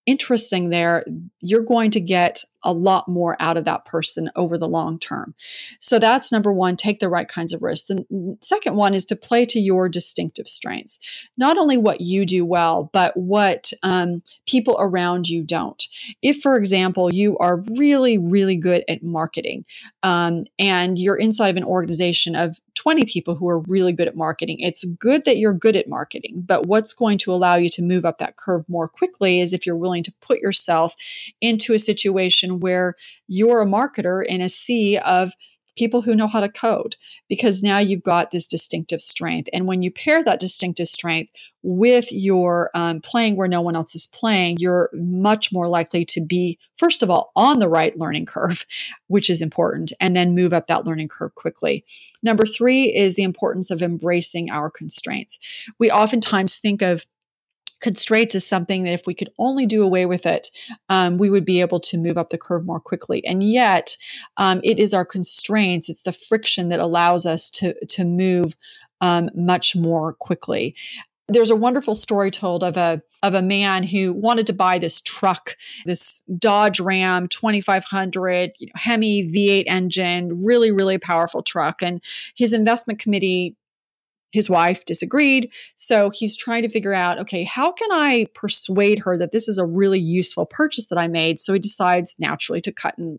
interesting 0.05 0.69
there, 0.69 1.05
you're 1.39 1.63
going 1.63 1.91
to 1.91 1.99
get 1.99 2.43
a 2.63 2.73
lot 2.73 3.07
more 3.07 3.37
out 3.39 3.57
of 3.57 3.65
that 3.65 3.85
person 3.85 4.29
over 4.35 4.57
the 4.57 4.67
long 4.67 4.97
term. 4.97 5.35
So 5.79 5.99
that's 5.99 6.31
number 6.31 6.51
one, 6.51 6.75
take 6.75 6.99
the 6.99 7.09
right 7.09 7.27
kinds 7.27 7.53
of 7.53 7.61
risks. 7.61 7.87
The 7.87 8.37
second 8.41 8.75
one 8.75 8.93
is 8.93 9.05
to 9.05 9.15
play 9.15 9.45
to 9.45 9.59
your 9.59 9.87
distinctive 9.87 10.47
strengths, 10.47 10.99
not 11.37 11.57
only 11.57 11.77
what 11.77 12.01
you 12.01 12.25
do 12.25 12.43
well, 12.43 12.89
but 12.91 13.15
what 13.15 13.71
um, 13.83 14.23
people 14.47 14.75
around 14.79 15.29
you 15.29 15.43
don't. 15.43 15.87
If, 16.23 16.41
for 16.41 16.57
example, 16.57 17.13
you 17.13 17.37
are 17.37 17.63
really, 17.71 18.17
really 18.17 18.55
good 18.55 18.83
at 18.89 19.03
marketing 19.03 19.65
um, 20.01 20.45
and 20.57 20.97
you're 20.97 21.17
inside 21.17 21.49
of 21.49 21.57
an 21.57 21.63
organization 21.63 22.35
of 22.35 22.59
20 22.85 23.03
people 23.05 23.33
who 23.33 23.49
are 23.49 23.61
really 23.61 23.91
good 23.91 24.07
at 24.07 24.15
marketing. 24.15 24.59
It's 24.59 24.85
good 24.85 25.25
that 25.25 25.39
you're 25.39 25.53
good 25.53 25.75
at 25.75 25.89
marketing, 25.89 26.43
but 26.45 26.67
what's 26.67 26.93
going 26.93 27.17
to 27.17 27.33
allow 27.33 27.55
you 27.55 27.67
to 27.69 27.81
move 27.81 28.05
up 28.05 28.19
that 28.19 28.37
curve 28.37 28.63
more 28.69 28.87
quickly 28.87 29.41
is 29.41 29.53
if 29.53 29.65
you're 29.65 29.75
willing 29.75 30.03
to 30.03 30.13
put 30.21 30.37
yourself 30.37 30.93
into 31.41 31.73
a 31.73 31.79
situation 31.79 32.59
where 32.59 32.93
you're 33.27 33.63
a 33.63 33.65
marketer 33.65 34.23
in 34.23 34.39
a 34.39 34.49
sea 34.49 34.99
of 34.99 35.33
people 35.75 36.01
who 36.01 36.15
know 36.15 36.27
how 36.27 36.39
to 36.39 36.49
code 36.49 36.95
because 37.29 37.63
now 37.63 37.77
you've 37.77 38.03
got 38.03 38.31
this 38.31 38.47
distinctive 38.47 39.01
strength. 39.01 39.49
And 39.53 39.67
when 39.67 39.81
you 39.81 39.91
pair 39.91 40.23
that 40.23 40.39
distinctive 40.39 40.87
strength 40.87 41.31
with 41.63 42.11
your 42.11 42.69
um, 42.75 43.01
playing 43.01 43.35
where 43.35 43.47
no 43.47 43.59
one 43.59 43.75
else 43.75 43.95
is 43.95 44.07
playing, 44.07 44.57
you're 44.59 44.89
much 44.93 45.51
more 45.51 45.67
likely 45.67 46.05
to 46.05 46.21
be, 46.21 46.59
first 46.77 47.01
of 47.01 47.09
all, 47.09 47.31
on 47.35 47.59
the 47.59 47.67
right 47.67 47.97
learning 47.97 48.25
curve, 48.27 48.65
which 49.07 49.29
is 49.29 49.41
important, 49.41 49.91
and 49.99 50.15
then 50.15 50.35
move 50.35 50.53
up 50.53 50.67
that 50.67 50.85
learning 50.85 51.07
curve 51.07 51.33
quickly. 51.35 51.83
Number 52.21 52.45
three 52.45 52.93
is 52.95 53.15
the 53.15 53.23
importance 53.23 53.71
of 53.71 53.81
embracing 53.81 54.51
our 54.51 54.69
constraints. 54.69 55.39
We 55.79 55.91
oftentimes 55.91 56.57
think 56.57 56.81
of 56.81 57.05
constraints 57.81 58.35
is 58.35 58.45
something 58.45 58.83
that 58.83 58.93
if 58.93 59.05
we 59.05 59.13
could 59.13 59.29
only 59.37 59.65
do 59.65 59.83
away 59.83 60.05
with 60.05 60.25
it, 60.25 60.49
um, 60.89 61.17
we 61.17 61.29
would 61.29 61.45
be 61.45 61.61
able 61.61 61.79
to 61.81 61.97
move 61.97 62.17
up 62.17 62.29
the 62.29 62.37
curve 62.37 62.65
more 62.65 62.79
quickly. 62.79 63.25
And 63.25 63.43
yet, 63.43 63.97
um, 64.37 64.61
it 64.63 64.79
is 64.79 64.93
our 64.93 65.05
constraints, 65.05 65.89
it's 65.89 66.03
the 66.03 66.11
friction 66.11 66.69
that 66.69 66.79
allows 66.79 67.25
us 67.25 67.49
to, 67.51 67.73
to 67.85 68.03
move 68.03 68.55
um, 69.01 69.29
much 69.35 69.75
more 69.75 70.13
quickly. 70.13 70.75
there's 71.27 71.49
a 71.49 71.55
wonderful 71.55 71.95
story 71.95 72.29
told 72.31 72.63
of 72.63 72.77
a 72.77 73.01
of 73.23 73.33
a 73.33 73.41
man 73.41 73.81
who 73.81 74.13
wanted 74.13 74.45
to 74.45 74.53
buy 74.53 74.77
this 74.77 75.01
truck, 75.01 75.57
this 75.85 76.21
Dodge 76.37 76.79
Ram 76.79 77.27
2500, 77.27 78.51
you 78.59 78.67
know, 78.67 78.73
Hemi 78.75 79.23
V8 79.23 79.63
engine, 79.65 80.45
really 80.45 80.71
really 80.71 80.97
powerful 80.99 81.41
truck 81.41 81.81
and 81.81 81.99
his 82.35 82.53
investment 82.53 82.99
committee 82.99 83.55
his 84.35 84.49
wife 84.49 84.85
disagreed. 84.85 85.49
So 85.75 86.09
he's 86.09 86.35
trying 86.35 86.61
to 86.63 86.69
figure 86.69 86.93
out 86.93 87.17
okay, 87.17 87.43
how 87.43 87.71
can 87.71 87.91
I 87.91 88.27
persuade 88.33 88.99
her 88.99 89.17
that 89.17 89.31
this 89.31 89.47
is 89.47 89.57
a 89.57 89.65
really 89.65 89.99
useful 89.99 90.45
purchase 90.45 90.87
that 90.87 90.99
I 90.99 91.07
made? 91.07 91.39
So 91.39 91.53
he 91.53 91.59
decides 91.59 92.17
naturally 92.19 92.61
to 92.61 92.71
cut 92.71 92.97
and 92.97 93.17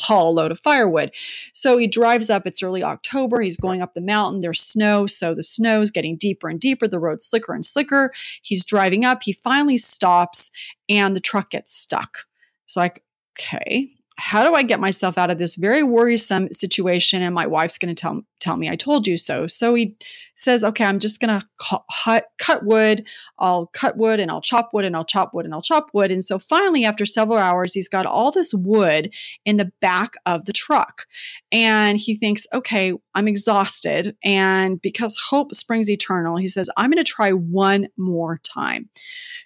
haul 0.00 0.28
a 0.28 0.34
load 0.34 0.52
of 0.52 0.60
firewood. 0.60 1.12
So 1.52 1.78
he 1.78 1.86
drives 1.86 2.28
up, 2.28 2.46
it's 2.46 2.62
early 2.62 2.82
October, 2.82 3.40
he's 3.40 3.56
going 3.56 3.82
up 3.82 3.94
the 3.94 4.00
mountain, 4.00 4.40
there's 4.40 4.60
snow. 4.60 5.06
So 5.06 5.34
the 5.34 5.42
snow 5.42 5.80
is 5.80 5.90
getting 5.90 6.16
deeper 6.16 6.48
and 6.48 6.60
deeper, 6.60 6.86
the 6.86 6.98
road's 6.98 7.24
slicker 7.24 7.54
and 7.54 7.64
slicker. 7.64 8.12
He's 8.42 8.64
driving 8.64 9.04
up, 9.04 9.22
he 9.22 9.32
finally 9.32 9.78
stops, 9.78 10.50
and 10.88 11.16
the 11.16 11.20
truck 11.20 11.50
gets 11.50 11.74
stuck. 11.74 12.18
It's 12.64 12.76
like, 12.76 13.02
okay, 13.38 13.90
how 14.16 14.48
do 14.48 14.54
I 14.54 14.62
get 14.62 14.80
myself 14.80 15.18
out 15.18 15.30
of 15.30 15.38
this 15.38 15.56
very 15.56 15.82
worrisome 15.82 16.52
situation? 16.52 17.20
And 17.22 17.34
my 17.34 17.46
wife's 17.46 17.78
going 17.78 17.94
to 17.94 18.00
tell 18.00 18.22
tell 18.38 18.56
me 18.56 18.68
I 18.68 18.76
told 18.76 19.06
you 19.06 19.16
so. 19.16 19.46
So 19.46 19.74
he 19.74 19.96
says, 20.36 20.62
"Okay, 20.62 20.84
I'm 20.84 20.98
just 20.98 21.20
going 21.20 21.40
to 21.40 21.46
cut, 21.58 22.26
cut 22.38 22.64
wood. 22.64 23.06
I'll 23.38 23.66
cut 23.66 23.96
wood 23.96 24.20
and 24.20 24.30
I'll 24.30 24.40
chop 24.40 24.70
wood 24.72 24.84
and 24.84 24.94
I'll 24.94 25.04
chop 25.04 25.32
wood 25.34 25.46
and 25.46 25.54
I'll 25.54 25.62
chop 25.62 25.88
wood." 25.92 26.12
And 26.12 26.24
so 26.24 26.38
finally, 26.38 26.84
after 26.84 27.04
several 27.06 27.38
hours, 27.38 27.74
he's 27.74 27.88
got 27.88 28.06
all 28.06 28.30
this 28.30 28.54
wood 28.54 29.12
in 29.44 29.56
the 29.56 29.72
back 29.80 30.14
of 30.26 30.44
the 30.44 30.52
truck, 30.52 31.06
and 31.50 31.98
he 31.98 32.14
thinks, 32.16 32.46
"Okay, 32.52 32.92
I'm 33.14 33.26
exhausted." 33.26 34.16
And 34.22 34.80
because 34.80 35.18
hope 35.30 35.54
springs 35.54 35.90
eternal, 35.90 36.36
he 36.36 36.48
says, 36.48 36.70
"I'm 36.76 36.90
going 36.90 37.02
to 37.02 37.10
try 37.10 37.32
one 37.32 37.88
more 37.96 38.40
time." 38.44 38.90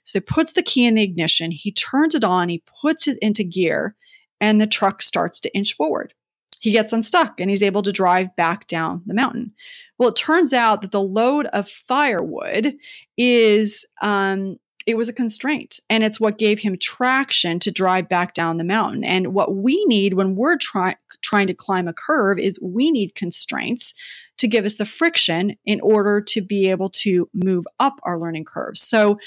So 0.04 0.18
he 0.18 0.20
puts 0.20 0.52
the 0.52 0.62
key 0.62 0.86
in 0.86 0.94
the 0.94 1.02
ignition. 1.02 1.50
He 1.52 1.72
turns 1.72 2.14
it 2.14 2.24
on. 2.24 2.48
He 2.48 2.62
puts 2.82 3.06
it 3.06 3.18
into 3.22 3.44
gear 3.44 3.94
and 4.40 4.60
the 4.60 4.66
truck 4.66 5.02
starts 5.02 5.40
to 5.40 5.54
inch 5.56 5.74
forward. 5.74 6.14
He 6.60 6.72
gets 6.72 6.92
unstuck 6.92 7.40
and 7.40 7.50
he's 7.50 7.62
able 7.62 7.82
to 7.82 7.92
drive 7.92 8.34
back 8.36 8.66
down 8.66 9.02
the 9.06 9.14
mountain. 9.14 9.52
Well, 9.98 10.10
it 10.10 10.16
turns 10.16 10.52
out 10.52 10.82
that 10.82 10.92
the 10.92 11.02
load 11.02 11.46
of 11.46 11.68
firewood 11.68 12.76
is 13.16 13.86
um, 14.02 14.56
it 14.88 14.96
was 14.96 15.08
a 15.08 15.12
constraint 15.12 15.80
and 15.90 16.02
it's 16.02 16.18
what 16.18 16.38
gave 16.38 16.60
him 16.60 16.78
traction 16.78 17.58
to 17.60 17.70
drive 17.70 18.08
back 18.08 18.32
down 18.32 18.56
the 18.56 18.64
mountain 18.64 19.04
and 19.04 19.34
what 19.34 19.54
we 19.54 19.84
need 19.84 20.14
when 20.14 20.34
we're 20.34 20.56
try- 20.56 20.96
trying 21.20 21.46
to 21.46 21.52
climb 21.52 21.86
a 21.86 21.92
curve 21.92 22.38
is 22.38 22.58
we 22.62 22.90
need 22.90 23.14
constraints 23.14 23.92
to 24.38 24.48
give 24.48 24.64
us 24.64 24.76
the 24.76 24.86
friction 24.86 25.56
in 25.66 25.78
order 25.82 26.22
to 26.22 26.40
be 26.40 26.70
able 26.70 26.88
to 26.88 27.28
move 27.34 27.66
up 27.78 28.00
our 28.04 28.18
learning 28.18 28.46
curve 28.46 28.78
so 28.78 29.18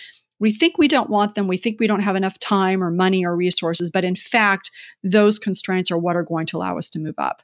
we 0.41 0.51
think 0.51 0.77
we 0.77 0.87
don't 0.87 1.09
want 1.09 1.35
them. 1.35 1.47
We 1.47 1.55
think 1.55 1.79
we 1.79 1.87
don't 1.87 2.01
have 2.01 2.15
enough 2.15 2.39
time 2.39 2.83
or 2.83 2.89
money 2.89 3.23
or 3.23 3.35
resources. 3.35 3.91
But 3.91 4.03
in 4.03 4.15
fact, 4.15 4.71
those 5.03 5.37
constraints 5.37 5.91
are 5.91 5.97
what 5.97 6.15
are 6.15 6.23
going 6.23 6.47
to 6.47 6.57
allow 6.57 6.77
us 6.77 6.89
to 6.89 6.99
move 6.99 7.15
up. 7.19 7.43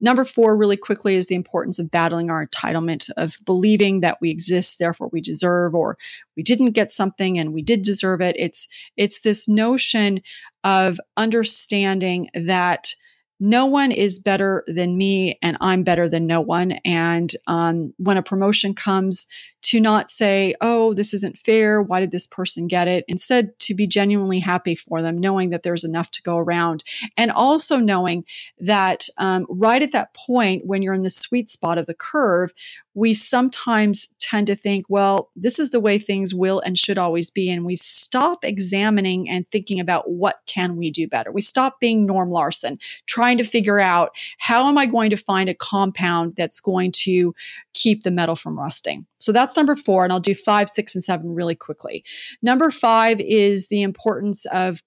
Number 0.00 0.24
four, 0.24 0.56
really 0.56 0.76
quickly, 0.76 1.14
is 1.14 1.26
the 1.26 1.34
importance 1.34 1.78
of 1.78 1.90
battling 1.90 2.30
our 2.30 2.46
entitlement, 2.46 3.10
of 3.16 3.38
believing 3.44 4.00
that 4.00 4.18
we 4.20 4.30
exist, 4.30 4.78
therefore 4.78 5.08
we 5.12 5.20
deserve, 5.20 5.74
or 5.74 5.96
we 6.36 6.42
didn't 6.42 6.72
get 6.72 6.90
something 6.90 7.38
and 7.38 7.52
we 7.52 7.62
did 7.62 7.82
deserve 7.82 8.20
it. 8.20 8.36
It's 8.38 8.66
it's 8.96 9.20
this 9.20 9.46
notion 9.46 10.20
of 10.64 10.98
understanding 11.16 12.28
that 12.34 12.94
no 13.38 13.66
one 13.66 13.92
is 13.92 14.18
better 14.18 14.64
than 14.66 14.96
me 14.96 15.38
and 15.42 15.56
I'm 15.60 15.82
better 15.82 16.08
than 16.08 16.26
no 16.26 16.40
one. 16.40 16.72
And 16.84 17.30
um, 17.46 17.92
when 17.98 18.16
a 18.16 18.22
promotion 18.22 18.74
comes, 18.74 19.26
to 19.66 19.80
not 19.80 20.10
say, 20.10 20.54
oh, 20.60 20.94
this 20.94 21.12
isn't 21.12 21.36
fair. 21.36 21.82
Why 21.82 21.98
did 21.98 22.12
this 22.12 22.28
person 22.28 22.68
get 22.68 22.86
it? 22.86 23.04
Instead, 23.08 23.58
to 23.60 23.74
be 23.74 23.84
genuinely 23.84 24.38
happy 24.38 24.76
for 24.76 25.02
them, 25.02 25.18
knowing 25.18 25.50
that 25.50 25.64
there's 25.64 25.82
enough 25.82 26.08
to 26.12 26.22
go 26.22 26.36
around. 26.36 26.84
And 27.16 27.32
also 27.32 27.78
knowing 27.78 28.24
that 28.60 29.08
um, 29.18 29.44
right 29.48 29.82
at 29.82 29.90
that 29.90 30.14
point, 30.14 30.66
when 30.66 30.82
you're 30.82 30.94
in 30.94 31.02
the 31.02 31.10
sweet 31.10 31.50
spot 31.50 31.78
of 31.78 31.86
the 31.86 31.94
curve, 31.94 32.52
we 32.96 33.12
sometimes 33.12 34.08
tend 34.18 34.46
to 34.46 34.56
think, 34.56 34.86
well, 34.88 35.30
this 35.36 35.58
is 35.58 35.68
the 35.68 35.78
way 35.78 35.98
things 35.98 36.34
will 36.34 36.60
and 36.60 36.78
should 36.78 36.96
always 36.96 37.30
be. 37.30 37.50
And 37.50 37.66
we 37.66 37.76
stop 37.76 38.42
examining 38.42 39.28
and 39.28 39.48
thinking 39.50 39.78
about 39.78 40.10
what 40.10 40.40
can 40.46 40.76
we 40.76 40.90
do 40.90 41.06
better. 41.06 41.30
We 41.30 41.42
stop 41.42 41.78
being 41.78 42.06
Norm 42.06 42.30
Larsen, 42.30 42.78
trying 43.04 43.36
to 43.36 43.44
figure 43.44 43.78
out 43.78 44.16
how 44.38 44.66
am 44.66 44.78
I 44.78 44.86
going 44.86 45.10
to 45.10 45.16
find 45.16 45.50
a 45.50 45.54
compound 45.54 46.36
that's 46.38 46.58
going 46.58 46.90
to 46.92 47.34
keep 47.74 48.02
the 48.02 48.10
metal 48.10 48.34
from 48.34 48.58
rusting. 48.58 49.04
So 49.18 49.30
that's 49.30 49.58
number 49.58 49.76
four. 49.76 50.04
And 50.04 50.12
I'll 50.12 50.18
do 50.18 50.34
five, 50.34 50.70
six, 50.70 50.94
and 50.94 51.04
seven 51.04 51.34
really 51.34 51.54
quickly. 51.54 52.02
Number 52.40 52.70
five 52.70 53.20
is 53.20 53.68
the 53.68 53.82
importance 53.82 54.46
of 54.46 54.80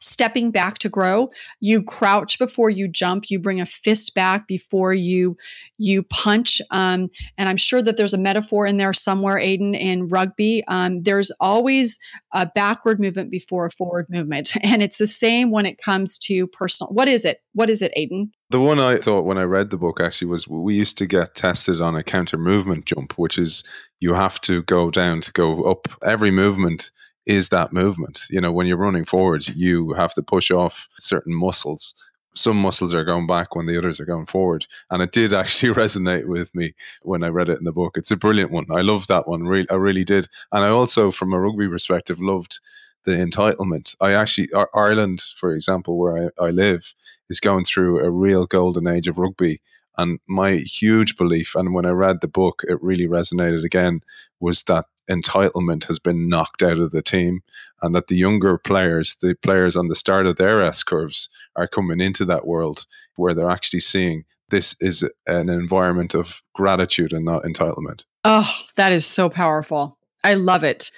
stepping 0.00 0.50
back 0.50 0.78
to 0.78 0.88
grow. 0.88 1.30
You 1.60 1.82
crouch 1.82 2.38
before 2.38 2.70
you 2.70 2.88
jump. 2.88 3.30
You 3.30 3.38
bring 3.38 3.60
a 3.60 3.66
fist 3.66 4.14
back 4.14 4.48
before 4.48 4.92
you 4.94 5.36
you 5.78 6.02
punch 6.02 6.60
um, 6.70 7.08
and 7.38 7.48
i'm 7.48 7.56
sure 7.56 7.80
that 7.80 7.96
there's 7.96 8.12
a 8.12 8.18
metaphor 8.18 8.66
in 8.66 8.76
there 8.76 8.92
somewhere 8.92 9.38
aidan 9.38 9.74
in 9.74 10.08
rugby. 10.08 10.62
Um, 10.68 11.02
there's 11.02 11.30
always 11.40 11.98
a 12.34 12.46
backward 12.46 13.00
movement 13.00 13.30
before 13.30 13.66
a 13.66 13.70
forward 13.70 14.06
movement 14.10 14.54
and 14.62 14.82
it's 14.82 14.98
the 14.98 15.06
same 15.06 15.50
when 15.50 15.66
it 15.66 15.78
comes 15.78 16.18
to 16.18 16.46
personal 16.48 16.92
what 16.92 17.08
is 17.08 17.24
it? 17.24 17.42
What 17.54 17.70
is 17.70 17.82
it 17.82 17.92
aidan? 17.96 18.32
The 18.50 18.60
one 18.60 18.80
I 18.80 18.98
thought 18.98 19.24
when 19.24 19.38
I 19.38 19.44
read 19.44 19.70
the 19.70 19.78
book 19.78 20.00
actually 20.00 20.28
was 20.28 20.48
we 20.48 20.74
used 20.74 20.98
to 20.98 21.06
get 21.06 21.34
tested 21.34 21.80
on 21.80 21.94
a 21.94 22.02
counter 22.02 22.36
movement 22.36 22.84
jump, 22.84 23.16
which 23.16 23.38
is 23.38 23.62
you 24.00 24.14
have 24.14 24.40
to 24.42 24.62
go 24.64 24.90
down 24.90 25.20
to 25.22 25.32
go 25.32 25.62
up. 25.64 25.86
Every 26.04 26.30
movement 26.30 26.90
is 27.26 27.48
that 27.50 27.72
movement. 27.72 28.22
You 28.30 28.40
know, 28.40 28.52
when 28.52 28.66
you're 28.66 28.76
running 28.76 29.04
forward, 29.04 29.48
you 29.48 29.92
have 29.92 30.14
to 30.14 30.22
push 30.22 30.50
off 30.50 30.88
certain 30.98 31.34
muscles. 31.34 31.94
Some 32.34 32.56
muscles 32.56 32.94
are 32.94 33.04
going 33.04 33.26
back 33.26 33.54
when 33.54 33.66
the 33.66 33.76
others 33.76 34.00
are 34.00 34.04
going 34.04 34.26
forward. 34.26 34.66
And 34.90 35.02
it 35.02 35.12
did 35.12 35.32
actually 35.34 35.74
resonate 35.74 36.26
with 36.26 36.54
me 36.54 36.74
when 37.02 37.22
I 37.22 37.28
read 37.28 37.48
it 37.48 37.58
in 37.58 37.64
the 37.64 37.72
book. 37.72 37.96
It's 37.96 38.10
a 38.10 38.16
brilliant 38.16 38.50
one. 38.50 38.66
I 38.70 38.80
love 38.80 39.06
that 39.08 39.28
one. 39.28 39.44
Really, 39.44 39.68
I 39.70 39.74
really 39.74 40.04
did. 40.04 40.28
And 40.52 40.64
I 40.64 40.68
also, 40.68 41.10
from 41.10 41.32
a 41.32 41.40
rugby 41.40 41.68
perspective, 41.68 42.20
loved 42.20 42.60
the 43.04 43.12
entitlement. 43.12 43.96
I 44.00 44.12
actually, 44.12 44.48
Ireland, 44.74 45.22
for 45.22 45.54
example, 45.54 45.98
where 45.98 46.30
I, 46.38 46.46
I 46.46 46.50
live, 46.50 46.94
is 47.28 47.40
going 47.40 47.64
through 47.64 48.04
a 48.04 48.10
real 48.10 48.46
golden 48.46 48.86
age 48.86 49.08
of 49.08 49.18
rugby. 49.18 49.60
And 50.00 50.18
my 50.26 50.52
huge 50.56 51.16
belief, 51.16 51.54
and 51.54 51.74
when 51.74 51.84
I 51.84 51.90
read 51.90 52.20
the 52.20 52.28
book, 52.28 52.62
it 52.66 52.82
really 52.82 53.06
resonated 53.06 53.64
again, 53.64 54.00
was 54.40 54.62
that 54.62 54.86
entitlement 55.10 55.84
has 55.84 55.98
been 55.98 56.28
knocked 56.28 56.62
out 56.62 56.78
of 56.78 56.90
the 56.92 57.02
team 57.02 57.42
and 57.82 57.94
that 57.94 58.06
the 58.06 58.16
younger 58.16 58.56
players, 58.56 59.16
the 59.20 59.34
players 59.42 59.76
on 59.76 59.88
the 59.88 59.94
start 59.94 60.26
of 60.26 60.36
their 60.36 60.62
S 60.62 60.82
curves, 60.82 61.28
are 61.54 61.68
coming 61.68 62.00
into 62.00 62.24
that 62.24 62.46
world 62.46 62.86
where 63.16 63.34
they're 63.34 63.50
actually 63.50 63.80
seeing 63.80 64.24
this 64.48 64.74
is 64.80 65.04
an 65.26 65.50
environment 65.50 66.14
of 66.14 66.42
gratitude 66.54 67.12
and 67.12 67.24
not 67.24 67.42
entitlement. 67.44 68.04
Oh, 68.24 68.50
that 68.76 68.92
is 68.92 69.04
so 69.04 69.28
powerful. 69.28 69.98
I 70.24 70.34
love 70.34 70.64
it. 70.64 70.90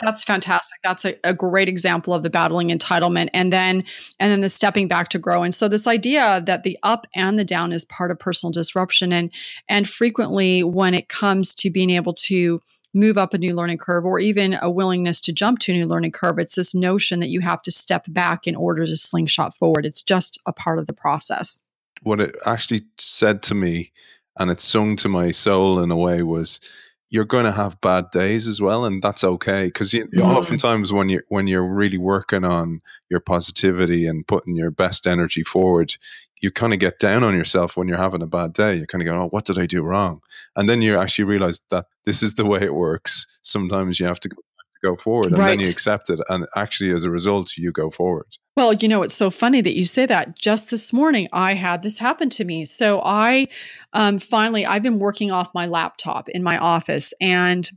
That's 0.00 0.24
fantastic. 0.24 0.78
That's 0.82 1.04
a, 1.04 1.16
a, 1.22 1.34
great 1.34 1.68
example 1.68 2.14
of 2.14 2.22
the 2.22 2.30
battling 2.30 2.68
entitlement 2.68 3.28
and 3.34 3.52
then 3.52 3.84
and 4.18 4.32
then 4.32 4.40
the 4.40 4.48
stepping 4.48 4.88
back 4.88 5.10
to 5.10 5.18
grow. 5.18 5.42
And 5.42 5.54
so 5.54 5.68
this 5.68 5.86
idea 5.86 6.42
that 6.46 6.62
the 6.62 6.78
up 6.82 7.06
and 7.14 7.38
the 7.38 7.44
down 7.44 7.72
is 7.72 7.84
part 7.84 8.10
of 8.10 8.18
personal 8.18 8.52
disruption 8.52 9.12
and 9.12 9.30
and 9.68 9.88
frequently 9.88 10.62
when 10.62 10.94
it 10.94 11.08
comes 11.08 11.54
to 11.56 11.70
being 11.70 11.90
able 11.90 12.14
to 12.14 12.60
move 12.94 13.18
up 13.18 13.34
a 13.34 13.38
new 13.38 13.54
learning 13.54 13.78
curve 13.78 14.04
or 14.04 14.18
even 14.18 14.58
a 14.60 14.70
willingness 14.70 15.20
to 15.22 15.32
jump 15.32 15.58
to 15.60 15.72
a 15.72 15.76
new 15.76 15.86
learning 15.86 16.12
curve, 16.12 16.38
it's 16.38 16.56
this 16.56 16.74
notion 16.74 17.20
that 17.20 17.28
you 17.28 17.40
have 17.40 17.62
to 17.62 17.70
step 17.70 18.04
back 18.08 18.46
in 18.46 18.54
order 18.54 18.86
to 18.86 18.96
slingshot 18.96 19.56
forward. 19.56 19.86
It's 19.86 20.02
just 20.02 20.38
a 20.46 20.52
part 20.52 20.78
of 20.78 20.86
the 20.86 20.92
process. 20.92 21.60
What 22.02 22.20
it 22.20 22.36
actually 22.44 22.82
said 22.98 23.42
to 23.44 23.54
me 23.54 23.92
and 24.38 24.50
it 24.50 24.60
sung 24.60 24.96
to 24.96 25.08
my 25.08 25.30
soul 25.30 25.78
in 25.78 25.90
a 25.90 25.96
way 25.96 26.22
was 26.22 26.60
you're 27.12 27.26
going 27.26 27.44
to 27.44 27.52
have 27.52 27.78
bad 27.82 28.08
days 28.10 28.48
as 28.48 28.58
well, 28.58 28.86
and 28.86 29.02
that's 29.02 29.22
okay 29.22 29.66
because 29.66 29.92
you, 29.92 30.06
mm. 30.06 30.24
oftentimes 30.24 30.94
when 30.94 31.10
you 31.10 31.20
when 31.28 31.46
you're 31.46 31.62
really 31.62 31.98
working 31.98 32.42
on 32.42 32.80
your 33.10 33.20
positivity 33.20 34.06
and 34.06 34.26
putting 34.26 34.56
your 34.56 34.70
best 34.70 35.06
energy 35.06 35.42
forward, 35.42 35.94
you 36.40 36.50
kind 36.50 36.72
of 36.72 36.78
get 36.78 36.98
down 36.98 37.22
on 37.22 37.34
yourself 37.34 37.76
when 37.76 37.86
you're 37.86 37.98
having 37.98 38.22
a 38.22 38.26
bad 38.26 38.54
day. 38.54 38.76
You 38.76 38.86
kind 38.86 39.02
of 39.02 39.06
go, 39.06 39.20
"Oh, 39.20 39.28
what 39.28 39.44
did 39.44 39.58
I 39.58 39.66
do 39.66 39.82
wrong?" 39.82 40.22
And 40.56 40.70
then 40.70 40.80
you 40.80 40.98
actually 40.98 41.26
realize 41.26 41.60
that 41.68 41.84
this 42.06 42.22
is 42.22 42.32
the 42.32 42.46
way 42.46 42.62
it 42.62 42.74
works. 42.74 43.26
Sometimes 43.42 44.00
you 44.00 44.06
have 44.06 44.20
to 44.20 44.30
go 44.30 44.38
go 44.82 44.96
forward 44.96 45.26
and 45.26 45.38
right. 45.38 45.50
then 45.50 45.60
you 45.60 45.70
accept 45.70 46.10
it 46.10 46.20
and 46.28 46.46
actually 46.56 46.92
as 46.92 47.04
a 47.04 47.10
result 47.10 47.56
you 47.56 47.72
go 47.72 47.90
forward. 47.90 48.26
Well 48.56 48.72
you 48.74 48.88
know 48.88 49.02
it's 49.02 49.14
so 49.14 49.30
funny 49.30 49.60
that 49.60 49.76
you 49.76 49.84
say 49.84 50.06
that. 50.06 50.38
Just 50.38 50.70
this 50.70 50.92
morning 50.92 51.28
i 51.32 51.54
had 51.54 51.82
this 51.82 51.98
happen 51.98 52.28
to 52.30 52.44
me. 52.44 52.64
So 52.64 53.00
i 53.04 53.48
um, 53.92 54.18
finally 54.18 54.66
i've 54.66 54.82
been 54.82 54.98
working 54.98 55.30
off 55.30 55.54
my 55.54 55.66
laptop 55.66 56.28
in 56.28 56.42
my 56.42 56.58
office 56.58 57.12
and 57.20 57.70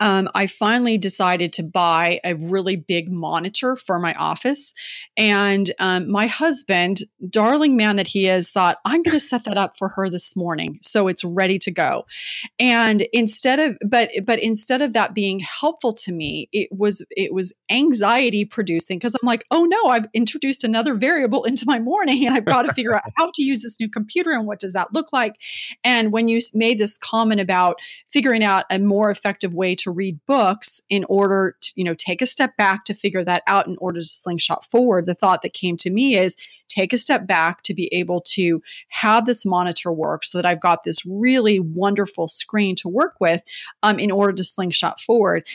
um, 0.00 0.28
I 0.34 0.46
finally 0.46 0.98
decided 0.98 1.52
to 1.54 1.62
buy 1.62 2.20
a 2.24 2.34
really 2.34 2.76
big 2.76 3.10
monitor 3.10 3.76
for 3.76 3.98
my 3.98 4.12
office. 4.18 4.72
And 5.16 5.72
um, 5.78 6.10
my 6.10 6.26
husband, 6.26 7.04
darling 7.30 7.76
man 7.76 7.96
that 7.96 8.08
he 8.08 8.28
is, 8.28 8.50
thought, 8.50 8.78
I'm 8.84 9.02
going 9.02 9.16
to 9.16 9.20
set 9.20 9.44
that 9.44 9.56
up 9.56 9.78
for 9.78 9.88
her 9.88 10.10
this 10.10 10.36
morning. 10.36 10.78
So 10.82 11.08
it's 11.08 11.24
ready 11.24 11.58
to 11.60 11.70
go. 11.70 12.06
And 12.58 13.06
instead 13.12 13.58
of, 13.58 13.78
but, 13.86 14.10
but 14.24 14.38
instead 14.40 14.82
of 14.82 14.92
that 14.92 15.14
being 15.14 15.38
helpful 15.38 15.92
to 15.92 16.12
me, 16.12 16.48
it 16.52 16.68
was, 16.70 17.04
it 17.10 17.32
was 17.32 17.52
anxiety 17.70 18.44
producing 18.44 18.98
because 18.98 19.14
I'm 19.14 19.26
like, 19.26 19.44
oh 19.50 19.64
no, 19.64 19.86
I've 19.86 20.06
introduced 20.12 20.62
another 20.62 20.94
variable 20.94 21.44
into 21.44 21.64
my 21.66 21.78
morning 21.78 22.26
and 22.26 22.34
I've 22.34 22.44
got 22.56 22.62
to 22.62 22.74
figure 22.74 22.94
out 22.94 23.02
how 23.16 23.30
to 23.34 23.42
use 23.42 23.62
this 23.62 23.80
new 23.80 23.88
computer 23.88 24.32
and 24.32 24.46
what 24.46 24.60
does 24.60 24.74
that 24.74 24.92
look 24.92 25.12
like. 25.12 25.36
And 25.84 26.12
when 26.12 26.28
you 26.28 26.40
made 26.52 26.78
this 26.78 26.98
comment 26.98 27.40
about 27.40 27.76
figuring 28.12 28.44
out 28.44 28.66
a 28.70 28.78
more 28.78 29.10
effective 29.10 29.54
way 29.54 29.74
to 29.76 29.85
to 29.86 29.90
read 29.92 30.18
books 30.26 30.80
in 30.90 31.04
order 31.08 31.56
to, 31.60 31.72
you 31.76 31.84
know, 31.84 31.94
take 31.94 32.20
a 32.20 32.26
step 32.26 32.56
back 32.56 32.84
to 32.84 32.94
figure 32.94 33.24
that 33.24 33.42
out 33.46 33.66
in 33.66 33.76
order 33.78 34.00
to 34.00 34.06
slingshot 34.06 34.68
forward. 34.70 35.06
The 35.06 35.14
thought 35.14 35.42
that 35.42 35.52
came 35.52 35.76
to 35.78 35.90
me 35.90 36.16
is 36.16 36.36
take 36.68 36.92
a 36.92 36.98
step 36.98 37.26
back 37.26 37.62
to 37.62 37.74
be 37.74 37.88
able 37.92 38.20
to 38.20 38.60
have 38.88 39.26
this 39.26 39.46
monitor 39.46 39.92
work 39.92 40.24
so 40.24 40.38
that 40.38 40.46
I've 40.46 40.60
got 40.60 40.84
this 40.84 41.06
really 41.06 41.60
wonderful 41.60 42.28
screen 42.28 42.74
to 42.76 42.88
work 42.88 43.14
with 43.20 43.42
um, 43.82 43.98
in 43.98 44.10
order 44.10 44.32
to 44.32 44.44
slingshot 44.44 45.00
forward 45.00 45.46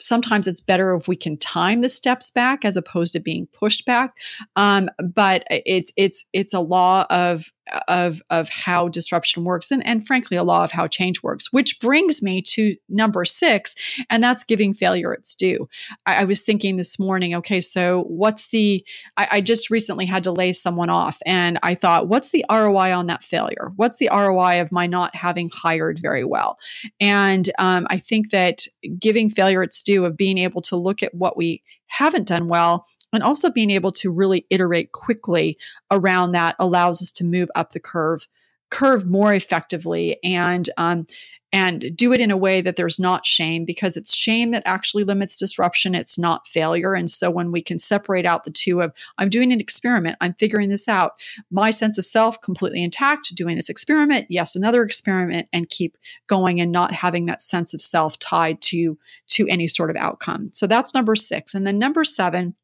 sometimes 0.00 0.46
it's 0.46 0.60
better 0.60 0.94
if 0.94 1.08
we 1.08 1.16
can 1.16 1.36
time 1.36 1.80
the 1.80 1.88
steps 1.88 2.30
back 2.30 2.64
as 2.64 2.76
opposed 2.76 3.12
to 3.12 3.20
being 3.20 3.48
pushed 3.52 3.84
back 3.84 4.16
um, 4.56 4.88
but 5.12 5.44
it's 5.50 5.92
it's 5.96 6.24
it's 6.32 6.54
a 6.54 6.60
law 6.60 7.04
of 7.10 7.50
of 7.88 8.22
of 8.30 8.48
how 8.48 8.88
disruption 8.88 9.44
works 9.44 9.70
and 9.70 9.86
and 9.86 10.06
frankly 10.06 10.36
a 10.36 10.44
law 10.44 10.64
of 10.64 10.72
how 10.72 10.86
change 10.86 11.22
works 11.22 11.52
which 11.52 11.80
brings 11.80 12.22
me 12.22 12.42
to 12.42 12.76
number 12.88 13.24
six 13.24 13.74
and 14.10 14.22
that's 14.22 14.44
giving 14.44 14.74
failure 14.74 15.12
its 15.12 15.34
due. 15.34 15.68
I, 16.06 16.22
I 16.22 16.24
was 16.24 16.42
thinking 16.42 16.76
this 16.76 16.98
morning 16.98 17.34
okay 17.36 17.60
so 17.60 18.04
what's 18.04 18.50
the 18.50 18.84
I, 19.16 19.28
I, 19.32 19.40
just 19.40 19.70
recently 19.70 20.06
had 20.06 20.24
to 20.24 20.32
lay 20.32 20.52
someone 20.52 20.90
off 20.90 21.18
and 21.26 21.58
i 21.62 21.74
thought 21.74 22.08
what's 22.08 22.30
the 22.30 22.44
roi 22.50 22.92
on 22.94 23.06
that 23.06 23.22
failure? 23.24 23.72
What's 23.76 23.98
the 23.98 24.10
roi 24.12 24.60
of 24.60 24.72
my 24.72 24.86
not 24.86 25.14
having 25.14 25.50
hired 25.52 25.98
very 26.00 26.24
well? 26.24 26.58
And 27.00 27.50
um, 27.58 27.86
i 27.90 27.98
think 27.98 28.30
that 28.30 28.62
giving 28.98 29.30
failure 29.30 29.62
its 29.62 29.82
due 29.82 30.04
of 30.04 30.16
being 30.16 30.38
able 30.38 30.62
to 30.62 30.76
look 30.76 31.02
at 31.02 31.14
what 31.14 31.36
we 31.36 31.62
haven't 31.88 32.28
done 32.28 32.48
well 32.48 32.86
and 33.12 33.22
also 33.22 33.50
being 33.50 33.70
able 33.70 33.92
to 33.92 34.10
really 34.10 34.46
iterate 34.50 34.92
quickly 34.92 35.56
around 35.90 36.32
that 36.32 36.56
allows 36.58 37.00
us 37.02 37.12
to 37.12 37.24
move 37.24 37.48
up 37.54 37.70
the 37.70 37.80
curve 37.80 38.26
curve 38.70 39.06
more 39.06 39.32
effectively 39.32 40.18
and 40.22 40.68
um, 40.76 41.06
and 41.50 41.96
do 41.96 42.12
it 42.12 42.20
in 42.20 42.30
a 42.30 42.36
way 42.36 42.60
that 42.60 42.76
there's 42.76 42.98
not 42.98 43.24
shame 43.24 43.64
because 43.64 43.96
it's 43.96 44.14
shame 44.14 44.50
that 44.50 44.62
actually 44.66 45.04
limits 45.04 45.38
disruption 45.38 45.94
it's 45.94 46.18
not 46.18 46.46
failure. 46.46 46.92
And 46.92 47.10
so 47.10 47.30
when 47.30 47.50
we 47.50 47.62
can 47.62 47.78
separate 47.78 48.26
out 48.26 48.44
the 48.44 48.50
two 48.50 48.82
of 48.82 48.92
i'm 49.16 49.30
doing 49.30 49.52
an 49.52 49.60
experiment 49.60 50.16
i'm 50.20 50.34
figuring 50.34 50.68
this 50.68 50.88
out 50.88 51.12
my 51.50 51.70
sense 51.70 51.96
of 51.96 52.04
self 52.04 52.40
completely 52.40 52.82
intact 52.82 53.34
doing 53.34 53.56
this 53.56 53.70
experiment 53.70 54.26
yes 54.28 54.54
another 54.54 54.82
experiment 54.82 55.48
and 55.52 55.70
keep 55.70 55.96
going 56.26 56.60
and 56.60 56.70
not 56.70 56.92
having 56.92 57.26
that 57.26 57.40
sense 57.40 57.72
of 57.72 57.80
self 57.80 58.18
tied 58.18 58.60
to 58.60 58.98
to 59.28 59.46
any 59.48 59.66
sort 59.66 59.90
of 59.90 59.96
outcome. 59.96 60.50
So 60.52 60.66
that's 60.66 60.94
number 60.94 61.16
6 61.16 61.54
and 61.54 61.66
then 61.66 61.78
number 61.78 62.04
7 62.04 62.54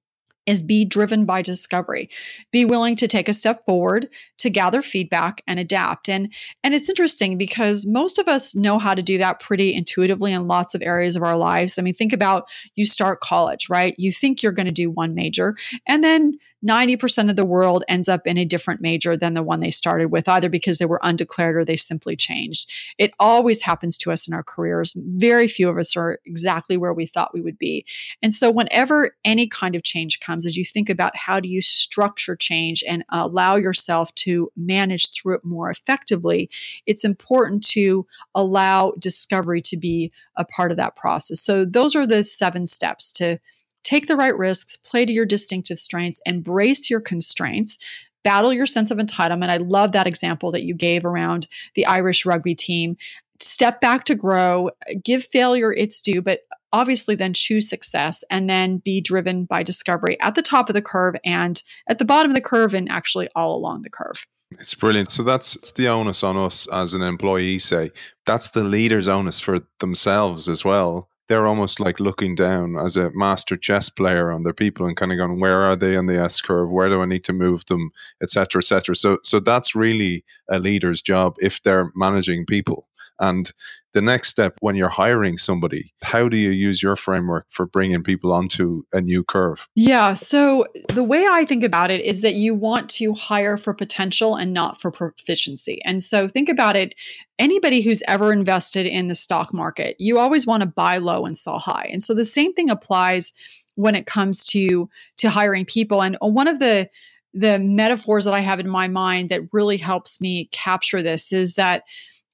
is 0.46 0.62
be 0.62 0.85
driven 0.85 1.24
by 1.24 1.42
discovery. 1.42 2.09
Be 2.50 2.64
willing 2.64 2.96
to 2.96 3.09
take 3.09 3.28
a 3.28 3.33
step 3.33 3.64
forward 3.64 4.09
to 4.38 4.50
gather 4.50 4.83
feedback 4.83 5.42
and 5.46 5.59
adapt. 5.59 6.09
And 6.09 6.33
and 6.62 6.74
it's 6.74 6.88
interesting 6.88 7.38
because 7.38 7.87
most 7.87 8.18
of 8.18 8.28
us 8.28 8.54
know 8.54 8.78
how 8.78 8.94
to 8.94 9.02
do 9.02 9.18
that 9.18 9.40
pretty 9.40 9.74
intuitively 9.74 10.33
in 10.33 10.46
lots 10.48 10.74
of 10.74 10.83
areas 10.83 11.16
of 11.16 11.22
our 11.22 11.37
lives. 11.37 11.78
I 11.78 11.83
mean 11.83 11.94
think 11.94 12.12
about 12.12 12.48
you 12.74 12.85
start 12.85 13.20
college 13.20 13.68
right? 13.68 13.94
You 13.98 14.12
think 14.12 14.42
you're 14.42 14.52
going 14.52 14.66
to 14.66 14.72
do 14.72 14.90
one 14.90 15.14
major 15.14 15.57
and 15.87 16.04
then 16.04 16.38
90% 16.66 17.31
of 17.31 17.37
the 17.37 17.44
world 17.44 17.85
ends 17.88 18.09
up 18.09 18.27
in 18.27 18.38
a 18.38 18.44
different 18.44 18.81
major 18.81 19.16
than 19.16 19.35
the 19.35 19.42
one 19.42 19.61
they 19.61 19.70
started 19.70 20.11
with, 20.11 20.29
either 20.29 20.48
because 20.48 20.79
they 20.79 20.87
were 20.87 21.00
undeclared 21.03 21.57
or 21.57 21.64
they 21.64 21.77
simply 21.77 22.16
changed. 22.16 22.70
It 22.98 23.12
always 23.20 23.62
happens 23.62 23.98
to 23.98 24.11
us 24.11 24.27
in 24.27 24.35
our 24.35 24.42
careers. 24.42 24.94
Very 24.96 25.46
few 25.46 25.68
of 25.68 25.79
us 25.79 25.96
are 25.96 26.20
exactly 26.24 26.77
where 26.77 26.94
we 26.94 27.07
thought 27.07 27.35
we 27.35 27.42
would 27.42 27.59
be. 27.59 27.85
And 28.22 28.33
so, 28.33 28.50
whenever 28.50 29.16
any 29.24 29.46
kind 29.46 29.74
of 29.74 29.83
change 29.83 30.20
comes, 30.20 30.46
as 30.46 30.57
you 30.57 30.64
think 30.64 30.88
about 30.88 31.16
how 31.16 31.40
do 31.40 31.48
you 31.48 31.61
structure 31.61 32.37
change 32.37 32.83
and 32.88 33.05
allow 33.11 33.57
yourself 33.57 34.14
to 34.16 34.50
manage 34.57 35.11
through 35.11 35.37
it 35.37 35.44
more 35.44 35.70
effectively, 35.70 36.48
it's 36.87 37.05
important 37.05 37.62
to 37.68 38.07
allow 38.35 38.92
discovery 38.98 39.61
to 39.62 39.77
be 39.77 40.12
a 40.37 40.44
part 40.44 40.70
of 40.70 40.77
that 40.79 40.96
process. 40.96 41.40
So, 41.40 41.64
those 41.64 41.94
are 41.94 42.07
the 42.07 42.22
seven 42.24 42.66
steps 42.66 43.12
to 43.14 43.38
Take 43.85 44.07
the 44.07 44.16
right 44.16 44.37
risks, 44.37 44.77
play 44.77 45.05
to 45.05 45.12
your 45.12 45.27
distinctive 45.27 45.79
strengths, 45.79 46.20
embrace 46.27 46.90
your 46.90 47.01
constraints, 47.01 47.79
battle 48.25 48.53
your 48.53 48.66
sense 48.66 48.90
of 48.90 48.99
entitlement. 48.99 49.51
I 49.51 49.59
love 49.59 49.92
that 49.92 50.07
example 50.07 50.51
that 50.53 50.64
you 50.64 50.75
gave 50.75 51.05
around 51.05 51.47
the 51.75 51.87
Irish 51.87 52.27
rugby 52.27 52.55
team. 52.55 52.97
Step 53.40 53.81
back 53.81 54.05
to 54.05 54.14
grow, 54.14 54.70
give 55.05 55.23
failure 55.23 55.73
its 55.73 56.01
due, 56.01 56.23
but 56.23 56.40
obviously 56.73 57.14
then 57.14 57.35
choose 57.35 57.68
success 57.68 58.25
and 58.31 58.49
then 58.49 58.79
be 58.79 59.01
driven 59.01 59.44
by 59.44 59.62
discovery 59.62 60.18
at 60.20 60.35
the 60.35 60.42
top 60.42 60.68
of 60.68 60.75
the 60.75 60.83
curve 60.83 61.14
and 61.25 61.62
at 61.88 61.99
the 61.99 62.05
bottom 62.05 62.31
of 62.31 62.35
the 62.35 62.40
curve 62.40 62.75
and 62.75 62.90
actually 62.90 63.29
all 63.37 63.55
along 63.55 63.83
the 63.83 63.90
curve. 63.90 64.27
It's 64.53 64.75
brilliant. 64.75 65.11
So 65.11 65.23
that's 65.23 65.73
the 65.73 65.88
onus 65.88 66.23
on 66.23 66.37
us 66.37 66.66
as 66.73 66.94
an 66.94 67.03
employee, 67.03 67.59
say. 67.59 67.90
That's 68.25 68.49
the 68.49 68.64
leader's 68.64 69.09
onus 69.09 69.40
for 69.40 69.61
themselves 69.81 70.49
as 70.49 70.64
well 70.64 71.09
they're 71.28 71.46
almost 71.46 71.80
like 71.80 72.00
looking 72.00 72.34
down 72.34 72.76
as 72.78 72.96
a 72.96 73.10
master 73.14 73.56
chess 73.56 73.88
player 73.88 74.30
on 74.30 74.42
their 74.42 74.52
people 74.52 74.87
and 74.87 74.96
kind 74.96 75.12
of 75.12 75.18
going, 75.18 75.40
where 75.40 75.62
are 75.62 75.76
they 75.76 75.96
on 75.96 76.06
the 76.06 76.18
S 76.18 76.40
curve? 76.40 76.70
Where 76.70 76.88
do 76.88 77.00
I 77.00 77.06
need 77.06 77.24
to 77.24 77.32
move 77.32 77.64
them, 77.66 77.90
etc., 78.22 78.60
etc. 78.60 78.94
So, 78.94 79.18
so 79.22 79.40
that's 79.40 79.74
really 79.74 80.24
a 80.50 80.58
leader's 80.58 81.00
job 81.00 81.37
if 81.40 81.62
they're 81.62 81.90
managing 81.94 82.46
people. 82.46 82.87
And 83.20 83.53
the 83.92 84.03
next 84.03 84.29
step 84.29 84.57
when 84.61 84.74
you're 84.74 84.88
hiring 84.88 85.37
somebody, 85.37 85.92
how 86.03 86.29
do 86.29 86.37
you 86.37 86.50
use 86.50 86.83
your 86.83 86.96
framework 86.96 87.46
for 87.48 87.66
bringing 87.66 88.03
people 88.03 88.33
onto 88.33 88.83
a 88.92 89.00
new 89.00 89.22
curve? 89.22 89.68
Yeah. 89.74 90.14
So 90.14 90.66
the 90.92 91.05
way 91.05 91.27
I 91.31 91.44
think 91.44 91.62
about 91.62 91.90
it 91.90 92.05
is 92.05 92.22
that 92.22 92.35
you 92.35 92.55
want 92.55 92.90
to 92.90 93.14
hire 93.14 93.57
for 93.57 93.72
potential 93.72 94.35
and 94.35 94.53
not 94.53 94.81
for 94.81 94.90
proficiency. 94.90 95.81
And 95.85 96.03
so 96.03 96.29
think 96.29 96.48
about 96.48 96.77
it 96.77 96.94
anybody 97.38 97.81
who's 97.81 98.03
ever 98.07 98.33
invested 98.33 98.87
in 98.87 99.09
the 99.09 99.14
stock 99.14 99.53
market, 99.53 99.96
you 99.98 100.20
always 100.20 100.46
want 100.46 100.61
to 100.61 100.66
buy 100.66 100.98
low 100.98 101.27
and 101.27 101.37
sell 101.37 101.59
high. 101.59 101.88
And 101.90 102.00
so 102.03 102.14
the 102.14 102.24
same 102.24 102.53
thing 102.53 102.70
applies 102.70 103.33
when 103.74 103.94
it 103.94 104.07
comes 104.07 104.44
to 104.46 104.88
to 105.18 105.31
hiring 105.31 105.64
people. 105.64 106.03
And 106.03 106.16
uh, 106.22 106.29
one 106.29 106.48
of 106.48 106.59
the 106.59 106.88
the 107.33 107.59
metaphors 107.59 108.24
that 108.24 108.35
I 108.35 108.40
have 108.40 108.61
in 108.61 108.68
my 108.68 108.87
mind 108.87 109.31
that 109.31 109.53
really 109.53 109.77
helps 109.77 110.20
me 110.20 110.48
capture 110.53 111.03
this 111.03 111.33
is 111.33 111.55
that 111.55 111.83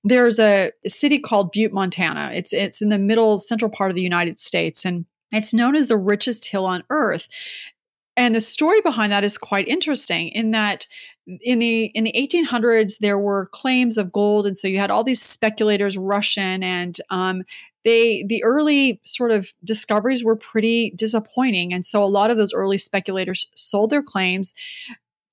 there's 0.05 0.39
a, 0.39 0.73
city 0.87 1.19
called 1.19 1.53
Butte, 1.53 1.73
Montana. 1.73 2.31
It's 2.33 2.53
it's 2.53 2.81
in 2.81 2.89
the 2.89 2.99
middle 2.99 3.39
central 3.39 3.71
part 3.71 3.91
of 3.91 3.95
the 3.95 4.03
United 4.03 4.39
States, 4.39 4.85
and 4.85 5.05
it's 5.33 5.55
known 5.55 5.77
as 5.77 5.87
the 5.87 5.97
richest 5.97 6.47
hill 6.47 6.67
on 6.67 6.85
earth. 6.91 7.29
And 8.17 8.35
the 8.35 8.41
story 8.41 8.81
behind 8.81 9.13
that 9.13 9.25
is 9.25 9.39
quite 9.39 9.69
interesting 9.69 10.29
in 10.29 10.51
that 10.51 10.87
in 11.43 11.59
the 11.59 11.87
in 11.87 12.05
the 12.05 12.13
1800s 12.13 12.99
there 12.99 13.19
were 13.19 13.47
claims 13.47 13.99
of 13.99 14.11
gold 14.11 14.47
and 14.47 14.57
so 14.57 14.67
you 14.67 14.79
had 14.79 14.91
all 14.91 15.05
these 15.05 15.23
speculators 15.23 15.97
rush 15.97 16.37
in 16.37 16.63
and 16.63 16.99
um, 17.11 17.45
they 17.85 18.25
the 18.27 18.43
early 18.43 19.01
sort 19.05 19.31
of 19.31 19.53
discoveries 19.63 20.25
were 20.25 20.35
pretty 20.35 20.93
disappointing 20.97 21.73
and 21.73 21.87
so 21.87 22.03
a 22.03 22.07
lot 22.07 22.31
of 22.31 22.37
those 22.37 22.55
early 22.55 22.79
speculators 22.79 23.49
sold 23.55 23.91
their 23.91 24.03
claims 24.03 24.55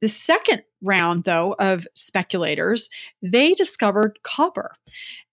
the 0.02 0.10
second 0.10 0.64
round, 0.82 1.24
though, 1.24 1.56
of 1.60 1.88
speculators, 1.94 2.90
they 3.22 3.54
discovered 3.54 4.20
copper. 4.24 4.72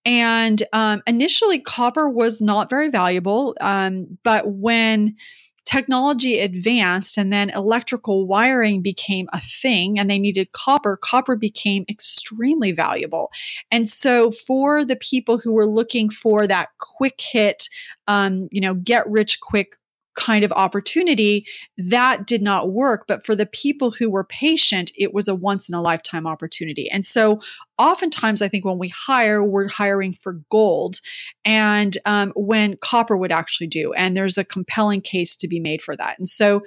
And 0.05 0.63
um, 0.73 1.03
initially, 1.07 1.61
copper 1.61 2.09
was 2.09 2.41
not 2.41 2.71
very 2.71 2.91
valuable. 2.91 3.57
Um, 3.61 4.19
but 4.23 4.49
when 4.49 5.17
technology 5.65 6.41
advanced 6.41 7.17
and 7.17 7.33
then 7.33 7.49
electrical 7.51 8.27
wiring 8.27 8.83
became 8.83 9.29
a 9.33 9.41
thing 9.41 9.99
and 9.99 10.11
they 10.11 10.19
needed 10.19 10.53
copper, 10.53 10.97
copper 10.97 11.37
became 11.37 11.87
extremely 11.89 12.73
valuable. 12.73 13.31
And 13.71 13.89
so, 13.89 14.31
for 14.31 14.85
the 14.85 14.97
people 14.97 15.39
who 15.39 15.53
were 15.53 15.67
looking 15.67 16.11
for 16.11 16.47
that 16.47 16.69
quick 16.79 17.21
hit, 17.21 17.69
um, 18.09 18.49
you 18.51 18.61
know, 18.61 18.75
get 18.75 19.09
rich 19.09 19.41
quick 19.41 19.77
kind 20.15 20.45
of 20.45 20.53
opportunity, 20.53 21.47
that 21.77 22.27
did 22.27 22.43
not 22.43 22.71
work. 22.71 23.07
But 23.07 23.25
for 23.25 23.35
the 23.35 23.47
people 23.47 23.91
who 23.91 24.11
were 24.11 24.25
patient, 24.25 24.93
it 24.97 25.13
was 25.13 25.29
a 25.29 25.35
once 25.35 25.69
in 25.69 25.75
a 25.75 25.83
lifetime 25.83 26.27
opportunity. 26.27 26.89
And 26.91 27.05
so, 27.05 27.41
oftentimes, 27.79 28.41
I 28.43 28.49
think 28.49 28.65
when 28.65 28.79
we 28.79 28.89
hire, 28.89 29.43
we're 29.43 29.69
hiring 29.69 30.15
for 30.15 30.41
gold, 30.51 31.01
and 31.45 31.99
um, 32.05 32.33
when 32.37 32.77
copper 32.77 33.17
would 33.17 33.33
actually 33.33 33.67
do. 33.67 33.93
And 33.95 34.17
there's 34.17 34.39
a 34.39 34.45
compelling 34.45 35.01
case 35.01 35.37
to 35.37 35.49
be 35.49 35.61
made 35.61 35.83
for 35.83 35.97
that. 35.97 36.19
And 36.19 36.29
so, 36.29 36.63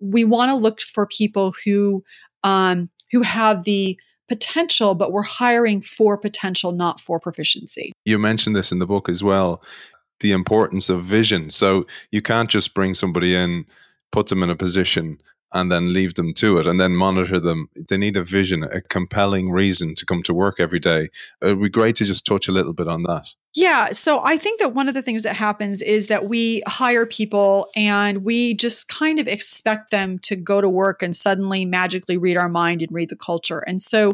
we 0.00 0.24
want 0.24 0.50
to 0.50 0.56
look 0.56 0.80
for 0.80 1.06
people 1.06 1.54
who 1.64 2.04
um, 2.44 2.90
who 3.10 3.22
have 3.22 3.64
the 3.64 3.98
potential, 4.28 4.94
but 4.94 5.12
we're 5.12 5.22
hiring 5.22 5.82
for 5.82 6.16
potential, 6.16 6.72
not 6.72 6.98
for 6.98 7.20
proficiency. 7.20 7.92
You 8.06 8.18
mentioned 8.18 8.56
this 8.56 8.72
in 8.72 8.78
the 8.78 8.86
book 8.86 9.08
as 9.08 9.22
well 9.22 9.62
the 10.22 10.32
importance 10.32 10.88
of 10.88 11.04
vision. 11.04 11.50
So 11.50 11.86
you 12.10 12.22
can't 12.22 12.48
just 12.48 12.74
bring 12.74 12.94
somebody 12.94 13.36
in, 13.36 13.66
put 14.10 14.28
them 14.28 14.42
in 14.42 14.50
a 14.50 14.56
position, 14.56 15.20
and 15.52 15.70
then 15.70 15.92
leave 15.92 16.14
them 16.14 16.32
to 16.34 16.58
it 16.58 16.66
and 16.66 16.80
then 16.80 16.96
monitor 16.96 17.38
them. 17.38 17.68
They 17.88 17.98
need 17.98 18.16
a 18.16 18.24
vision, 18.24 18.64
a 18.64 18.80
compelling 18.80 19.50
reason 19.50 19.94
to 19.96 20.06
come 20.06 20.22
to 20.22 20.34
work 20.34 20.58
every 20.58 20.78
day. 20.78 21.10
It 21.42 21.58
would 21.58 21.62
be 21.62 21.68
great 21.68 21.96
to 21.96 22.04
just 22.04 22.24
touch 22.24 22.48
a 22.48 22.52
little 22.52 22.72
bit 22.72 22.88
on 22.88 23.02
that. 23.02 23.28
Yeah. 23.54 23.90
So 23.90 24.22
I 24.24 24.38
think 24.38 24.60
that 24.60 24.72
one 24.74 24.88
of 24.88 24.94
the 24.94 25.02
things 25.02 25.24
that 25.24 25.36
happens 25.36 25.82
is 25.82 26.06
that 26.06 26.26
we 26.26 26.62
hire 26.66 27.04
people 27.04 27.68
and 27.76 28.24
we 28.24 28.54
just 28.54 28.88
kind 28.88 29.18
of 29.18 29.28
expect 29.28 29.90
them 29.90 30.18
to 30.20 30.36
go 30.36 30.62
to 30.62 30.70
work 30.70 31.02
and 31.02 31.14
suddenly 31.14 31.66
magically 31.66 32.16
read 32.16 32.38
our 32.38 32.48
mind 32.48 32.80
and 32.80 32.90
read 32.90 33.10
the 33.10 33.16
culture. 33.16 33.58
And 33.58 33.82
so, 33.82 34.12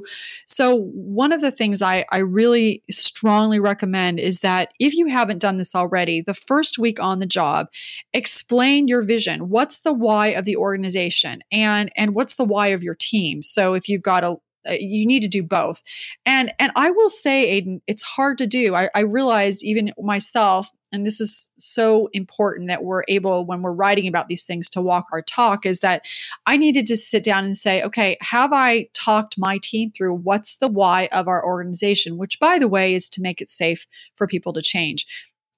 so 0.49 0.75
one 0.93 1.31
of 1.31 1.41
the 1.41 1.53
things 1.53 1.83
I, 1.83 2.05
I 2.11 2.19
really 2.19 2.83
strongly 2.91 3.61
recommend 3.61 4.19
is 4.19 4.41
that 4.41 4.73
if 4.81 4.95
you 4.95 5.07
haven't 5.07 5.39
done 5.39 5.59
this 5.59 5.77
already, 5.77 6.21
the 6.21 6.35
first 6.35 6.77
week 6.77 6.99
on 7.01 7.21
the 7.21 7.27
job, 7.27 7.69
explain 8.13 8.89
your 8.89 9.03
vision. 9.03 9.49
What's 9.49 9.81
the 9.81 9.93
why 9.93 10.29
of 10.29 10.47
the 10.47 10.57
organization 10.57 11.43
and, 11.53 11.93
and 11.95 12.13
what's 12.13 12.35
the 12.35 12.45
why 12.45 12.69
of 12.69 12.83
your 12.83 12.97
team? 12.97 13.45
So 13.45 13.75
if 13.75 13.89
you've 13.89 14.03
got 14.03 14.25
a, 14.25 14.35
Uh, 14.69 14.77
you 14.79 15.07
need 15.07 15.21
to 15.21 15.29
do 15.29 15.43
both. 15.43 15.83
And 16.27 16.53
and 16.59 16.73
i 16.77 16.91
will 16.91 17.11
say 17.11 17.49
aidan 17.49 17.81
it's 17.87 18.03
hard 18.03 18.39
to 18.39 18.47
do. 18.47 18.75
I, 18.75 18.91
I 18.95 19.01
realized 19.01 19.65
even 19.65 19.93
myself 19.99 20.71
and 20.91 21.05
this 21.05 21.21
is 21.21 21.51
so 21.59 22.09
important 22.15 22.69
that 22.69 22.83
we're 22.83 23.05
able 23.09 23.45
when 23.45 23.61
we're 23.61 23.73
writing 23.73 24.09
about 24.09 24.29
these 24.29 24.47
things 24.47 24.71
to 24.71 24.81
walk 24.81 25.07
our 25.13 25.23
talk 25.23 25.67
is 25.67 25.81
that 25.81 26.03
i 26.47 26.57
needed 26.57 26.87
to 26.87 26.97
sit 26.97 27.23
down 27.23 27.45
and 27.45 27.57
say 27.57 27.83
okay 27.83 28.17
have 28.21 28.53
i 28.53 28.89
talked 28.95 29.37
my 29.39 29.59
team 29.63 29.91
through 29.91 30.15
what's 30.15 30.57
the 30.57 30.69
why 30.69 31.09
of 31.13 31.29
our 31.29 31.45
organization? 31.45 32.19
Which 32.19 32.39
by 32.39 32.59
the 32.59 32.69
way 32.69 32.95
is 32.95 33.09
to 33.11 33.23
make 33.23 33.41
it 33.41 33.49
safe 33.49 33.87
for 34.17 34.27
people 34.27 34.53
to 34.53 34.63
change. 34.63 35.07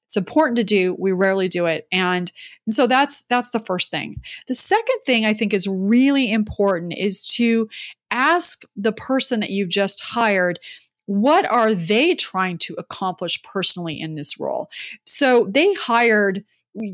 It's 0.06 0.16
important 0.16 0.56
to 0.56 0.64
do. 0.64 0.96
We 0.98 1.12
rarely 1.12 1.48
do 1.48 1.66
it. 1.66 1.86
And, 1.92 2.32
and 2.66 2.74
so 2.74 2.86
that's 2.86 3.22
that's 3.22 3.50
the 3.50 3.60
first 3.60 3.90
thing. 3.90 4.20
The 4.48 4.54
second 4.54 4.98
thing 5.06 5.24
i 5.24 5.34
think 5.34 5.54
is 5.54 5.68
really 5.68 6.30
important 6.30 6.94
is 6.96 7.24
to 7.34 7.68
ask 8.10 8.62
the 8.76 8.92
person 8.92 9.40
that 9.40 9.50
you've 9.50 9.68
just 9.68 10.00
hired 10.00 10.58
what 11.10 11.44
are 11.50 11.74
they 11.74 12.14
trying 12.14 12.56
to 12.56 12.72
accomplish 12.78 13.42
personally 13.42 14.00
in 14.00 14.14
this 14.14 14.38
role? 14.38 14.70
So 15.06 15.48
they 15.50 15.74
hired, 15.74 16.44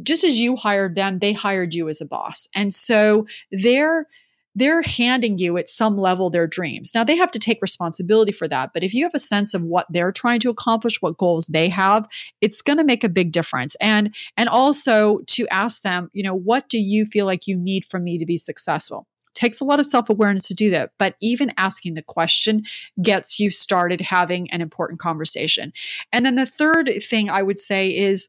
just 0.02 0.24
as 0.24 0.40
you 0.40 0.56
hired 0.56 0.94
them, 0.94 1.18
they 1.18 1.34
hired 1.34 1.74
you 1.74 1.90
as 1.90 2.00
a 2.00 2.06
boss. 2.06 2.48
And 2.54 2.72
so 2.72 3.26
they're 3.52 4.06
they're 4.54 4.80
handing 4.80 5.38
you 5.38 5.58
at 5.58 5.68
some 5.68 5.98
level 5.98 6.30
their 6.30 6.46
dreams. 6.46 6.92
Now 6.94 7.04
they 7.04 7.16
have 7.16 7.30
to 7.32 7.38
take 7.38 7.60
responsibility 7.60 8.32
for 8.32 8.48
that, 8.48 8.70
but 8.72 8.82
if 8.82 8.94
you 8.94 9.04
have 9.04 9.14
a 9.14 9.18
sense 9.18 9.52
of 9.52 9.62
what 9.62 9.86
they're 9.90 10.12
trying 10.12 10.40
to 10.40 10.48
accomplish, 10.48 11.02
what 11.02 11.18
goals 11.18 11.46
they 11.48 11.68
have, 11.68 12.08
it's 12.40 12.62
going 12.62 12.78
to 12.78 12.84
make 12.84 13.04
a 13.04 13.10
big 13.10 13.32
difference. 13.32 13.76
And 13.82 14.14
and 14.38 14.48
also 14.48 15.18
to 15.26 15.46
ask 15.48 15.82
them, 15.82 16.08
you 16.14 16.22
know, 16.22 16.34
what 16.34 16.70
do 16.70 16.78
you 16.78 17.04
feel 17.04 17.26
like 17.26 17.46
you 17.46 17.54
need 17.54 17.84
from 17.84 18.02
me 18.02 18.16
to 18.16 18.24
be 18.24 18.38
successful? 18.38 19.06
Takes 19.36 19.60
a 19.60 19.64
lot 19.64 19.78
of 19.78 19.86
self 19.86 20.10
awareness 20.10 20.48
to 20.48 20.54
do 20.54 20.70
that. 20.70 20.90
But 20.98 21.14
even 21.20 21.52
asking 21.56 21.94
the 21.94 22.02
question 22.02 22.64
gets 23.00 23.38
you 23.38 23.50
started 23.50 24.00
having 24.00 24.50
an 24.50 24.60
important 24.60 24.98
conversation. 24.98 25.72
And 26.12 26.26
then 26.26 26.34
the 26.34 26.46
third 26.46 26.90
thing 27.02 27.30
I 27.30 27.42
would 27.42 27.58
say 27.58 27.88
is, 27.88 28.28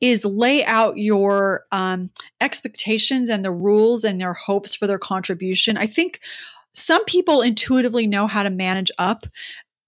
is 0.00 0.24
lay 0.24 0.64
out 0.64 0.96
your 0.96 1.64
um, 1.70 2.10
expectations 2.40 3.28
and 3.28 3.44
the 3.44 3.52
rules 3.52 4.04
and 4.04 4.20
their 4.20 4.32
hopes 4.32 4.74
for 4.74 4.86
their 4.86 4.98
contribution. 4.98 5.76
I 5.76 5.86
think 5.86 6.20
some 6.72 7.04
people 7.04 7.42
intuitively 7.42 8.06
know 8.06 8.26
how 8.26 8.42
to 8.42 8.50
manage 8.50 8.90
up, 8.98 9.26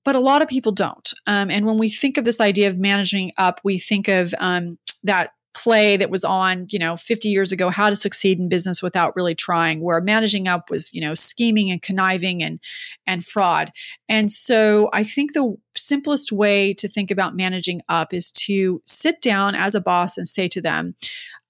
but 0.05 0.17
a 0.17 0.21
lot 0.21 0.43
of 0.43 0.49
people 0.49 0.73
don't. 0.73 1.13
Um, 1.27 1.51
and 1.51 1.65
when 1.65 1.79
we 1.79 1.89
think 1.89 2.17
of 2.17 2.25
this 2.25 2.41
idea 2.41 2.69
of 2.69 2.79
managing 2.79 3.33
up, 3.39 3.61
we 3.65 3.79
think 3.79 4.09
of 4.09 4.35
um, 4.39 4.79
that 5.05 5.33
play 5.55 5.97
that 5.97 6.11
was 6.11 6.25
on, 6.25 6.67
you 6.71 6.79
know, 6.79 6.97
50 6.97 7.29
years 7.29 7.53
ago, 7.53 7.71
how 7.71 7.91
to 7.91 7.97
succeed 7.97 8.39
in 8.39 8.49
business 8.49 8.83
without 8.83 9.15
really 9.17 9.35
trying, 9.35 9.81
where 9.81 10.01
managing 10.01 10.49
up 10.49 10.71
was, 10.71 10.93
you 10.95 11.01
know, 11.01 11.15
scheming 11.15 11.71
and 11.71 11.83
conniving 11.83 12.43
and 12.43 12.61
and 13.07 13.25
fraud. 13.25 13.73
And 14.09 14.31
so 14.31 14.89
I 14.93 15.05
think 15.05 15.33
the 15.33 15.57
simplest 15.77 16.33
way 16.33 16.75
to 16.75 16.89
think 16.89 17.11
about 17.11 17.37
managing 17.37 17.83
up 17.89 18.15
is 18.15 18.31
to 18.33 18.83
sit 18.87 19.21
down 19.21 19.55
as 19.55 19.75
a 19.75 19.81
boss 19.81 20.17
and 20.17 20.27
say 20.27 20.49
to 20.49 20.61
them, 20.61 20.95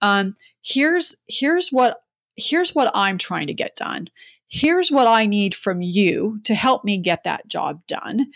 um, 0.01 0.35
here's 0.63 1.15
here's 1.29 1.71
what 1.71 2.03
here's 2.37 2.75
what 2.75 2.91
I'm 2.95 3.19
trying 3.19 3.47
to 3.47 3.55
get 3.55 3.77
done 3.77 4.09
here's 4.53 4.93
what 4.93 5.07
I 5.07 5.25
need 5.25 5.55
from 5.55 5.81
you 5.81 6.39
to 6.45 6.55
help 6.55 6.85
me 6.85 6.99
get 6.99 7.25
that 7.25 7.49
job 7.49 7.81
done. 7.87 8.27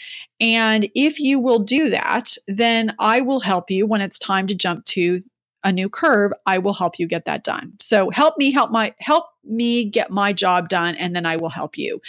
And 0.41 0.89
if 0.95 1.21
you 1.21 1.39
will 1.39 1.59
do 1.59 1.91
that, 1.91 2.39
then 2.49 2.97
I 2.99 3.21
will 3.21 3.41
help 3.41 3.71
you 3.71 3.87
when 3.87 4.01
it's 4.01 4.19
time 4.19 4.47
to 4.47 4.55
jump 4.55 4.87
to 4.87 5.21
a 5.67 5.73
new 5.73 5.89
curve, 5.89 6.33
I 6.47 6.59
will 6.59 6.73
help 6.73 6.99
you 6.99 7.09
get 7.09 7.25
that 7.25 7.43
done. 7.43 7.73
So 7.81 8.09
help 8.11 8.39
me 8.39 8.53
help 8.53 8.71
my 8.71 8.95
help 9.01 9.27
me 9.45 9.85
get 9.85 10.11
my 10.11 10.33
job 10.33 10.69
done 10.69 10.95
and 10.97 11.15
then 11.15 11.27
I 11.27 11.37
will 11.37 11.49
help 11.49 11.77
you. 11.77 12.01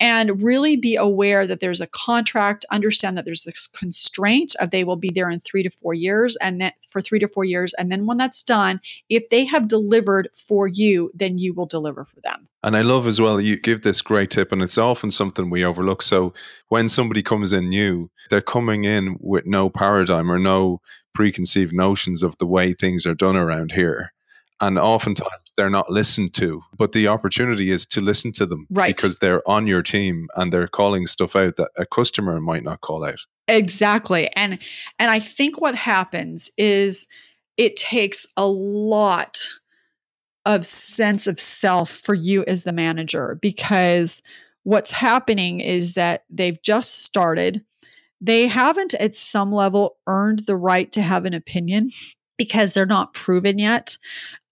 And 0.00 0.42
really 0.42 0.76
be 0.76 0.96
aware 0.96 1.46
that 1.46 1.60
there's 1.60 1.80
a 1.80 1.86
contract, 1.86 2.64
understand 2.70 3.16
that 3.16 3.24
there's 3.24 3.44
this 3.44 3.66
constraint 3.66 4.54
of 4.60 4.70
they 4.70 4.84
will 4.84 4.96
be 4.96 5.10
there 5.14 5.30
in 5.30 5.40
3 5.40 5.62
to 5.62 5.70
4 5.70 5.94
years 5.94 6.36
and 6.36 6.60
that 6.60 6.74
for 6.88 7.00
3 7.00 7.18
to 7.18 7.28
4 7.28 7.44
years 7.44 7.74
and 7.74 7.90
then 7.90 8.06
when 8.06 8.18
that's 8.18 8.42
done, 8.42 8.80
if 9.08 9.28
they 9.30 9.44
have 9.44 9.68
delivered 9.68 10.28
for 10.34 10.68
you, 10.68 11.10
then 11.14 11.38
you 11.38 11.54
will 11.54 11.66
deliver 11.66 12.04
for 12.04 12.20
them. 12.20 12.48
And 12.62 12.76
I 12.76 12.82
love 12.82 13.06
as 13.06 13.20
well 13.20 13.40
you 13.40 13.56
give 13.58 13.82
this 13.82 14.02
great 14.02 14.30
tip 14.30 14.52
and 14.52 14.62
it's 14.62 14.78
often 14.78 15.10
something 15.10 15.50
we 15.50 15.64
overlook. 15.64 16.02
So 16.02 16.34
when 16.68 16.88
somebody 16.88 17.22
comes 17.22 17.52
in 17.52 17.68
new, 17.68 18.10
they're 18.28 18.40
coming 18.40 18.84
in 18.84 19.16
with 19.20 19.46
no 19.46 19.70
paradigm 19.70 20.30
or 20.30 20.38
no 20.38 20.80
preconceived 21.16 21.72
notions 21.72 22.22
of 22.22 22.36
the 22.38 22.46
way 22.46 22.72
things 22.72 23.06
are 23.06 23.14
done 23.14 23.36
around 23.36 23.72
here. 23.72 24.12
And 24.60 24.78
oftentimes 24.78 25.30
they're 25.56 25.70
not 25.70 25.90
listened 25.90 26.34
to 26.34 26.62
but 26.78 26.92
the 26.92 27.08
opportunity 27.08 27.70
is 27.70 27.86
to 27.86 28.00
listen 28.00 28.30
to 28.32 28.46
them 28.46 28.66
right. 28.70 28.94
because 28.94 29.16
they're 29.16 29.46
on 29.48 29.66
your 29.66 29.82
team 29.82 30.28
and 30.36 30.52
they're 30.52 30.68
calling 30.68 31.06
stuff 31.06 31.34
out 31.34 31.56
that 31.56 31.70
a 31.76 31.86
customer 31.86 32.40
might 32.40 32.62
not 32.62 32.82
call 32.82 33.04
out. 33.04 33.20
Exactly. 33.48 34.28
And 34.36 34.58
and 34.98 35.10
i 35.10 35.18
think 35.18 35.60
what 35.60 35.74
happens 35.74 36.50
is 36.56 37.06
it 37.56 37.76
takes 37.76 38.26
a 38.36 38.46
lot 38.46 39.38
of 40.44 40.64
sense 40.64 41.26
of 41.26 41.40
self 41.40 41.90
for 41.90 42.14
you 42.14 42.44
as 42.46 42.62
the 42.62 42.72
manager 42.72 43.38
because 43.42 44.22
what's 44.62 44.92
happening 44.92 45.60
is 45.60 45.94
that 45.94 46.24
they've 46.30 46.62
just 46.62 47.04
started 47.04 47.64
they 48.20 48.46
haven't 48.46 48.94
at 48.94 49.14
some 49.14 49.52
level 49.52 49.96
earned 50.06 50.40
the 50.40 50.56
right 50.56 50.90
to 50.92 51.02
have 51.02 51.24
an 51.24 51.34
opinion 51.34 51.90
because 52.36 52.72
they're 52.74 52.86
not 52.86 53.14
proven 53.14 53.58
yet. 53.58 53.96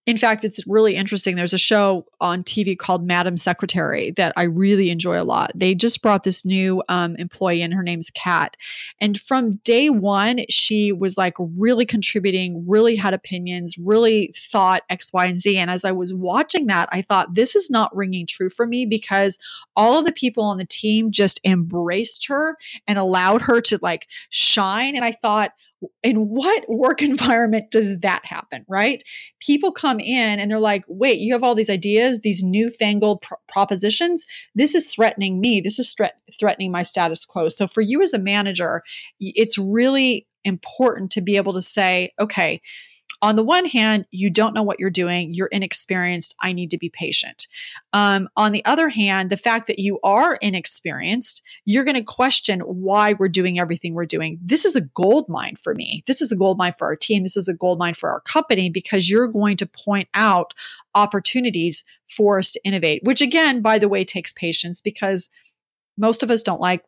In 0.07 0.19
fact, 0.19 0.45
it's 0.45 0.67
really 0.67 0.97
interesting. 0.97 1.35
There's 1.35 1.55
a 1.55 1.59
show 1.59 2.07
on 2.21 2.43
TV 2.43 2.77
called 2.77 3.07
Madam 3.07 3.39
Secretary 3.39 4.11
that 4.13 4.35
I 4.37 4.43
really 4.43 4.91
enjoy 4.91 5.21
a 5.21 5.25
lot. 5.25 5.51
They 5.55 5.75
just 5.75 6.03
brought 6.03 6.25
this 6.25 6.45
new 6.45 6.83
um, 6.91 7.17
employee 7.17 7.63
in. 7.63 7.73
Her 7.73 7.83
name's 7.83 8.11
Kat. 8.11 8.57
And 9.01 9.19
from 9.19 9.57
day 9.65 9.89
one, 9.89 10.41
she 10.51 10.93
was 10.93 11.17
like 11.17 11.35
really 11.39 11.87
contributing, 11.87 12.65
really 12.69 12.97
had 12.97 13.15
opinions, 13.15 13.79
really 13.79 14.35
thought 14.37 14.83
X, 14.91 15.11
Y, 15.13 15.25
and 15.25 15.39
Z. 15.39 15.57
And 15.57 15.71
as 15.71 15.87
I 15.87 15.93
was 15.93 16.13
watching 16.13 16.67
that, 16.67 16.91
I 16.93 17.01
thought, 17.01 17.35
this 17.35 17.57
is 17.57 17.71
not 17.71 17.95
ringing 17.97 18.27
true 18.27 18.51
for 18.51 18.67
me 18.67 18.85
because 18.85 19.39
all 19.75 19.99
of 19.99 20.05
the 20.05 20.13
people 20.13 20.45
on 20.45 20.59
the 20.59 20.67
team 20.67 21.13
just 21.13 21.41
embraced 21.45 22.27
her 22.27 22.59
and 22.87 22.99
allowed 22.99 23.41
her 23.43 23.63
to 23.63 23.79
like 23.81 24.07
shine. 24.29 24.97
And 24.97 25.05
I 25.05 25.13
thought, 25.13 25.53
in 26.03 26.17
what 26.17 26.65
work 26.69 27.03
environment 27.15 27.71
does 27.71 27.99
that 28.01 28.25
happen, 28.25 28.65
right? 28.69 29.03
People 29.41 29.73
come 29.73 30.01
in 30.01 30.39
and 30.39 30.51
they're 30.51 30.59
like, 30.59 30.85
wait, 30.89 31.21
you 31.21 31.33
have 31.33 31.43
all 31.43 31.55
these 31.55 31.71
ideas, 31.71 32.21
these 32.21 32.43
newfangled 32.43 33.23
pr- 33.23 33.35
propositions. 33.49 34.25
This 34.55 34.75
is 34.75 34.87
threatening 34.87 35.41
me. 35.41 35.61
This 35.61 35.79
is 35.79 35.95
thre- 35.95 36.07
threatening 36.39 36.71
my 36.71 36.83
status 36.83 37.25
quo. 37.25 37.49
So 37.49 37.67
for 37.67 37.81
you 37.81 38.03
as 38.03 38.15
a 38.15 38.19
manager, 38.19 38.83
it's 39.21 39.59
really 39.59 40.27
important 40.45 41.11
to 41.13 41.21
be 41.21 41.37
able 41.37 41.55
to 41.55 41.63
say, 41.63 42.13
okay, 42.21 42.61
on 43.25 43.37
the 43.37 43.43
one 43.43 43.65
hand, 43.65 44.05
you 44.11 44.29
don't 44.29 44.53
know 44.53 44.63
what 44.63 44.79
you're 44.79 44.91
doing, 44.91 45.33
you're 45.33 45.47
inexperienced, 45.47 46.35
I 46.41 46.53
need 46.53 46.71
to 46.73 46.77
be 46.77 46.91
patient. 46.91 47.47
Um, 47.95 48.29
on 48.37 48.53
the 48.53 48.63
other 48.67 48.91
hand, 48.91 49.31
the 49.31 49.39
fact 49.39 49.67
that 49.67 49.79
you 49.79 49.99
are 50.05 50.35
inexperienced, 50.43 51.43
you're 51.65 51.85
going 51.85 51.97
to 51.97 52.03
question 52.03 52.61
why 52.61 53.15
we're 53.15 53.31
doing 53.31 53.59
everything 53.59 53.95
we're 53.95 54.05
doing. 54.05 54.39
This 54.43 54.67
is 54.67 54.77
a 54.77 54.83
gold 54.83 55.31
mine 55.31 55.57
for 55.63 55.75
me. 55.75 56.05
This 56.07 56.21
is 56.21 56.33
a 56.33 56.37
gold 56.37 56.59
mine 56.59 56.75
for 56.77 56.87
our 56.87 56.97
team. 56.97 57.23
This 57.23 57.39
is 57.39 57.49
a 57.49 57.55
gold 57.55 57.79
mine 57.79 57.95
for 57.95 58.11
our 58.11 58.21
company 58.21 58.69
because 58.69 59.09
you're 59.09 59.29
going 59.29 59.57
to 59.57 59.67
point 59.67 60.11
out 60.13 60.53
opportunities 60.95 61.83
for 62.15 62.39
us 62.39 62.51
to 62.51 62.61
innovate, 62.63 63.01
which 63.05 63.23
again, 63.23 63.63
by 63.63 63.79
the 63.79 63.89
way, 63.89 64.05
takes 64.05 64.35
patience 64.35 64.83
because 64.83 65.31
most 65.97 66.23
of 66.23 66.31
us 66.31 66.43
don't 66.43 66.61
like 66.61 66.85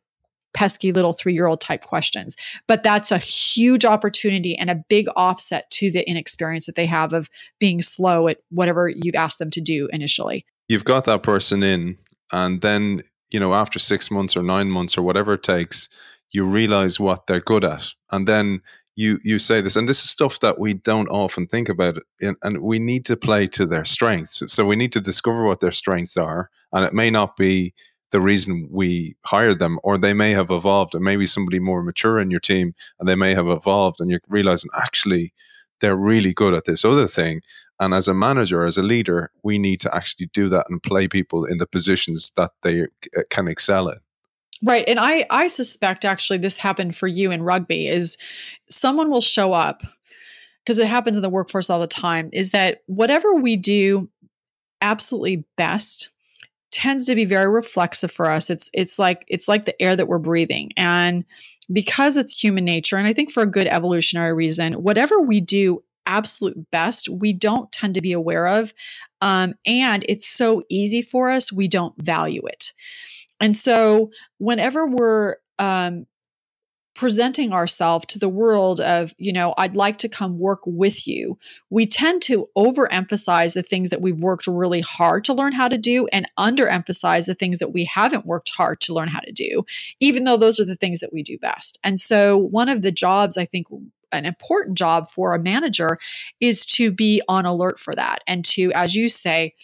pesky 0.57 0.91
little 0.91 1.13
three 1.13 1.35
year 1.35 1.47
old 1.47 1.61
type 1.61 1.83
questions. 1.83 2.35
But 2.67 2.83
that's 2.83 3.13
a 3.13 3.19
huge 3.19 3.85
opportunity 3.85 4.57
and 4.57 4.71
a 4.71 4.83
big 4.89 5.07
offset 5.15 5.71
to 5.73 5.91
the 5.93 6.09
inexperience 6.09 6.67
that 6.67 6.75
they 6.75 6.87
have 6.87 7.13
of 7.13 7.29
being 7.61 7.83
slow 7.83 8.27
at 8.27 8.39
whatever 8.51 8.89
you've 8.89 9.15
asked 9.15 9.39
them 9.39 9.51
to 9.51 9.61
do 9.61 9.89
initially. 9.93 10.45
You've 10.69 10.85
got 10.85 11.05
that 11.05 11.23
person 11.23 11.63
in, 11.63 11.99
and 12.33 12.61
then, 12.63 13.03
you 13.31 13.39
know, 13.39 13.55
after 13.55 13.79
six 13.79 14.11
months 14.11 14.37
or 14.37 14.43
nine 14.43 14.69
months 14.69 14.99
or 14.99 15.03
whatever 15.03 15.35
it 15.35 15.45
takes, 15.45 15.89
you 16.33 16.45
realize 16.45 16.99
what 16.99 17.27
they're 17.27 17.41
good 17.41 17.65
at. 17.65 17.93
And 18.11 18.27
then 18.27 18.63
you 18.97 19.19
you 19.23 19.39
say 19.39 19.61
this, 19.61 19.77
and 19.77 19.87
this 19.87 20.03
is 20.03 20.09
stuff 20.09 20.41
that 20.41 20.59
we 20.59 20.73
don't 20.73 21.09
often 21.09 21.47
think 21.47 21.69
about, 21.69 21.99
and 22.21 22.63
we 22.63 22.79
need 22.79 23.05
to 23.05 23.17
play 23.17 23.47
to 23.49 23.67
their 23.67 23.85
strengths. 23.85 24.43
So 24.47 24.65
we 24.65 24.75
need 24.75 24.93
to 24.93 25.03
discover 25.03 25.45
what 25.45 25.61
their 25.61 25.71
strengths 25.73 26.17
are, 26.17 26.49
and 26.73 26.83
it 26.83 26.95
may 26.95 27.11
not 27.11 27.37
be 27.37 27.75
the 28.13 28.21
reason 28.21 28.69
we 28.71 29.17
hired 29.25 29.59
them, 29.59 29.79
or 29.83 29.99
they 29.99 30.15
may 30.15 30.31
have 30.31 30.51
evolved, 30.51 30.95
and 30.95 31.05
maybe 31.05 31.27
somebody 31.27 31.59
more 31.59 31.83
mature 31.83 32.19
in 32.19 32.31
your 32.31 32.41
team, 32.41 32.75
and 32.99 33.09
they 33.09 33.17
may 33.17 33.35
have 33.35 33.49
evolved, 33.49 34.01
and 34.01 34.11
you're 34.11 34.21
realizing 34.29 34.71
actually 34.77 35.33
they're 35.81 35.97
really 35.97 36.33
good 36.33 36.55
at 36.55 36.65
this 36.65 36.85
other 36.85 37.07
thing. 37.07 37.43
And 37.79 37.93
as 37.93 38.09
a 38.09 38.15
manager, 38.15 38.65
as 38.65 38.79
a 38.79 38.83
leader, 38.83 39.31
we 39.43 39.59
need 39.59 39.81
to 39.81 39.95
actually 39.95 40.31
do 40.33 40.49
that 40.49 40.67
and 40.71 40.83
play 40.83 41.09
people 41.09 41.45
in 41.45 41.59
the 41.59 41.67
positions 41.67 42.33
that 42.37 42.53
they 42.63 42.83
uh, 42.83 43.23
can 43.29 43.49
excel 43.49 43.89
in. 43.89 43.99
Right. 44.63 44.85
And 44.89 44.99
I 44.99 45.27
I 45.29 45.49
suspect 45.49 46.07
actually 46.07 46.39
this 46.39 46.59
happened 46.59 46.97
for 46.97 47.07
you 47.07 47.31
in 47.31 47.43
rugby 47.43 47.89
is 47.89 48.17
someone 48.71 49.11
will 49.11 49.21
show 49.21 49.53
up 49.53 49.83
because 50.65 50.79
it 50.79 50.87
happens 50.87 51.19
in 51.19 51.23
the 51.23 51.29
workforce 51.29 51.69
all 51.69 51.79
the 51.79 51.87
time 51.87 52.31
is 52.33 52.53
that 52.53 52.83
whatever 52.87 53.35
we 53.35 53.57
do 53.57 54.09
absolutely 54.81 55.45
best 55.57 56.11
tends 56.77 57.07
to 57.07 57.15
be 57.15 57.25
very 57.25 57.51
reflexive 57.51 58.13
for 58.13 58.31
us. 58.31 58.51
It's 58.51 58.69
it's 58.75 58.99
like 58.99 59.25
it's 59.29 59.49
like 59.49 59.65
the 59.65 59.81
air 59.81 59.97
that 59.97 60.09
we're 60.09 60.19
breathing. 60.19 60.73
And 60.77 61.25
because 61.73 62.19
it's 62.19 62.39
human 62.39 62.67
nature 62.67 62.99
and 62.99 63.09
I 63.09 63.15
think 63.15 63.33
for 63.33 63.43
a 63.43 63.51
good 63.51 63.67
evolutionary 63.67 64.35
reason, 64.35 64.75
whatever 64.75 65.19
we 65.19 65.41
do 65.41 65.83
absolute 66.05 66.71
best, 66.71 67.09
we 67.09 67.33
don't 67.33 67.73
tend 67.73 67.95
to 67.95 68.03
be 68.03 68.13
aware 68.13 68.47
of. 68.47 68.75
Um, 69.23 69.55
and 69.65 70.05
it's 70.07 70.27
so 70.27 70.65
easy 70.69 71.01
for 71.01 71.31
us, 71.31 71.51
we 71.51 71.67
don't 71.67 71.95
value 71.97 72.43
it. 72.47 72.75
And 73.41 73.57
so, 73.57 74.11
whenever 74.37 74.87
we're 74.87 75.37
um, 75.59 76.07
presenting 76.97 77.53
ourselves 77.53 78.07
to 78.07 78.19
the 78.19 78.29
world 78.29 78.81
of, 78.81 79.15
you 79.19 79.31
know, 79.31 79.53
I'd 79.59 79.77
like 79.77 79.99
to 79.99 80.09
come 80.09 80.39
work 80.39 80.61
with 80.65 81.07
you, 81.07 81.39
we 81.69 81.87
tend 81.87 82.23
to 82.23 82.49
overemphasize 82.57 83.53
the 83.53 83.63
things 83.63 83.91
that 83.91 84.01
we've 84.01 84.19
worked 84.19 84.47
really 84.47 84.81
hard 84.81 85.25
to 85.27 85.35
learn 85.35 85.53
how 85.53 85.69
to 85.69 85.77
do 85.77 86.07
and 86.07 86.29
underemphasize 86.39 87.27
the 87.27 87.35
things 87.35 87.59
that 87.59 87.75
we 87.75 87.85
haven't 87.85 88.25
worked 88.25 88.51
hard 88.51 88.81
to 88.81 88.95
learn 88.95 89.09
how 89.09 89.21
to 89.21 89.31
do, 89.31 89.65
even 90.01 90.25
though 90.25 90.39
those 90.39 90.59
are 90.59 90.65
the 90.65 90.75
things 90.75 91.01
that 91.01 91.13
we 91.13 91.23
do 91.23 91.39
best. 91.39 91.79
And 91.85 92.01
so, 92.01 92.39
one 92.39 92.71
of 92.71 92.81
the 92.81 92.93
jobs 92.93 93.37
I 93.37 93.45
think 93.45 93.67
an 94.13 94.25
important 94.25 94.79
job 94.79 95.11
for 95.11 95.35
a 95.35 95.39
manager 95.39 95.99
is 96.41 96.65
to 96.65 96.91
be 96.91 97.21
on 97.29 97.45
alert 97.45 97.79
for 97.79 97.95
that 97.95 98.23
and 98.27 98.43
to, 98.47 98.73
as 98.73 98.95
you 98.95 99.11
say, 99.11 99.55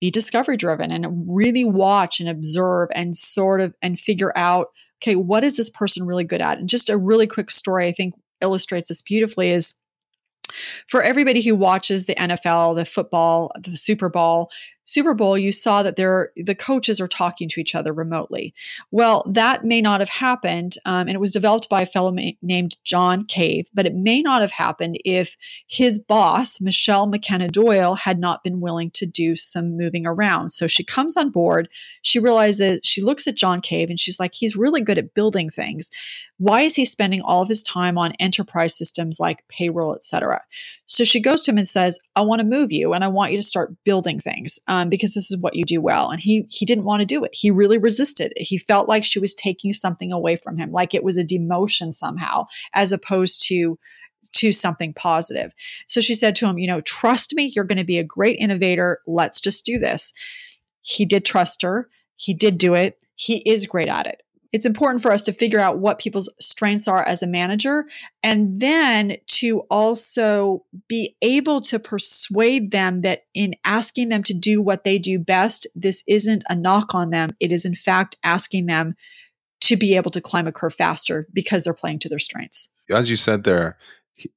be 0.00 0.10
discovery 0.10 0.56
driven 0.56 0.90
and 0.90 1.26
really 1.28 1.64
watch 1.64 2.20
and 2.20 2.28
observe 2.28 2.88
and 2.94 3.16
sort 3.16 3.60
of 3.60 3.74
and 3.82 3.98
figure 3.98 4.32
out 4.36 4.68
okay 5.02 5.16
what 5.16 5.44
is 5.44 5.56
this 5.56 5.70
person 5.70 6.06
really 6.06 6.24
good 6.24 6.40
at? 6.40 6.58
And 6.58 6.68
just 6.68 6.90
a 6.90 6.96
really 6.96 7.26
quick 7.26 7.50
story 7.50 7.86
i 7.86 7.92
think 7.92 8.14
illustrates 8.42 8.88
this 8.88 9.02
beautifully 9.02 9.50
is 9.50 9.74
for 10.88 11.02
everybody 11.02 11.42
who 11.42 11.54
watches 11.54 12.04
the 12.04 12.14
NFL, 12.14 12.76
the 12.76 12.84
football, 12.84 13.50
the 13.60 13.76
Super 13.76 14.08
Bowl, 14.08 14.50
Super 14.86 15.14
Bowl, 15.14 15.36
you 15.36 15.52
saw 15.52 15.82
that 15.82 15.96
there 15.96 16.30
the 16.36 16.54
coaches 16.54 17.00
are 17.00 17.08
talking 17.08 17.48
to 17.48 17.60
each 17.60 17.74
other 17.74 17.92
remotely. 17.92 18.54
Well, 18.90 19.24
that 19.28 19.64
may 19.64 19.82
not 19.82 20.00
have 20.00 20.08
happened, 20.08 20.76
um, 20.84 21.08
and 21.08 21.10
it 21.10 21.20
was 21.20 21.32
developed 21.32 21.68
by 21.68 21.82
a 21.82 21.86
fellow 21.86 22.12
ma- 22.12 22.30
named 22.40 22.76
John 22.84 23.24
Cave. 23.24 23.66
But 23.74 23.86
it 23.86 23.94
may 23.94 24.22
not 24.22 24.40
have 24.40 24.52
happened 24.52 24.98
if 25.04 25.36
his 25.66 25.98
boss, 25.98 26.60
Michelle 26.60 27.06
McKenna 27.06 27.48
Doyle, 27.48 27.96
had 27.96 28.18
not 28.18 28.44
been 28.44 28.60
willing 28.60 28.90
to 28.92 29.06
do 29.06 29.34
some 29.34 29.76
moving 29.76 30.06
around. 30.06 30.50
So 30.50 30.66
she 30.66 30.84
comes 30.84 31.16
on 31.16 31.30
board. 31.30 31.68
She 32.02 32.18
realizes 32.18 32.80
she 32.84 33.02
looks 33.02 33.26
at 33.26 33.34
John 33.34 33.60
Cave 33.60 33.90
and 33.90 33.98
she's 33.98 34.20
like, 34.20 34.34
he's 34.34 34.56
really 34.56 34.80
good 34.80 34.98
at 34.98 35.14
building 35.14 35.50
things. 35.50 35.90
Why 36.38 36.60
is 36.60 36.76
he 36.76 36.84
spending 36.84 37.22
all 37.22 37.42
of 37.42 37.48
his 37.48 37.62
time 37.62 37.96
on 37.96 38.12
enterprise 38.20 38.76
systems 38.76 39.18
like 39.18 39.48
payroll, 39.48 39.94
et 39.94 40.04
cetera? 40.04 40.42
So 40.84 41.02
she 41.02 41.18
goes 41.18 41.42
to 41.42 41.50
him 41.50 41.58
and 41.58 41.66
says, 41.66 41.98
I 42.14 42.20
want 42.20 42.40
to 42.40 42.46
move 42.46 42.70
you 42.70 42.92
and 42.92 43.02
I 43.02 43.08
want 43.08 43.32
you 43.32 43.38
to 43.38 43.42
start 43.42 43.74
building 43.84 44.20
things 44.20 44.58
Um, 44.76 44.88
because 44.88 45.14
this 45.14 45.30
is 45.30 45.38
what 45.38 45.54
you 45.56 45.64
do 45.64 45.80
well. 45.80 46.10
And 46.10 46.20
he 46.20 46.46
he 46.50 46.66
didn't 46.66 46.84
want 46.84 47.00
to 47.00 47.06
do 47.06 47.24
it. 47.24 47.34
He 47.34 47.50
really 47.50 47.78
resisted. 47.78 48.32
He 48.36 48.58
felt 48.58 48.88
like 48.88 49.04
she 49.04 49.18
was 49.18 49.34
taking 49.34 49.72
something 49.72 50.12
away 50.12 50.36
from 50.36 50.58
him, 50.58 50.70
like 50.70 50.94
it 50.94 51.04
was 51.04 51.16
a 51.16 51.24
demotion 51.24 51.92
somehow, 51.92 52.46
as 52.74 52.92
opposed 52.92 53.46
to 53.48 53.78
to 54.32 54.52
something 54.52 54.92
positive. 54.92 55.52
So 55.86 56.00
she 56.00 56.14
said 56.14 56.34
to 56.36 56.46
him, 56.46 56.58
you 56.58 56.66
know, 56.66 56.80
trust 56.82 57.34
me, 57.34 57.52
you're 57.54 57.64
going 57.64 57.78
to 57.78 57.84
be 57.84 57.98
a 57.98 58.04
great 58.04 58.38
innovator. 58.38 58.98
Let's 59.06 59.40
just 59.40 59.64
do 59.64 59.78
this. 59.78 60.12
He 60.82 61.04
did 61.04 61.24
trust 61.24 61.62
her. 61.62 61.88
He 62.16 62.34
did 62.34 62.58
do 62.58 62.74
it. 62.74 62.98
He 63.14 63.36
is 63.38 63.66
great 63.66 63.88
at 63.88 64.06
it 64.06 64.22
it's 64.52 64.66
important 64.66 65.02
for 65.02 65.12
us 65.12 65.22
to 65.24 65.32
figure 65.32 65.58
out 65.58 65.78
what 65.78 65.98
people's 65.98 66.32
strengths 66.40 66.88
are 66.88 67.04
as 67.04 67.22
a 67.22 67.26
manager 67.26 67.86
and 68.22 68.60
then 68.60 69.16
to 69.26 69.60
also 69.70 70.64
be 70.88 71.16
able 71.22 71.60
to 71.62 71.78
persuade 71.78 72.70
them 72.70 73.02
that 73.02 73.24
in 73.34 73.54
asking 73.64 74.08
them 74.08 74.22
to 74.22 74.34
do 74.34 74.60
what 74.60 74.84
they 74.84 74.98
do 74.98 75.18
best, 75.18 75.66
this 75.74 76.02
isn't 76.06 76.44
a 76.48 76.54
knock 76.54 76.94
on 76.94 77.10
them. 77.10 77.30
It 77.40 77.52
is, 77.52 77.64
in 77.64 77.74
fact, 77.74 78.16
asking 78.24 78.66
them 78.66 78.96
to 79.62 79.76
be 79.76 79.96
able 79.96 80.10
to 80.10 80.20
climb 80.20 80.46
a 80.46 80.52
curve 80.52 80.74
faster 80.74 81.26
because 81.32 81.64
they're 81.64 81.74
playing 81.74 81.98
to 82.00 82.08
their 82.08 82.18
strengths. 82.18 82.68
As 82.90 83.10
you 83.10 83.16
said 83.16 83.44
there, 83.44 83.76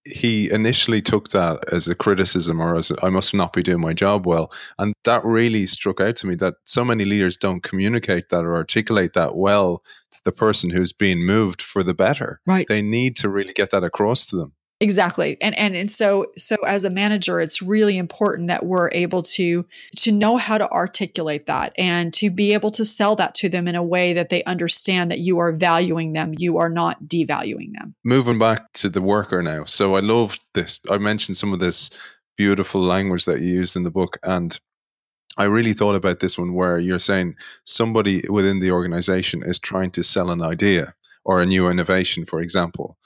he 0.04 0.52
initially 0.52 1.02
took 1.02 1.30
that 1.30 1.64
as 1.72 1.88
a 1.88 1.96
criticism 1.96 2.60
or 2.60 2.76
as 2.76 2.92
a, 2.92 3.06
I 3.06 3.10
must 3.10 3.34
not 3.34 3.54
be 3.54 3.64
doing 3.64 3.82
my 3.82 3.94
job 3.94 4.26
well. 4.26 4.52
And 4.78 4.94
that 5.06 5.24
really 5.24 5.66
struck 5.68 6.02
out 6.02 6.16
to 6.18 6.28
me 6.28 6.36
that 6.36 6.56
so 6.66 6.84
many 6.84 7.06
leaders 7.06 7.38
don't 7.38 7.64
communicate 7.64 8.30
that 8.30 8.44
or 8.44 8.56
articulate 8.56 9.14
that 9.14 9.36
well 9.36 9.84
to 10.12 10.18
the 10.26 10.32
person 10.32 10.70
who's 10.70 10.92
being 10.92 11.26
moved 11.26 11.62
for 11.62 11.84
the 11.84 11.94
better. 11.94 12.42
Right. 12.46 12.68
They 12.68 12.82
need 12.82 13.16
to 13.18 13.30
really 13.30 13.54
get 13.54 13.72
that 13.72 13.84
across 13.84 14.26
to 14.28 14.36
them. 14.36 14.54
Exactly. 14.82 15.38
And 15.42 15.58
and 15.58 15.76
and 15.76 15.92
so 15.92 16.28
so 16.38 16.56
as 16.66 16.86
a 16.86 16.90
manager 16.90 17.42
it's 17.42 17.62
really 17.62 17.98
important 17.98 18.48
that 18.48 18.66
we're 18.66 18.90
able 18.94 19.22
to 19.24 19.66
to 19.98 20.12
know 20.12 20.38
how 20.38 20.58
to 20.58 20.70
articulate 20.72 21.48
that 21.48 21.74
and 21.78 22.14
to 22.14 22.30
be 22.30 22.54
able 22.54 22.72
to 22.72 22.86
sell 22.86 23.16
that 23.18 23.36
to 23.36 23.50
them 23.50 23.68
in 23.68 23.76
a 23.76 23.84
way 23.84 24.14
that 24.14 24.30
they 24.30 24.42
understand 24.46 25.12
that 25.12 25.20
you 25.20 25.38
are 25.38 25.52
valuing 25.52 26.14
them, 26.14 26.34
you 26.38 26.58
are 26.58 26.70
not 26.70 27.04
devaluing 27.04 27.74
them. 27.74 27.94
Moving 28.06 28.40
back 28.40 28.72
to 28.74 28.90
the 28.90 29.02
worker 29.02 29.44
now. 29.44 29.66
So 29.66 29.96
I 29.96 30.00
loved 30.00 30.40
this. 30.54 30.80
I 30.90 30.98
mentioned 30.98 31.36
some 31.36 31.52
of 31.52 31.60
this 31.60 31.90
beautiful 32.38 32.82
language 32.82 33.26
that 33.26 33.42
you 33.42 33.48
used 33.48 33.76
in 33.76 33.84
the 33.84 33.92
book 33.92 34.18
and 34.24 34.58
I 35.38 35.46
really 35.46 35.74
thought 35.74 35.96
about 35.96 36.22
this 36.22 36.38
one 36.38 36.54
where 36.54 36.80
you're 36.80 37.00
saying 37.00 37.36
somebody 37.66 38.24
within 38.30 38.60
the 38.60 38.72
organization 38.72 39.44
is 39.44 39.60
trying 39.60 39.92
to 39.92 40.04
sell 40.04 40.32
an 40.32 40.42
idea 40.42 40.96
or 41.26 41.42
a 41.42 41.46
new 41.46 41.68
innovation 41.68 42.26
for 42.26 42.40
example 42.40 42.98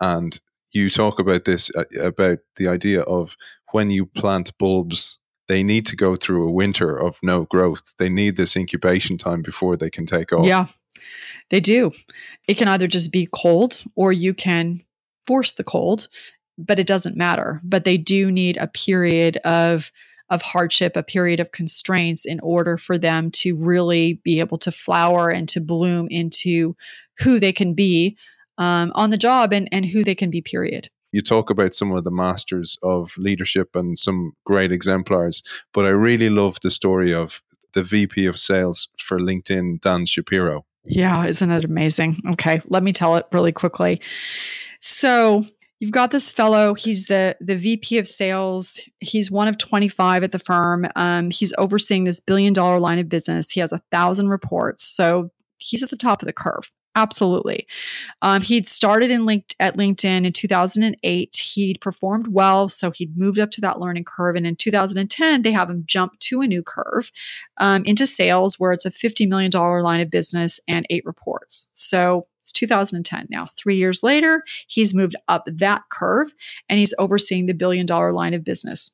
and 0.00 0.40
you 0.72 0.90
talk 0.90 1.18
about 1.18 1.44
this 1.44 1.70
uh, 1.74 1.84
about 2.00 2.38
the 2.56 2.68
idea 2.68 3.02
of 3.02 3.36
when 3.72 3.90
you 3.90 4.06
plant 4.06 4.56
bulbs 4.58 5.18
they 5.48 5.62
need 5.62 5.86
to 5.86 5.94
go 5.94 6.16
through 6.16 6.48
a 6.48 6.50
winter 6.50 6.96
of 6.96 7.20
no 7.22 7.44
growth. 7.44 7.94
They 7.98 8.08
need 8.08 8.36
this 8.36 8.56
incubation 8.56 9.16
time 9.16 9.42
before 9.42 9.76
they 9.76 9.90
can 9.90 10.04
take 10.04 10.32
off. 10.32 10.44
Yeah 10.44 10.66
they 11.50 11.60
do. 11.60 11.92
It 12.48 12.54
can 12.54 12.68
either 12.68 12.88
just 12.88 13.12
be 13.12 13.28
cold 13.32 13.82
or 13.94 14.12
you 14.12 14.34
can 14.34 14.82
force 15.26 15.54
the 15.54 15.64
cold 15.64 16.08
but 16.58 16.78
it 16.78 16.86
doesn't 16.86 17.16
matter. 17.16 17.60
But 17.62 17.84
they 17.84 17.98
do 17.98 18.32
need 18.32 18.56
a 18.56 18.66
period 18.66 19.36
of 19.38 19.90
of 20.28 20.42
hardship 20.42 20.96
a 20.96 21.04
period 21.04 21.38
of 21.38 21.52
constraints 21.52 22.24
in 22.24 22.40
order 22.40 22.76
for 22.76 22.98
them 22.98 23.30
to 23.30 23.54
really 23.54 24.14
be 24.24 24.40
able 24.40 24.58
to 24.58 24.72
flower 24.72 25.28
and 25.30 25.48
to 25.48 25.60
bloom 25.60 26.08
into 26.10 26.74
who 27.20 27.38
they 27.38 27.52
can 27.52 27.74
be 27.74 28.16
um, 28.58 28.92
on 28.94 29.10
the 29.10 29.16
job 29.16 29.52
and, 29.52 29.68
and 29.72 29.86
who 29.86 30.04
they 30.04 30.14
can 30.14 30.30
be, 30.30 30.40
period. 30.40 30.88
You 31.12 31.22
talk 31.22 31.50
about 31.50 31.74
some 31.74 31.92
of 31.92 32.04
the 32.04 32.10
masters 32.10 32.76
of 32.82 33.16
leadership 33.16 33.74
and 33.74 33.96
some 33.96 34.32
great 34.44 34.72
exemplars, 34.72 35.42
but 35.72 35.86
I 35.86 35.90
really 35.90 36.28
love 36.28 36.58
the 36.62 36.70
story 36.70 37.14
of 37.14 37.42
the 37.72 37.82
VP 37.82 38.26
of 38.26 38.38
sales 38.38 38.88
for 38.98 39.18
LinkedIn, 39.18 39.80
Dan 39.80 40.06
Shapero. 40.06 40.62
Yeah, 40.84 41.26
isn't 41.26 41.50
it 41.50 41.64
amazing? 41.64 42.20
Okay, 42.32 42.60
let 42.66 42.82
me 42.82 42.92
tell 42.92 43.16
it 43.16 43.26
really 43.32 43.52
quickly. 43.52 44.00
So, 44.80 45.44
you've 45.78 45.90
got 45.90 46.10
this 46.10 46.30
fellow 46.30 46.74
he's 46.74 47.06
the 47.06 47.36
the 47.40 47.56
vp 47.56 47.98
of 47.98 48.08
sales 48.08 48.80
he's 49.00 49.30
one 49.30 49.48
of 49.48 49.58
25 49.58 50.24
at 50.24 50.32
the 50.32 50.38
firm 50.38 50.86
um, 50.96 51.30
he's 51.30 51.52
overseeing 51.58 52.04
this 52.04 52.20
billion 52.20 52.52
dollar 52.52 52.80
line 52.80 52.98
of 52.98 53.08
business 53.08 53.50
he 53.50 53.60
has 53.60 53.72
a 53.72 53.82
thousand 53.92 54.28
reports 54.28 54.82
so 54.82 55.30
he's 55.58 55.82
at 55.82 55.90
the 55.90 55.96
top 55.96 56.22
of 56.22 56.26
the 56.26 56.32
curve 56.32 56.70
Absolutely. 56.96 57.66
Um, 58.22 58.40
he'd 58.40 58.66
started 58.66 59.10
in 59.10 59.26
linked 59.26 59.54
at 59.60 59.76
LinkedIn 59.76 60.24
in 60.24 60.32
2008. 60.32 61.36
He'd 61.36 61.80
performed 61.82 62.28
well, 62.28 62.70
so 62.70 62.90
he'd 62.90 63.16
moved 63.18 63.38
up 63.38 63.50
to 63.52 63.60
that 63.60 63.78
learning 63.78 64.04
curve. 64.04 64.34
And 64.34 64.46
in 64.46 64.56
2010, 64.56 65.42
they 65.42 65.52
have 65.52 65.68
him 65.68 65.84
jump 65.86 66.18
to 66.20 66.40
a 66.40 66.46
new 66.46 66.62
curve 66.62 67.12
um, 67.58 67.84
into 67.84 68.06
sales, 68.06 68.58
where 68.58 68.72
it's 68.72 68.86
a 68.86 68.90
$50 68.90 69.28
million 69.28 69.50
line 69.52 70.00
of 70.00 70.10
business 70.10 70.58
and 70.66 70.86
eight 70.88 71.04
reports. 71.04 71.68
So 71.74 72.26
it's 72.40 72.50
2010 72.52 73.26
now. 73.28 73.50
Three 73.58 73.76
years 73.76 74.02
later, 74.02 74.42
he's 74.66 74.94
moved 74.94 75.16
up 75.28 75.44
that 75.46 75.82
curve 75.90 76.32
and 76.70 76.78
he's 76.78 76.94
overseeing 76.98 77.44
the 77.44 77.52
billion 77.52 77.84
dollar 77.84 78.12
line 78.12 78.32
of 78.32 78.42
business. 78.42 78.92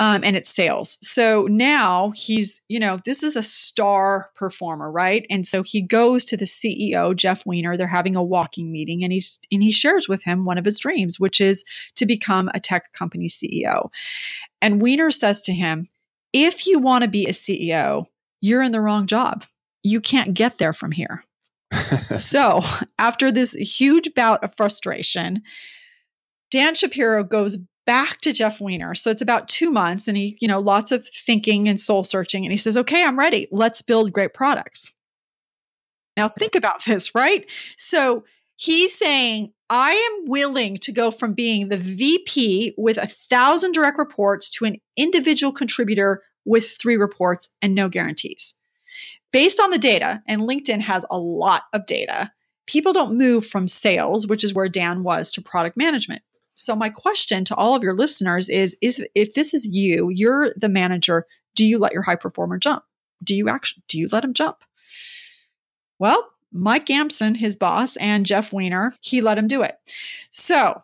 Um, 0.00 0.22
and 0.22 0.36
it's 0.36 0.48
sales. 0.48 0.96
So 1.02 1.48
now 1.50 2.12
he's, 2.14 2.60
you 2.68 2.78
know, 2.78 3.00
this 3.04 3.24
is 3.24 3.34
a 3.34 3.42
star 3.42 4.30
performer, 4.36 4.92
right? 4.92 5.26
And 5.28 5.44
so 5.44 5.64
he 5.64 5.82
goes 5.82 6.24
to 6.26 6.36
the 6.36 6.44
CEO, 6.44 7.16
Jeff 7.16 7.44
Weiner. 7.44 7.76
They're 7.76 7.88
having 7.88 8.14
a 8.14 8.22
walking 8.22 8.70
meeting, 8.70 9.02
and 9.02 9.12
he's 9.12 9.40
and 9.50 9.60
he 9.62 9.72
shares 9.72 10.08
with 10.08 10.22
him 10.22 10.44
one 10.44 10.56
of 10.56 10.64
his 10.64 10.78
dreams, 10.78 11.18
which 11.18 11.40
is 11.40 11.64
to 11.96 12.06
become 12.06 12.48
a 12.54 12.60
tech 12.60 12.92
company 12.92 13.28
CEO. 13.28 13.88
And 14.62 14.80
Weiner 14.80 15.10
says 15.10 15.42
to 15.42 15.52
him, 15.52 15.88
"If 16.32 16.66
you 16.66 16.78
want 16.78 17.02
to 17.02 17.08
be 17.08 17.26
a 17.26 17.32
CEO, 17.32 18.06
you're 18.40 18.62
in 18.62 18.72
the 18.72 18.80
wrong 18.80 19.08
job. 19.08 19.46
You 19.82 20.00
can't 20.00 20.32
get 20.32 20.58
there 20.58 20.72
from 20.72 20.92
here." 20.92 21.24
so 22.16 22.62
after 23.00 23.32
this 23.32 23.54
huge 23.54 24.14
bout 24.14 24.44
of 24.44 24.54
frustration, 24.56 25.42
Dan 26.50 26.74
Shapero 26.74 27.28
goes 27.28 27.58
back 27.88 28.20
to 28.20 28.34
Jeff 28.34 28.60
Weiner. 28.60 28.94
So 28.94 29.10
it's 29.10 29.22
about 29.22 29.48
two 29.48 29.70
months, 29.70 30.06
and 30.08 30.16
he, 30.16 30.36
you 30.42 30.46
know, 30.46 30.60
lots 30.60 30.92
of 30.92 31.08
thinking 31.08 31.70
and 31.70 31.80
soul 31.80 32.04
searching. 32.04 32.44
And 32.44 32.52
he 32.52 32.58
says, 32.58 32.76
Okay, 32.76 33.02
I'm 33.02 33.18
ready. 33.18 33.48
Let's 33.50 33.80
build 33.80 34.12
great 34.12 34.34
products. 34.34 34.92
Now, 36.14 36.28
think 36.28 36.54
about 36.54 36.84
this, 36.84 37.14
right? 37.14 37.46
So 37.78 38.24
he's 38.56 38.94
saying, 38.94 39.52
I 39.70 39.92
am 39.92 40.28
willing 40.28 40.76
to 40.78 40.92
go 40.92 41.10
from 41.10 41.32
being 41.32 41.68
the 41.68 41.78
VP 41.78 42.74
with 42.76 42.98
a 42.98 43.06
thousand 43.06 43.72
direct 43.72 43.98
reports 43.98 44.50
to 44.50 44.66
an 44.66 44.76
individual 44.98 45.52
contributor 45.52 46.22
with 46.44 46.68
three 46.68 46.96
reports 46.96 47.48
and 47.62 47.74
no 47.74 47.88
guarantees. 47.88 48.52
Based 49.32 49.60
on 49.60 49.70
the 49.70 49.78
data, 49.78 50.22
and 50.28 50.42
LinkedIn 50.42 50.80
has 50.82 51.06
a 51.10 51.18
lot 51.18 51.62
of 51.72 51.86
data, 51.86 52.32
people 52.66 52.92
don't 52.92 53.16
move 53.16 53.46
from 53.46 53.66
sales, 53.66 54.26
which 54.26 54.44
is 54.44 54.52
where 54.52 54.68
Dan 54.68 55.04
was, 55.04 55.30
to 55.32 55.40
product 55.40 55.76
management. 55.76 56.22
So 56.58 56.74
my 56.74 56.90
question 56.90 57.44
to 57.46 57.54
all 57.54 57.76
of 57.76 57.84
your 57.84 57.94
listeners 57.94 58.48
is 58.48 58.76
is 58.82 59.00
if 59.14 59.34
this 59.34 59.54
is 59.54 59.66
you, 59.66 60.10
you're 60.10 60.52
the 60.56 60.68
manager, 60.68 61.24
do 61.54 61.64
you 61.64 61.78
let 61.78 61.92
your 61.92 62.02
high 62.02 62.16
performer 62.16 62.58
jump? 62.58 62.82
Do 63.22 63.34
you 63.34 63.48
actually 63.48 63.84
do 63.88 63.98
you 63.98 64.08
let 64.10 64.24
him 64.24 64.34
jump? 64.34 64.58
Well, 66.00 66.28
Mike 66.52 66.86
Gamson, 66.86 67.36
his 67.36 67.56
boss, 67.56 67.96
and 67.96 68.26
Jeff 68.26 68.52
Weiner, 68.52 68.94
he 69.00 69.20
let 69.20 69.38
him 69.38 69.46
do 69.46 69.62
it. 69.62 69.76
So 70.32 70.82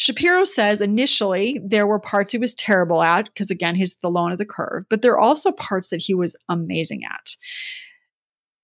Shapero 0.00 0.46
says 0.46 0.80
initially 0.80 1.60
there 1.62 1.86
were 1.86 1.98
parts 1.98 2.32
he 2.32 2.38
was 2.38 2.54
terrible 2.54 3.02
at, 3.02 3.26
because 3.26 3.50
again, 3.50 3.74
he's 3.74 3.96
the 3.96 4.08
low 4.10 4.24
end 4.24 4.32
of 4.32 4.38
the 4.38 4.44
curve, 4.44 4.84
but 4.88 5.02
there 5.02 5.12
are 5.12 5.20
also 5.20 5.52
parts 5.52 5.90
that 5.90 6.00
he 6.00 6.14
was 6.14 6.36
amazing 6.48 7.02
at. 7.04 7.34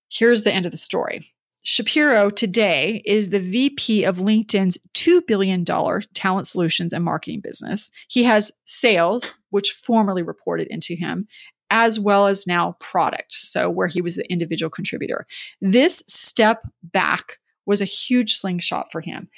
Here's 0.08 0.44
the 0.44 0.52
end 0.52 0.64
of 0.64 0.72
the 0.72 0.78
story. 0.78 1.32
Shapero 1.66 2.34
today 2.34 3.02
is 3.04 3.30
the 3.30 3.40
VP 3.40 4.04
of 4.04 4.18
LinkedIn's 4.18 4.78
$2 4.94 5.26
billion 5.26 5.64
talent 5.64 6.46
solutions 6.46 6.92
and 6.92 7.04
marketing 7.04 7.40
business. 7.40 7.90
He 8.06 8.22
has 8.22 8.52
sales, 8.66 9.32
which 9.50 9.72
formerly 9.72 10.22
reported 10.22 10.68
into 10.70 10.94
him, 10.94 11.26
as 11.70 11.98
well 11.98 12.28
as 12.28 12.46
now 12.46 12.76
product, 12.78 13.34
so 13.34 13.68
where 13.68 13.88
he 13.88 14.00
was 14.00 14.14
the 14.14 14.30
individual 14.30 14.70
contributor. 14.70 15.26
This 15.60 16.04
step 16.06 16.64
back 16.84 17.38
was 17.66 17.80
a 17.80 17.84
huge 17.84 18.36
slingshot 18.36 18.86
for 18.92 19.00
him 19.00 19.28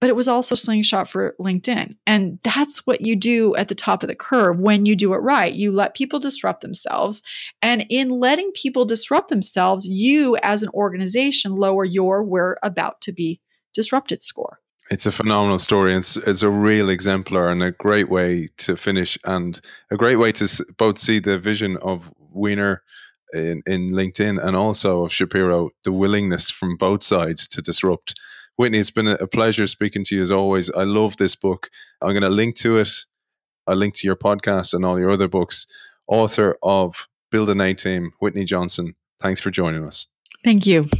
but 0.00 0.08
it 0.08 0.16
was 0.16 0.28
also 0.28 0.54
slingshot 0.54 1.08
for 1.08 1.34
LinkedIn. 1.38 1.96
And 2.06 2.38
that's 2.42 2.86
what 2.86 3.02
you 3.02 3.14
do 3.14 3.54
at 3.56 3.68
the 3.68 3.74
top 3.74 4.02
of 4.02 4.08
the 4.08 4.14
curve 4.14 4.58
when 4.58 4.86
you 4.86 4.96
do 4.96 5.12
it 5.12 5.18
right. 5.18 5.52
You 5.52 5.70
let 5.70 5.94
people 5.94 6.18
disrupt 6.18 6.62
themselves. 6.62 7.22
And 7.60 7.84
in 7.90 8.08
letting 8.08 8.50
people 8.52 8.86
disrupt 8.86 9.28
themselves, 9.28 9.86
you 9.86 10.36
as 10.42 10.62
an 10.62 10.70
organization 10.70 11.54
lower 11.54 11.84
your 11.84 12.24
we're 12.24 12.56
about 12.62 13.00
to 13.02 13.12
be 13.12 13.40
disrupted 13.74 14.22
score. 14.22 14.58
It's 14.90 15.06
a 15.06 15.12
phenomenal 15.12 15.60
story. 15.60 15.94
It's, 15.94 16.16
it's 16.16 16.42
a 16.42 16.50
real 16.50 16.88
exemplar 16.88 17.50
and 17.50 17.62
a 17.62 17.70
great 17.70 18.08
way 18.08 18.48
to 18.56 18.76
finish, 18.76 19.16
and 19.24 19.60
a 19.90 19.96
great 19.96 20.16
way 20.16 20.32
to 20.32 20.64
both 20.78 20.98
see 20.98 21.20
the 21.20 21.38
vision 21.38 21.76
of 21.76 22.12
Weiner 22.18 22.82
in, 23.32 23.62
in 23.66 23.90
LinkedIn 23.90 24.44
and 24.44 24.56
also 24.56 25.04
of 25.04 25.12
Shapero, 25.12 25.70
the 25.84 25.92
willingness 25.92 26.50
from 26.50 26.76
both 26.76 27.04
sides 27.04 27.46
to 27.48 27.62
disrupt 27.62 28.18
Whitney, 28.60 28.76
it's 28.78 28.90
been 28.90 29.06
a 29.06 29.26
pleasure 29.26 29.66
speaking 29.66 30.04
to 30.04 30.16
you 30.16 30.20
as 30.20 30.30
always. 30.30 30.70
I 30.72 30.82
love 30.82 31.16
this 31.16 31.34
book. 31.34 31.70
I'm 32.02 32.10
going 32.10 32.20
to 32.20 32.28
link 32.28 32.56
to 32.56 32.76
it. 32.76 32.90
I'll 33.66 33.74
link 33.74 33.94
to 33.94 34.06
your 34.06 34.16
podcast 34.16 34.74
and 34.74 34.84
all 34.84 34.98
your 35.00 35.10
other 35.10 35.28
books. 35.28 35.66
Author 36.06 36.58
of 36.62 37.08
Build 37.30 37.48
an 37.48 37.62
A 37.62 37.72
Team, 37.72 38.12
Whitney 38.18 38.44
Johnson. 38.44 38.96
Thanks 39.18 39.40
for 39.40 39.50
joining 39.50 39.86
us. 39.86 40.08
Thank 40.44 40.66
you. 40.66 40.90